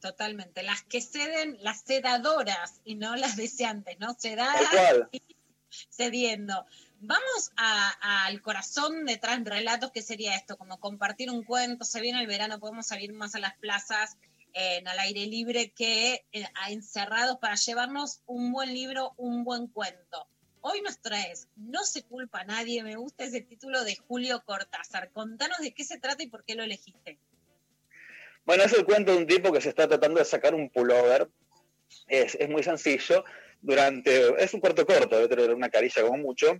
[0.00, 0.62] Totalmente.
[0.62, 4.14] Las que ceden, las sedadoras y no las deseantes, ¿no?
[4.14, 4.62] Sedadas
[5.12, 5.22] y
[5.90, 6.66] cediendo.
[7.00, 12.00] Vamos a- al corazón detrás de relatos, que sería esto, como compartir un cuento, se
[12.00, 14.16] viene el verano, podemos salir más a las plazas,
[14.52, 19.68] en al aire libre, que eh, a encerrados para llevarnos un buen libro, un buen
[19.68, 20.26] cuento.
[20.62, 25.10] Hoy nos traes No se culpa a nadie, me gusta ese título de Julio Cortázar.
[25.12, 27.18] Contanos de qué se trata y por qué lo elegiste.
[28.44, 31.28] Bueno, es el cuento de un tipo que se está tratando de sacar un pullover.
[32.08, 33.24] Es, es muy sencillo.
[33.60, 34.42] Durante.
[34.42, 36.56] Es un corto corto, debe una carilla como mucho.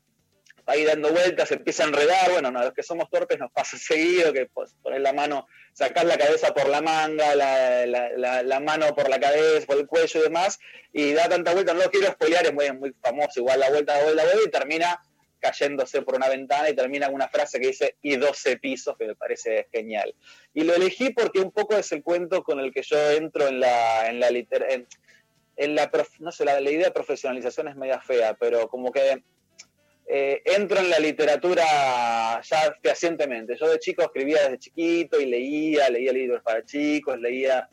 [0.66, 2.30] Ahí dando vueltas, se empieza a enredar.
[2.30, 6.04] Bueno, no, los que somos torpes nos pasa seguido que pues, poner la mano, sacar
[6.04, 9.86] la cabeza por la manga, la, la- la- la mano por la cabeza, por el
[9.86, 10.58] cuello y demás.
[10.92, 13.40] Y da tanta vuelta, no lo quiero spoilear, es muy, muy famoso.
[13.40, 15.00] Igual la vuelta, la vuelta, la vuelta y termina
[15.40, 19.06] cayéndose por una ventana y termina con una frase que dice y 12 pisos, que
[19.06, 20.14] me parece genial.
[20.54, 23.60] Y lo elegí porque un poco es el cuento con el que yo entro en
[23.60, 24.86] la, en la liter- en,
[25.56, 25.90] en la,
[26.20, 29.22] no sé, la, la idea de profesionalización es media fea, pero como que
[30.12, 33.56] eh, entro en la literatura ya fehacientemente.
[33.56, 37.68] Yo de chico escribía desde chiquito y leía, leía libros para chicos, leía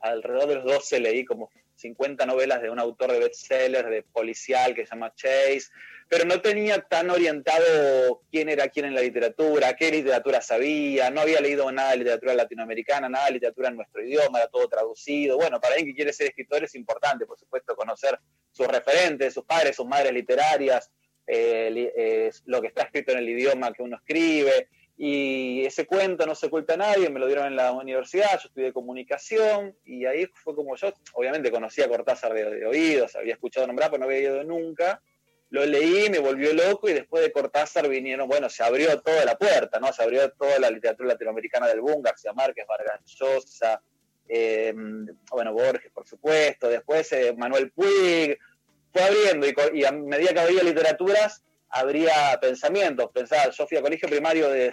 [0.00, 4.74] alrededor de los 12, leí como 50 novelas de un autor de bestsellers, de policial
[4.74, 5.64] que se llama Chase,
[6.12, 11.22] pero no tenía tan orientado quién era quién en la literatura, qué literatura sabía, no
[11.22, 15.38] había leído nada de literatura latinoamericana, nada de literatura en nuestro idioma, era todo traducido.
[15.38, 18.18] Bueno, para alguien que quiere ser escritor es importante, por supuesto, conocer
[18.50, 20.90] sus referentes, sus padres, sus madres literarias,
[21.26, 24.68] eh, eh, lo que está escrito en el idioma que uno escribe.
[24.98, 28.48] Y ese cuento no se oculta a nadie, me lo dieron en la universidad, yo
[28.48, 33.32] estudié comunicación y ahí fue como yo, obviamente conocía a Cortázar de, de oídos, había
[33.32, 35.00] escuchado nombrar, pero no había ido nunca.
[35.52, 39.36] Lo leí, me volvió loco y después de Cortázar vinieron, bueno, se abrió toda la
[39.36, 39.92] puerta, ¿no?
[39.92, 43.82] Se abrió toda la literatura latinoamericana del boom, García Márquez, Vargas Llosa,
[44.26, 44.72] eh,
[45.30, 48.38] bueno, Borges, por supuesto, después eh, Manuel Puig,
[48.94, 53.10] fue abriendo y, a medida que había literaturas, habría pensamientos.
[53.12, 54.72] Pensaba, yo fui a colegio primario de,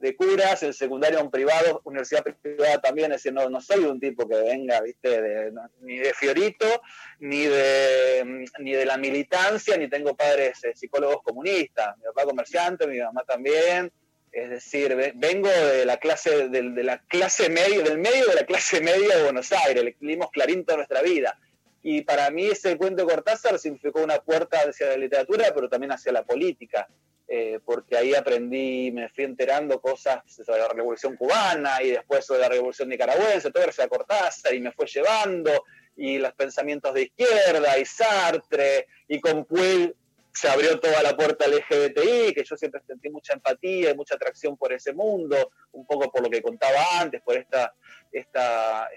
[0.00, 4.00] de curas, en secundario un privado, universidad privada también, es decir, no, no soy un
[4.00, 5.52] tipo que venga, viste, de-
[5.82, 6.82] ni de Fiorito,
[7.18, 12.86] ni de, ni de la militancia, ni tengo padres eh, psicólogos comunistas, mi papá comerciante,
[12.86, 13.92] mi mamá también,
[14.32, 18.34] es decir, ve- vengo de la clase, del- de, la clase media, del medio de
[18.34, 21.38] la clase media de Buenos Aires, le leímos Clarín toda nuestra vida.
[21.82, 25.92] Y para mí ese cuento de Cortázar significó una puerta hacia la literatura, pero también
[25.92, 26.88] hacia la política,
[27.32, 32.40] eh, porque ahí aprendí, me fui enterando cosas sobre la Revolución Cubana y después sobre
[32.40, 35.64] la Revolución Nicaragüense, todo gracias a Cortázar, y me fue llevando,
[35.96, 39.94] y los pensamientos de izquierda, y Sartre, y con Puig
[40.32, 44.16] se abrió toda la puerta al LGBTI, que yo siempre sentí mucha empatía y mucha
[44.16, 47.74] atracción por ese mundo, un poco por lo que contaba antes, por esta,
[48.10, 48.88] esta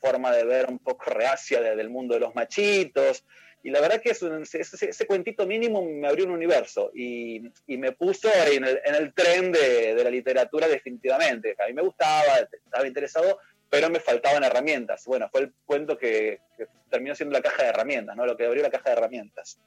[0.00, 3.24] forma de ver un poco reacia de- del mundo de los machitos.
[3.62, 8.64] Y la verdad que ese, cuentito mínimo me abrió un universo y, me puso en
[8.64, 11.56] el, en el tren de, la literatura definitivamente.
[11.62, 13.38] A mí me gustaba, estaba interesado,
[13.70, 15.04] pero me faltaban herramientas.
[15.06, 18.26] Bueno, fue el cuento que, que terminó siendo la caja de herramientas, ¿no?
[18.26, 19.58] Lo que abrió la caja de herramientas.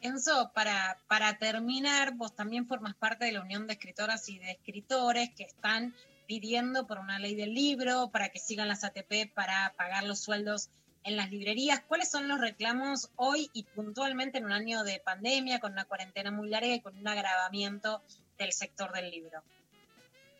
[0.00, 4.52] Enzo, para, para terminar, vos también formas parte de la Unión de Escritoras y de
[4.52, 5.92] Escritores que están
[6.28, 10.70] pidiendo por una ley del libro, para que sigan las ATP, para pagar los sueldos
[11.04, 11.80] en las librerías.
[11.86, 16.30] ¿Cuáles son los reclamos hoy y puntualmente en un año de pandemia, con una cuarentena
[16.30, 18.02] muy larga y con un agravamiento
[18.38, 19.42] del sector del libro?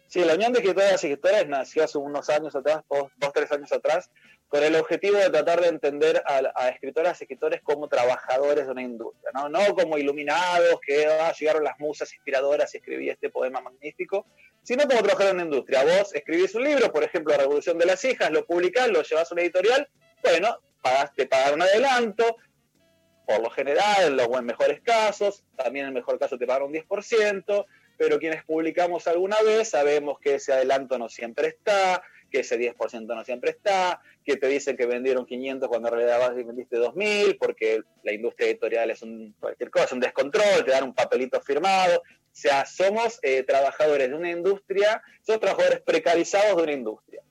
[0.08, 3.52] Sí, la Unión de Escritoras y Escritores nació hace unos años atrás, dos, dos tres
[3.52, 4.10] años atrás,
[4.48, 8.72] con el objetivo de tratar de entender a, a escritoras y escritores como trabajadores de
[8.72, 9.50] una industria, ¿no?
[9.50, 14.26] No como iluminados que ah, llegaron las musas inspiradoras y escribí este poema magnífico,
[14.62, 15.84] sino como trabajadores de una industria.
[15.84, 19.30] Vos escribís un libro, por ejemplo, La Revolución de las Hijas, lo publicás, lo llevas
[19.30, 19.86] a una editorial,
[20.22, 22.36] bueno, pagaste pagar un adelanto,
[23.26, 26.72] por lo general, en los mejores casos, también en el mejor caso te pagan un
[26.72, 27.66] 10%,
[27.98, 33.06] pero quienes publicamos alguna vez sabemos que ese adelanto no siempre está, que ese 10%
[33.06, 37.82] no siempre está, que te dicen que vendieron 500 cuando en realidad vendiste 2000, porque
[38.02, 41.98] la industria editorial es un, cualquier cosa, un descontrol, te dan un papelito firmado.
[42.00, 47.22] O sea, somos eh, trabajadores de una industria, somos trabajadores precarizados de una industria.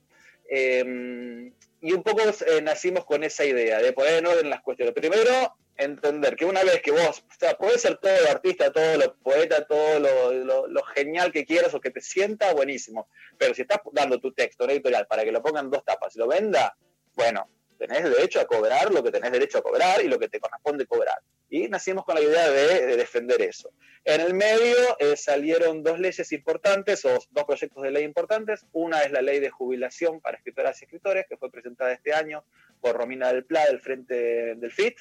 [0.50, 1.52] Eh,
[1.82, 4.94] y un poco eh, nacimos con esa idea de poner en orden las cuestiones.
[4.94, 8.98] Primero, entender que una vez que vos, o sea, podés ser todo lo artista, todo
[8.98, 10.32] lo poeta, todo lo,
[10.68, 13.10] lo- genial que quieras o que te sienta, buenísimo.
[13.38, 16.20] Pero si estás dando tu texto en editorial para que lo pongan dos tapas y
[16.20, 16.76] lo venda,
[17.16, 17.48] bueno,
[17.78, 20.86] tenés derecho a cobrar lo que tenés derecho a cobrar y lo que te corresponde
[20.86, 21.20] cobrar.
[21.50, 23.72] Y nacimos con la idea de, de defender eso.
[24.04, 28.66] En el medio eh, salieron dos leyes importantes o dos proyectos de ley importantes.
[28.72, 32.44] Una es la ley de jubilación para escritoras y escritores, que fue presentada este año
[32.80, 35.00] por Romina del Pla del Frente del FIT.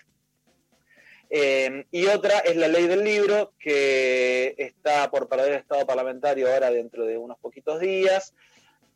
[1.31, 6.53] Eh, y otra es la ley del libro, que está por perder el estado parlamentario
[6.53, 8.35] ahora dentro de unos poquitos días,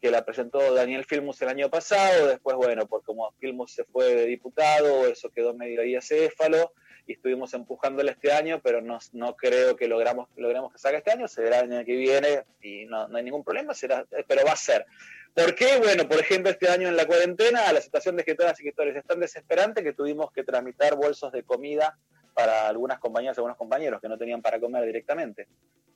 [0.01, 2.28] que la presentó Daniel Filmus el año pasado.
[2.28, 6.72] Después, bueno, porque como Filmus se fue de diputado, eso quedó medio ahí acéfalo
[7.11, 11.11] y estuvimos empujándole este año, pero no, no creo que logramos, logremos que salga este
[11.11, 14.53] año, será el año que viene y no, no hay ningún problema, será, pero va
[14.53, 14.87] a ser.
[15.35, 15.78] ¿Por qué?
[15.78, 19.05] Bueno, por ejemplo, este año en la cuarentena la situación de escritoras y escritores es
[19.05, 21.99] tan desesperante que tuvimos que tramitar bolsos de comida
[22.32, 25.49] para algunas compañeras y algunos compañeros que no tenían para comer directamente.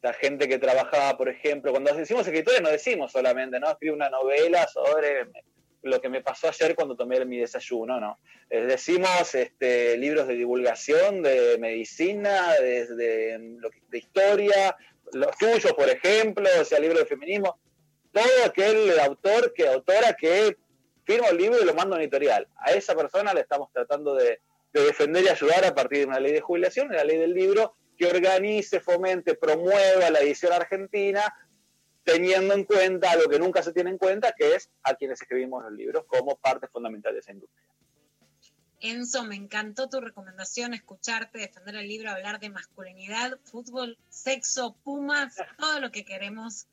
[0.03, 3.71] La gente que trabajaba, por ejemplo, cuando decimos escritores no decimos solamente, ¿no?
[3.71, 5.29] Escribo una novela sobre
[5.85, 8.19] lo que me pasó ayer cuando tomé mi desayuno, ¿no?
[8.51, 14.77] Eh, decimos este, libros de divulgación, de medicina, de, de- que- de historia,
[15.13, 17.59] los tuyos, por ejemplo, o sea, libros de feminismo,
[18.13, 20.57] todo aquel autor que autora que
[21.05, 22.49] firma el libro y lo manda a una editorial.
[22.57, 24.41] A esa persona le estamos tratando de,
[24.73, 27.77] de defender y ayudar a partir de una ley de jubilación, la ley del libro,
[27.99, 31.23] que organice, fomente, promueva la edición argentina,
[32.05, 35.65] teniendo en cuenta algo que nunca se tiene en cuenta, que es a quienes escribimos
[35.65, 37.65] los libros como parte fundamental de esa industria.
[38.81, 45.37] Enzo, me encantó tu recomendación, escucharte, defender el libro, hablar de masculinidad, fútbol, sexo, pumas,
[45.59, 46.67] todo lo que queremos.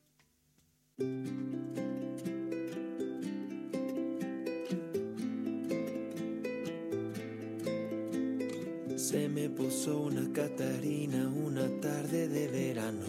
[9.00, 13.06] Se me puso una Catarina una tarde de verano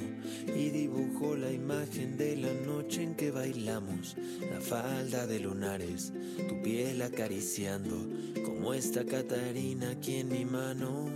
[0.56, 4.16] y dibujó la imagen de la noche en que bailamos,
[4.50, 6.14] la falda de lunares,
[6.48, 8.08] tu piel acariciando,
[8.46, 11.10] como esta Catarina aquí en mi mano.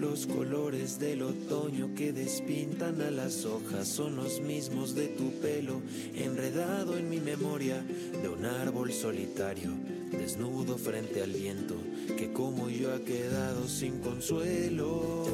[0.00, 5.82] Los colores del otoño que despintan a las hojas son los mismos de tu pelo,
[6.14, 7.84] enredado en mi memoria
[8.22, 9.70] de un árbol solitario,
[10.10, 11.76] desnudo frente al viento,
[12.16, 15.24] que como yo ha quedado sin consuelo.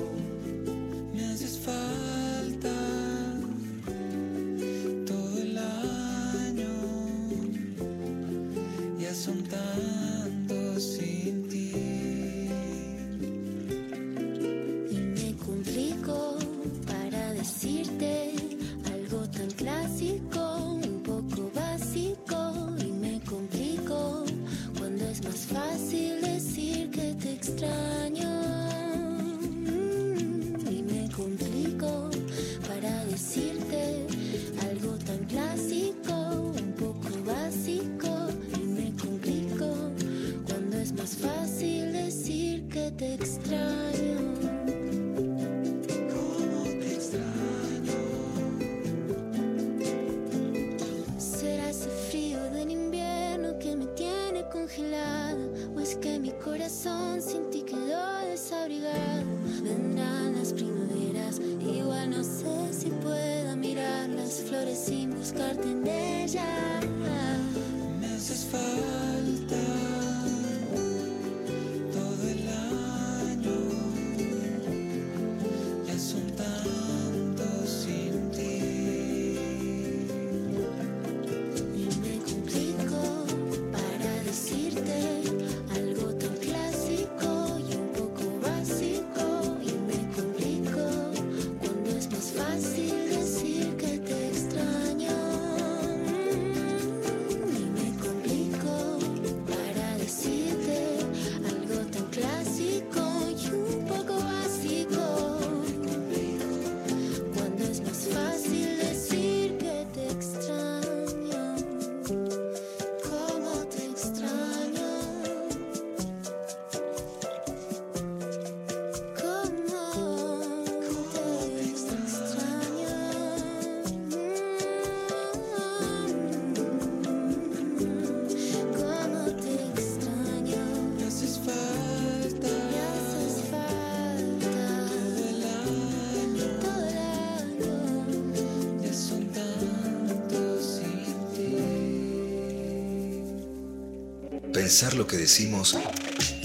[144.78, 145.76] Pensar lo que decimos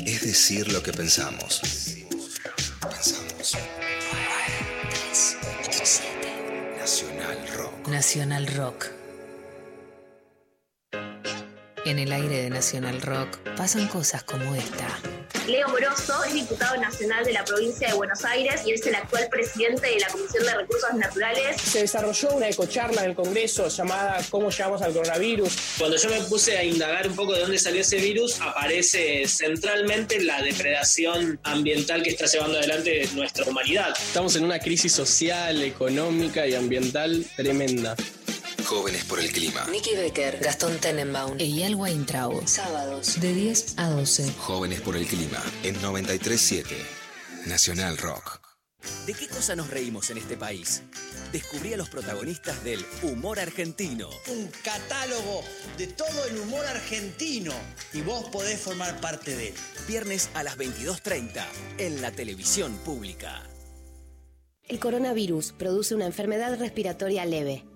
[0.08, 1.62] es decir lo que pensamos.
[2.82, 3.56] Pensamos.
[6.80, 7.88] Nacional Rock.
[7.90, 8.86] Nacional Rock.
[11.86, 14.88] En el aire de Nacional Rock pasan cosas como esta.
[15.48, 19.28] Leo Moroso es diputado nacional de la provincia de Buenos Aires y es el actual
[19.30, 21.62] presidente de la Comisión de Recursos Naturales.
[21.62, 25.54] Se desarrolló una ecocharla en el Congreso llamada ¿Cómo llegamos al coronavirus?
[25.78, 30.22] Cuando yo me puse a indagar un poco de dónde salió ese virus, aparece centralmente
[30.24, 33.94] la depredación ambiental que está llevando adelante nuestra humanidad.
[34.00, 37.96] Estamos en una crisis social, económica y ambiental tremenda.
[38.74, 39.68] Jóvenes por el clima.
[39.70, 42.48] Nicky Becker, Gastón Tenenbaum, Eyal Weintraub.
[42.48, 44.34] Sábados de 10 a 12.
[44.40, 45.40] Jóvenes por el clima.
[45.62, 46.76] En 937.
[47.46, 48.42] Nacional Rock.
[49.06, 50.82] ¿De qué cosa nos reímos en este país?
[51.32, 54.10] Descubrí a los protagonistas del humor argentino.
[54.30, 55.44] un catálogo
[55.78, 57.54] de todo el humor argentino
[57.94, 59.54] y vos podés formar parte de él.
[59.88, 61.46] Viernes a las 22.30
[61.78, 63.44] en la televisión pública.
[64.68, 67.66] El coronavirus produce una enfermedad respiratoria leve,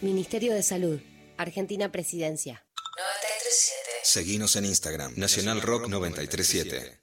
[0.00, 0.98] Ministerio de Salud,
[1.36, 2.64] Argentina Presidencia.
[2.96, 3.90] 937.
[4.02, 5.12] Seguinos en Instagram.
[5.16, 6.98] Nacional Rock 937.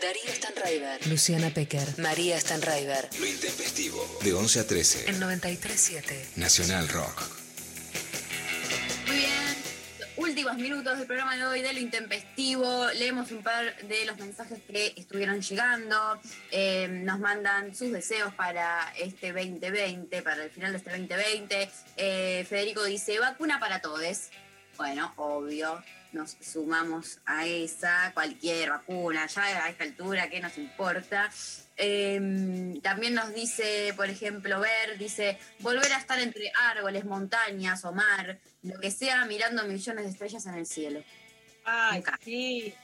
[0.00, 1.06] Darío Stanraiver.
[1.08, 1.98] Luciana Pecker.
[1.98, 3.08] María Stanraiver.
[3.18, 4.18] Lo intempestivo.
[4.22, 5.10] De 11 a 13.
[5.10, 6.26] En 937.
[6.36, 7.43] Nacional Rock.
[10.16, 12.86] Últimos minutos del programa de hoy de lo intempestivo.
[12.94, 16.20] Leemos un par de los mensajes que estuvieron llegando.
[16.52, 21.68] Eh, nos mandan sus deseos para este 2020, para el final de este 2020.
[21.96, 24.30] Eh, Federico dice, vacuna para todos.
[24.76, 25.82] Bueno, obvio,
[26.12, 31.28] nos sumamos a esa, cualquier vacuna, ya a esta altura, ¿qué nos importa?
[31.76, 37.92] Eh, también nos dice, por ejemplo, Ver, dice, volver a estar entre árboles, montañas o
[37.92, 41.02] mar, lo que sea, mirando millones de estrellas en el cielo.
[41.64, 42.74] Ay, sí.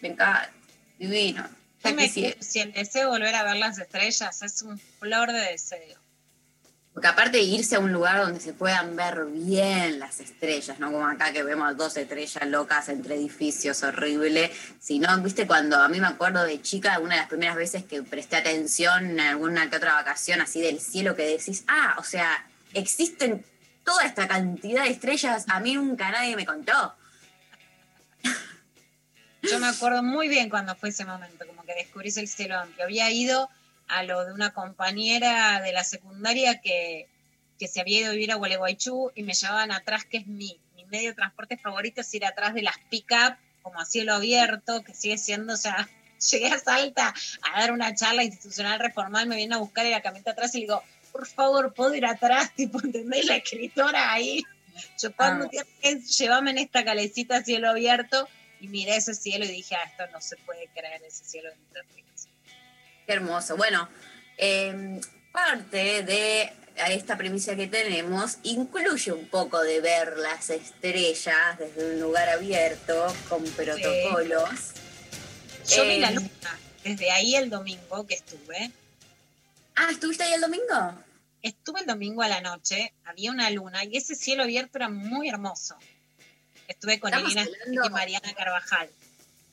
[0.00, 0.50] Me encanta,
[0.98, 1.48] divino.
[2.40, 6.01] Si el deseo de volver a ver las estrellas es un flor de deseo.
[6.92, 10.92] Porque aparte de irse a un lugar donde se puedan ver bien las estrellas, no
[10.92, 16.00] como acá que vemos dos estrellas locas entre edificios, horrible, sino, viste, cuando a mí
[16.00, 19.76] me acuerdo de chica, una de las primeras veces que presté atención en alguna que
[19.76, 23.42] otra vacación así del cielo, que decís, ah, o sea, existen
[23.84, 26.94] toda esta cantidad de estrellas, a mí nunca nadie me contó.
[29.42, 32.84] Yo me acuerdo muy bien cuando fue ese momento, como que descubrís el cielo amplio.
[32.84, 33.48] Había ido
[33.88, 37.08] a lo de una compañera de la secundaria que,
[37.58, 40.60] que se había ido a vivir a Gualeguaychú y me llevaban atrás, que es mi,
[40.74, 44.82] mi medio de transporte favorito, es ir atrás de las pick-up, como a cielo abierto,
[44.82, 45.88] que sigue siendo, o sea,
[46.30, 50.02] llegué a Salta a dar una charla institucional reformal, me viene a buscar y la
[50.02, 50.82] camioneta atrás y le digo,
[51.12, 52.52] por favor, ¿puedo ir atrás?
[52.56, 53.26] Tipo, ¿entendés?
[53.26, 54.42] La escritora ahí,
[55.00, 55.90] yo cuando Ah.
[56.18, 58.28] llévame en esta calecita a cielo abierto,
[58.62, 61.56] y miré ese cielo y dije, ah, esto no se puede creer, ese cielo de.
[63.06, 63.56] Qué hermoso.
[63.56, 63.88] Bueno,
[64.38, 65.00] eh,
[65.32, 66.52] parte de
[66.88, 73.14] esta premisa que tenemos incluye un poco de ver las estrellas desde un lugar abierto,
[73.28, 74.50] con protocolos.
[75.68, 78.70] Yo vi la Eh, luna desde ahí el domingo que estuve.
[79.76, 80.94] Ah, ¿estuviste ahí el domingo?
[81.42, 85.28] Estuve el domingo a la noche, había una luna y ese cielo abierto era muy
[85.28, 85.76] hermoso.
[86.68, 88.88] Estuve con hablando- y Mariana Carvajal.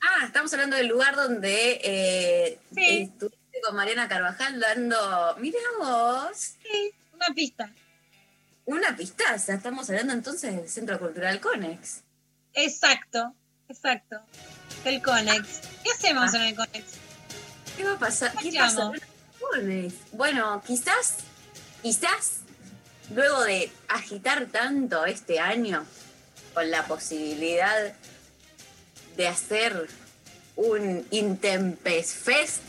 [0.02, 3.02] Ah, estamos hablando del lugar donde eh, Sí.
[3.12, 5.36] estuviste con Mariana Carvajal dando.
[5.38, 6.36] Mira vos.
[6.62, 7.70] Sí, una pista.
[8.64, 9.54] Una pistaza.
[9.54, 12.02] Estamos hablando entonces del Centro Cultural Conex.
[12.54, 13.34] Exacto,
[13.68, 14.20] exacto.
[14.84, 15.60] El Conex.
[15.84, 16.36] ¿Qué hacemos Ah.
[16.36, 16.84] en el Conex?
[17.76, 18.32] ¿Qué va a pasar?
[18.40, 19.02] ¿Qué pasa en el
[19.40, 19.94] Conex?
[20.12, 21.16] Bueno, quizás,
[21.82, 22.38] quizás,
[23.14, 25.84] luego de agitar tanto este año,
[26.54, 27.92] con la posibilidad
[29.16, 29.88] de hacer
[30.56, 32.60] un Intempes Fest,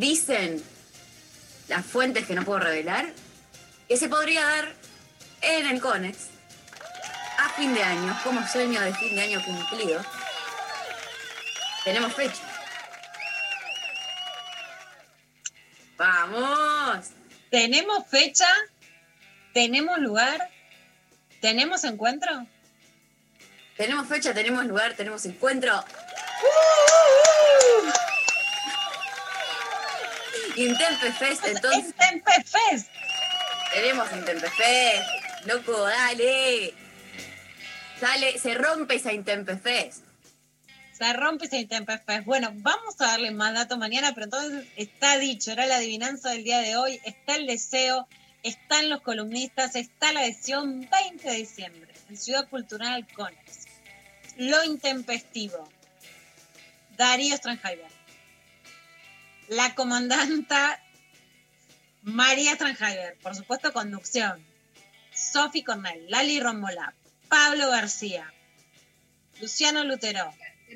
[0.00, 0.64] dicen
[1.68, 3.12] las fuentes que no puedo revelar,
[3.86, 4.74] que se podría dar
[5.42, 6.16] en el Conex
[7.38, 10.02] a fin de año, como sueño de fin de año cumplido.
[11.84, 12.40] Tenemos fecha.
[15.98, 17.10] ¡Vamos!
[17.50, 18.48] ¿Tenemos fecha?
[19.52, 20.48] ¿Tenemos lugar?
[21.42, 22.46] ¿Tenemos encuentro?
[23.76, 25.84] Tenemos fecha, tenemos lugar, tenemos encuentro.
[30.62, 31.86] Intempe Fest, entonces.
[31.86, 32.88] Intempe Fest.
[33.72, 35.46] Tenemos Intempe Fest.
[35.46, 36.74] Loco, dale.
[38.00, 40.04] Dale, se rompe esa Intempe Fest.
[41.00, 42.26] Se rompe ese Intempes Fest.
[42.26, 46.44] Bueno, vamos a darle más datos mañana, pero entonces está dicho, era la adivinanza del
[46.44, 48.06] día de hoy, está el deseo,
[48.42, 53.66] están los columnistas, está la adhesión 20 de diciembre en Ciudad Cultural Conex.
[54.36, 55.70] Lo intempestivo.
[56.98, 57.99] Darío Stranjaiber.
[59.50, 60.80] La comandanta
[62.02, 64.46] María Stranjaiber, por supuesto, conducción.
[65.12, 66.94] Sofi Cornell, Lali Rombolá,
[67.28, 68.32] Pablo García,
[69.40, 70.32] Luciano Lutero,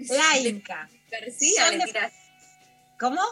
[0.09, 0.91] La Inca.
[1.09, 1.85] García, le
[2.99, 3.23] ¿Cómo?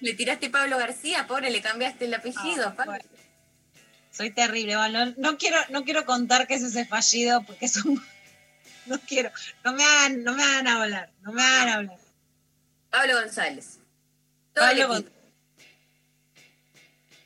[0.00, 2.68] le tiraste Pablo García, pobre, le cambiaste el apellido.
[2.68, 2.92] Ah, Pablo.
[2.92, 3.04] bueno.
[4.10, 8.02] Soy terrible, bueno, no, no quiero, no quiero contar que es ese fallido porque son
[8.86, 9.30] no quiero,
[9.64, 11.98] no me hagan, no me hagan hablar, no me hagan hablar.
[12.88, 13.81] Pablo González.
[14.52, 15.10] Todo Pablo el equipo.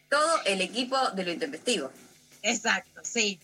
[0.09, 1.93] Todo el equipo de lo intempestivo.
[2.43, 3.40] Exacto, sí.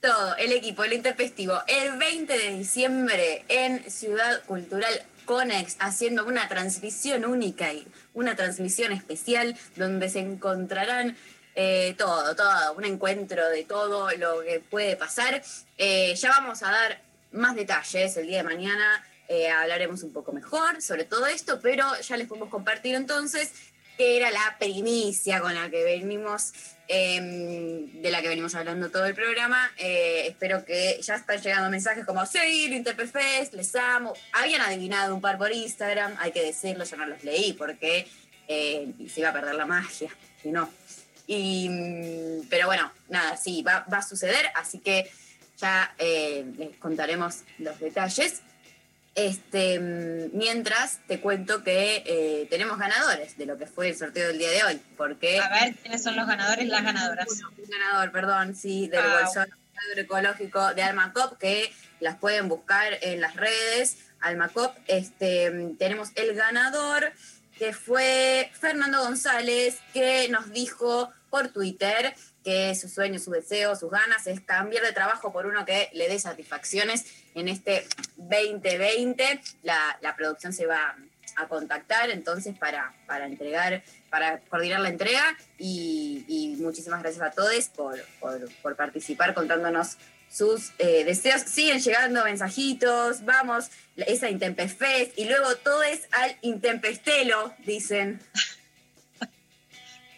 [0.00, 1.62] Todo el equipo de lo intempestivo.
[1.66, 8.92] El 20 de diciembre en Ciudad Cultural Conex, haciendo una transmisión única y una transmisión
[8.92, 11.16] especial donde se encontrarán
[11.54, 15.42] eh, todo, todo, un encuentro de todo lo que puede pasar.
[15.78, 17.00] Eh, ya vamos a dar
[17.32, 19.04] más detalles el día de mañana.
[19.28, 23.50] Eh, hablaremos un poco mejor sobre todo esto, pero ya les podemos compartir entonces
[23.96, 26.52] que era la primicia con la que venimos,
[26.88, 29.70] eh, de la que venimos hablando todo el programa.
[29.78, 34.12] Eh, espero que ya están llegando mensajes como, sí, lo Interpefest, les amo.
[34.32, 38.06] Habían adivinado un par por Instagram, hay que decirlo, yo no los leí porque
[38.48, 40.10] eh, se iba a perder la magia,
[40.42, 40.70] si no.
[41.28, 45.10] Mm, pero bueno, nada, sí, va, a suceder, así que
[45.58, 48.42] ya les contaremos los detalles.
[49.16, 54.28] Este, mm, mientras te cuento que eh, tenemos ganadores de lo que fue el sorteo
[54.28, 57.26] del día de hoy, porque A ver quiénes son los ganadores y las ganadoras.
[57.30, 59.48] un ganador, perdón, sí, del Ah, bolsón
[59.90, 63.96] agroecológico de Almacop, que las pueden buscar en las redes.
[64.20, 67.10] Almacop, este, mm, tenemos el ganador,
[67.58, 72.14] que fue Fernando González, que nos dijo por Twitter
[72.46, 76.08] que su sueño, su deseo, sus ganas es cambiar de trabajo por uno que le
[76.08, 77.04] dé satisfacciones
[77.34, 77.84] en este
[78.18, 79.40] 2020.
[79.64, 80.94] La, la producción se va
[81.34, 87.68] a contactar entonces para, para entregar, para coordinar la entrega y, muchísimas gracias a todos
[87.70, 87.98] por,
[88.62, 89.96] por, participar contándonos
[90.30, 91.42] sus eh, deseos.
[91.42, 98.20] Siguen llegando mensajitos, vamos, esa Intempefest y luego todo es al Intempestelo, dicen.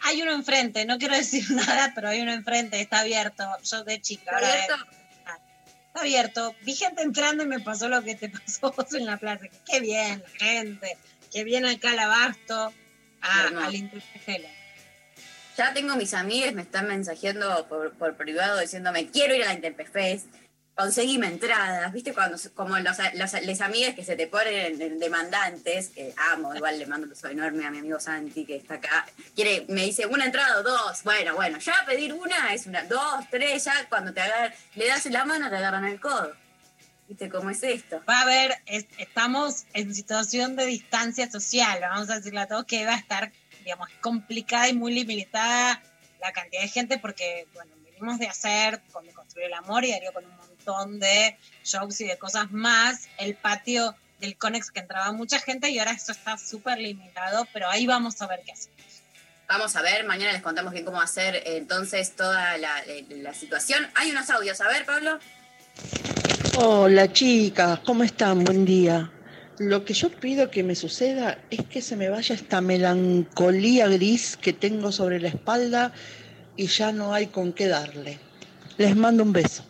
[0.09, 3.45] Hay uno enfrente, no quiero decir nada, pero hay uno enfrente, está abierto.
[3.63, 4.39] Yo de chica.
[4.39, 4.75] ¿Está abierto?
[5.89, 6.55] Está abierto.
[6.63, 9.45] Vi gente entrando y me pasó lo que te pasó vos en la plaza.
[9.71, 10.97] Qué bien, la gente.
[11.31, 12.73] Qué bien acá al abasto.
[13.21, 13.67] A, Hermoso.
[13.67, 14.49] al Interpestelo.
[15.59, 19.55] Ya tengo mis amigas, me están mensajeando por, por privado diciéndome, quiero ir a la
[19.55, 20.27] Intempefest,
[20.79, 22.15] conseguime entradas, ¿viste?
[22.15, 26.79] Cuando, como los, los, les amigas que se te ponen en demandantes, que amo, igual
[26.79, 30.07] le mando un beso enorme a mi amigo Santi, que está acá, quiere, me dice,
[30.07, 34.13] una entrada o dos, bueno, bueno, ya pedir una es una, dos, tres, ya cuando
[34.15, 36.33] te agarran, le das la mano, te agarran el codo.
[37.09, 38.01] ¿Viste cómo es esto?
[38.09, 42.67] Va a haber, es- estamos en situación de distancia social, vamos a decirle a todos
[42.67, 43.33] que va a estar,
[43.65, 45.83] digamos, complicada y muy limitada
[46.21, 50.13] la cantidad de gente porque, bueno, venimos de hacer con Construir el Amor y Darío
[50.13, 50.57] con un montón
[50.99, 55.79] de shows y de cosas más, el patio del Conex que entraba mucha gente y
[55.79, 58.77] ahora esto está súper limitado, pero ahí vamos a ver qué hacemos.
[59.49, 63.33] Vamos a ver, mañana les contamos bien cómo hacer eh, entonces toda la, eh, la
[63.33, 63.87] situación.
[63.95, 65.19] Hay unos audios, a ver, Pablo.
[66.57, 68.45] Hola chicas, ¿cómo están?
[68.45, 69.11] Buen día.
[69.59, 74.37] Lo que yo pido que me suceda es que se me vaya esta melancolía gris
[74.37, 75.93] que tengo sobre la espalda
[76.57, 78.19] y ya no hay con qué darle.
[78.77, 79.65] Les mando un beso.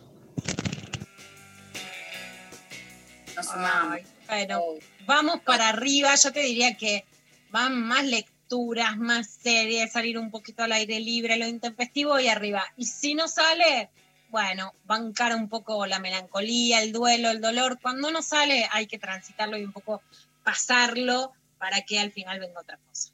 [3.39, 3.99] Nos sumamos.
[4.27, 4.61] Bueno,
[5.05, 6.13] vamos para arriba.
[6.15, 7.05] Yo te diría que
[7.51, 12.65] van más lecturas, más series, salir un poquito al aire libre, lo intempestivo y arriba.
[12.75, 13.89] Y si no sale,
[14.29, 17.79] bueno, bancar un poco la melancolía, el duelo, el dolor.
[17.81, 20.01] Cuando no sale, hay que transitarlo y un poco
[20.43, 23.11] pasarlo para que al final venga otra cosa.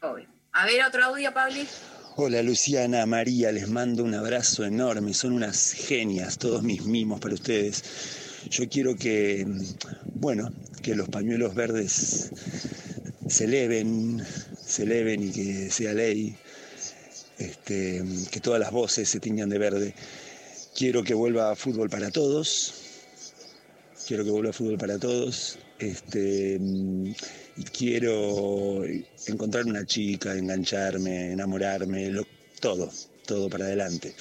[0.00, 0.28] Obvio.
[0.52, 1.68] A ver, otro audio, Pabli.
[2.16, 7.34] Hola Luciana, María, les mando un abrazo enorme, son unas genias, todos mis mimos para
[7.34, 8.17] ustedes.
[8.50, 9.46] Yo quiero que,
[10.14, 10.50] bueno,
[10.82, 12.30] que los pañuelos verdes
[13.28, 14.24] se eleven,
[14.58, 16.34] se y que sea ley,
[17.38, 19.94] este, que todas las voces se tiñan de verde.
[20.74, 22.74] Quiero que vuelva fútbol para todos,
[24.06, 28.82] quiero que vuelva fútbol para todos, este, y quiero
[29.26, 32.12] encontrar una chica, engancharme, enamorarme,
[32.60, 32.90] todo,
[33.26, 34.14] todo para adelante.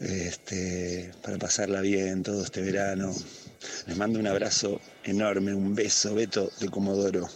[0.00, 3.14] Este, para pasarla bien todo este verano.
[3.86, 7.28] Les mando un abrazo enorme, un beso, Beto de Comodoro.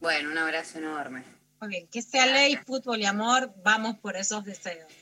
[0.00, 1.24] Bueno, un abrazo enorme.
[1.60, 4.92] Muy bien, que sea ley, fútbol y amor, vamos por esos deseos.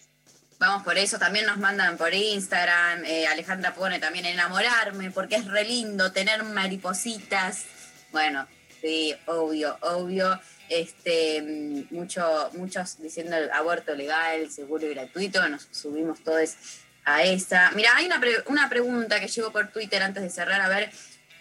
[0.60, 5.46] Vamos por eso, también nos mandan por Instagram, eh, Alejandra pone también enamorarme, porque es
[5.46, 7.64] re lindo tener maripositas.
[8.12, 8.46] Bueno,
[8.80, 10.40] sí, obvio, obvio.
[10.68, 16.54] Este, mm, mucho, muchos diciendo el aborto legal, seguro y gratuito, nos subimos todos
[17.04, 17.70] a esa.
[17.72, 20.90] Mira, hay una, pre- una pregunta que llegó por Twitter antes de cerrar, a ver,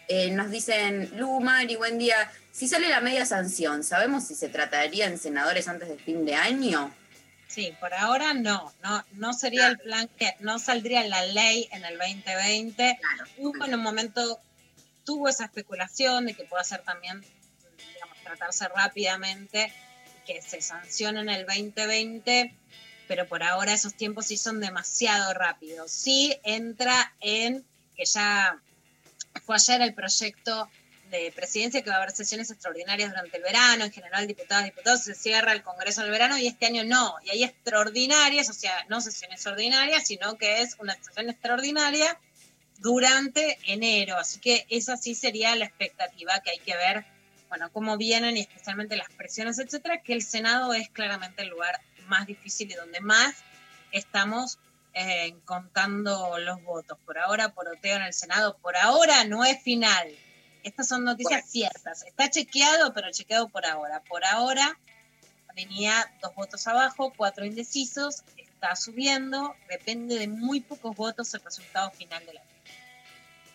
[0.09, 4.49] eh, nos dicen, Lu, Mari, buen día, si sale la media sanción, ¿sabemos si se
[4.49, 6.93] trataría en senadores antes del fin de año?
[7.47, 11.85] Sí, por ahora no, no, no sería el plan que no saldría la ley en
[11.85, 12.99] el 2020.
[13.37, 14.39] Hubo en un momento,
[15.05, 17.23] tuvo esa especulación de que pueda ser también,
[18.23, 19.71] tratarse rápidamente,
[20.25, 22.53] que se sancione en el 2020,
[23.07, 25.91] pero por ahora esos tiempos sí son demasiado rápidos.
[25.91, 28.59] Sí entra en que ya
[29.45, 30.69] fue ayer el proyecto
[31.09, 35.03] de presidencia que va a haber sesiones extraordinarias durante el verano, en general diputadas, diputados,
[35.03, 38.53] se cierra el Congreso en el verano y este año no, y hay extraordinarias, o
[38.53, 42.19] sea, no sesiones ordinarias, sino que es una sesión extraordinaria
[42.79, 47.05] durante enero, así que esa sí sería la expectativa que hay que ver,
[47.53, 51.79] bueno, cómo vienen y especialmente las presiones, etcétera, que el Senado es claramente el lugar
[52.07, 53.35] más difícil y donde más
[53.91, 54.57] estamos
[54.95, 56.97] eh, contando los votos.
[57.05, 60.07] Por ahora, poroteo en el Senado, por ahora no es final.
[60.63, 62.01] Estas son noticias ciertas.
[62.07, 64.01] Está chequeado, pero chequeado por ahora.
[64.01, 64.75] Por ahora
[65.55, 71.91] venía dos votos abajo, cuatro indecisos, está subiendo, depende de muy pocos votos el resultado
[71.91, 72.41] final de la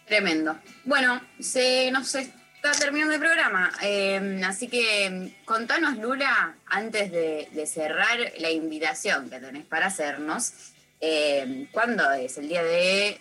[0.06, 0.56] Tremendo.
[0.84, 2.14] Bueno, se nos
[2.62, 9.38] está terminando el programa, eh, así que contanos, Lula, antes de, cerrar la invitación que
[9.38, 10.52] tenés para hacernos,
[11.00, 12.36] eh, ¿cuándo es?
[12.38, 13.20] El día de...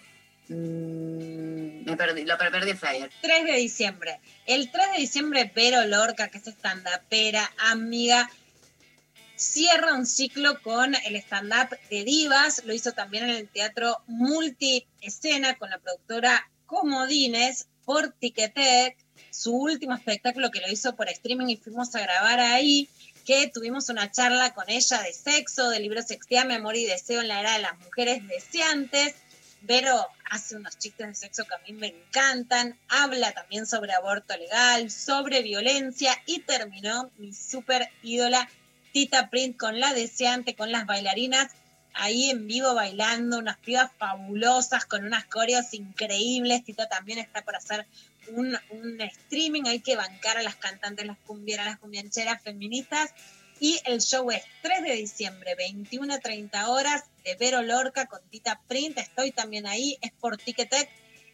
[0.49, 3.11] mm, me perdí, lo per- perdí el flyer.
[3.22, 4.19] 3 de diciembre.
[4.45, 8.30] El 3 de diciembre, Vero Lorca, que es stand-upera, amiga,
[9.35, 12.64] cierra un ciclo con el stand-up de divas.
[12.65, 18.97] Lo hizo también en el teatro multi-escena con la productora Comodines por Ticketek.
[19.38, 22.89] Su último espectáculo que lo hizo por streaming y fuimos a grabar ahí,
[23.23, 27.27] que tuvimos una charla con ella de sexo, de libros Sexteame, Amor y Deseo en
[27.27, 29.14] la era de las mujeres deseantes.
[29.61, 34.35] Vero hace unos chistes de sexo que a mí me encantan, habla también sobre aborto
[34.35, 38.49] legal, sobre violencia y terminó mi súper ídola
[38.91, 41.51] Tita Print con la deseante, con las bailarinas
[41.97, 46.64] ahí en vivo bailando, unas pibas fabulosas con unas coreos increíbles.
[46.64, 47.85] Tita también está por hacer
[48.29, 53.13] un, un streaming, hay que bancar a las cantantes, las cumbieras, las cumbiancheras feministas.
[53.59, 58.21] Y el show es 3 de diciembre, 21 a 30 horas, de Vero Lorca con
[58.29, 58.97] Tita Print.
[58.99, 60.89] Estoy también ahí, es por Ticketek.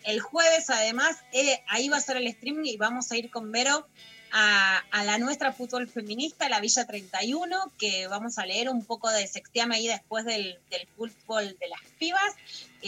[0.05, 3.51] El jueves, además, eh, ahí va a ser el streaming y vamos a ir con
[3.51, 3.87] Vero
[4.31, 9.09] a, a la nuestra fútbol feminista, la Villa 31, que vamos a leer un poco
[9.11, 12.33] de Sextiame ahí después del, del fútbol de las pibas.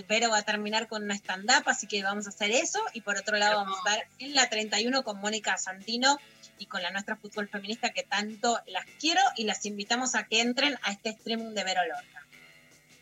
[0.03, 2.79] Vero va a terminar con una stand-up, así que vamos a hacer eso.
[2.93, 6.19] Y por otro lado, vamos a estar en la 31 con Mónica Santino
[6.57, 10.41] y con la nuestra fútbol feminista, que tanto las quiero y las invitamos a que
[10.41, 12.25] entren a este streaming de Vero Lorca.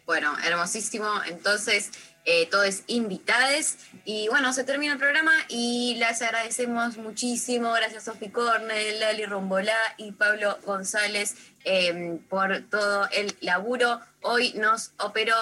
[0.06, 1.08] Bueno, hermosísimo.
[1.28, 1.92] Entonces,
[2.26, 3.78] eh, todos invitades.
[4.06, 7.72] Y bueno, se termina el programa y les agradecemos muchísimo.
[7.74, 14.02] Gracias Sofi Cornel, Lali Rombolá y Pablo González eh, por todo el laburo.
[14.22, 15.36] Hoy nos operó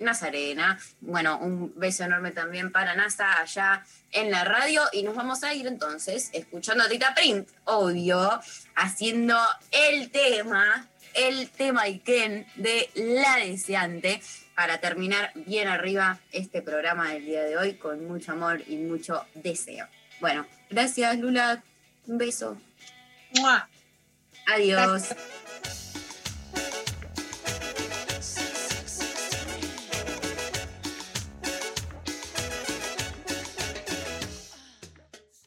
[0.00, 0.78] Nazarena.
[1.00, 4.82] Bueno, un beso enorme también para NASA allá en la radio.
[4.92, 8.40] Y nos vamos a ir entonces escuchando a Tita Print, obvio,
[8.74, 9.38] haciendo
[9.70, 14.20] el tema, el tema Iken de La Deseante
[14.54, 19.24] para terminar bien arriba este programa del día de hoy con mucho amor y mucho
[19.34, 19.86] deseo.
[20.20, 21.62] Bueno, gracias Lula,
[22.06, 22.58] un beso.
[23.36, 23.68] ¡Mua!
[24.46, 25.08] Adiós.
[25.08, 25.39] Gracias.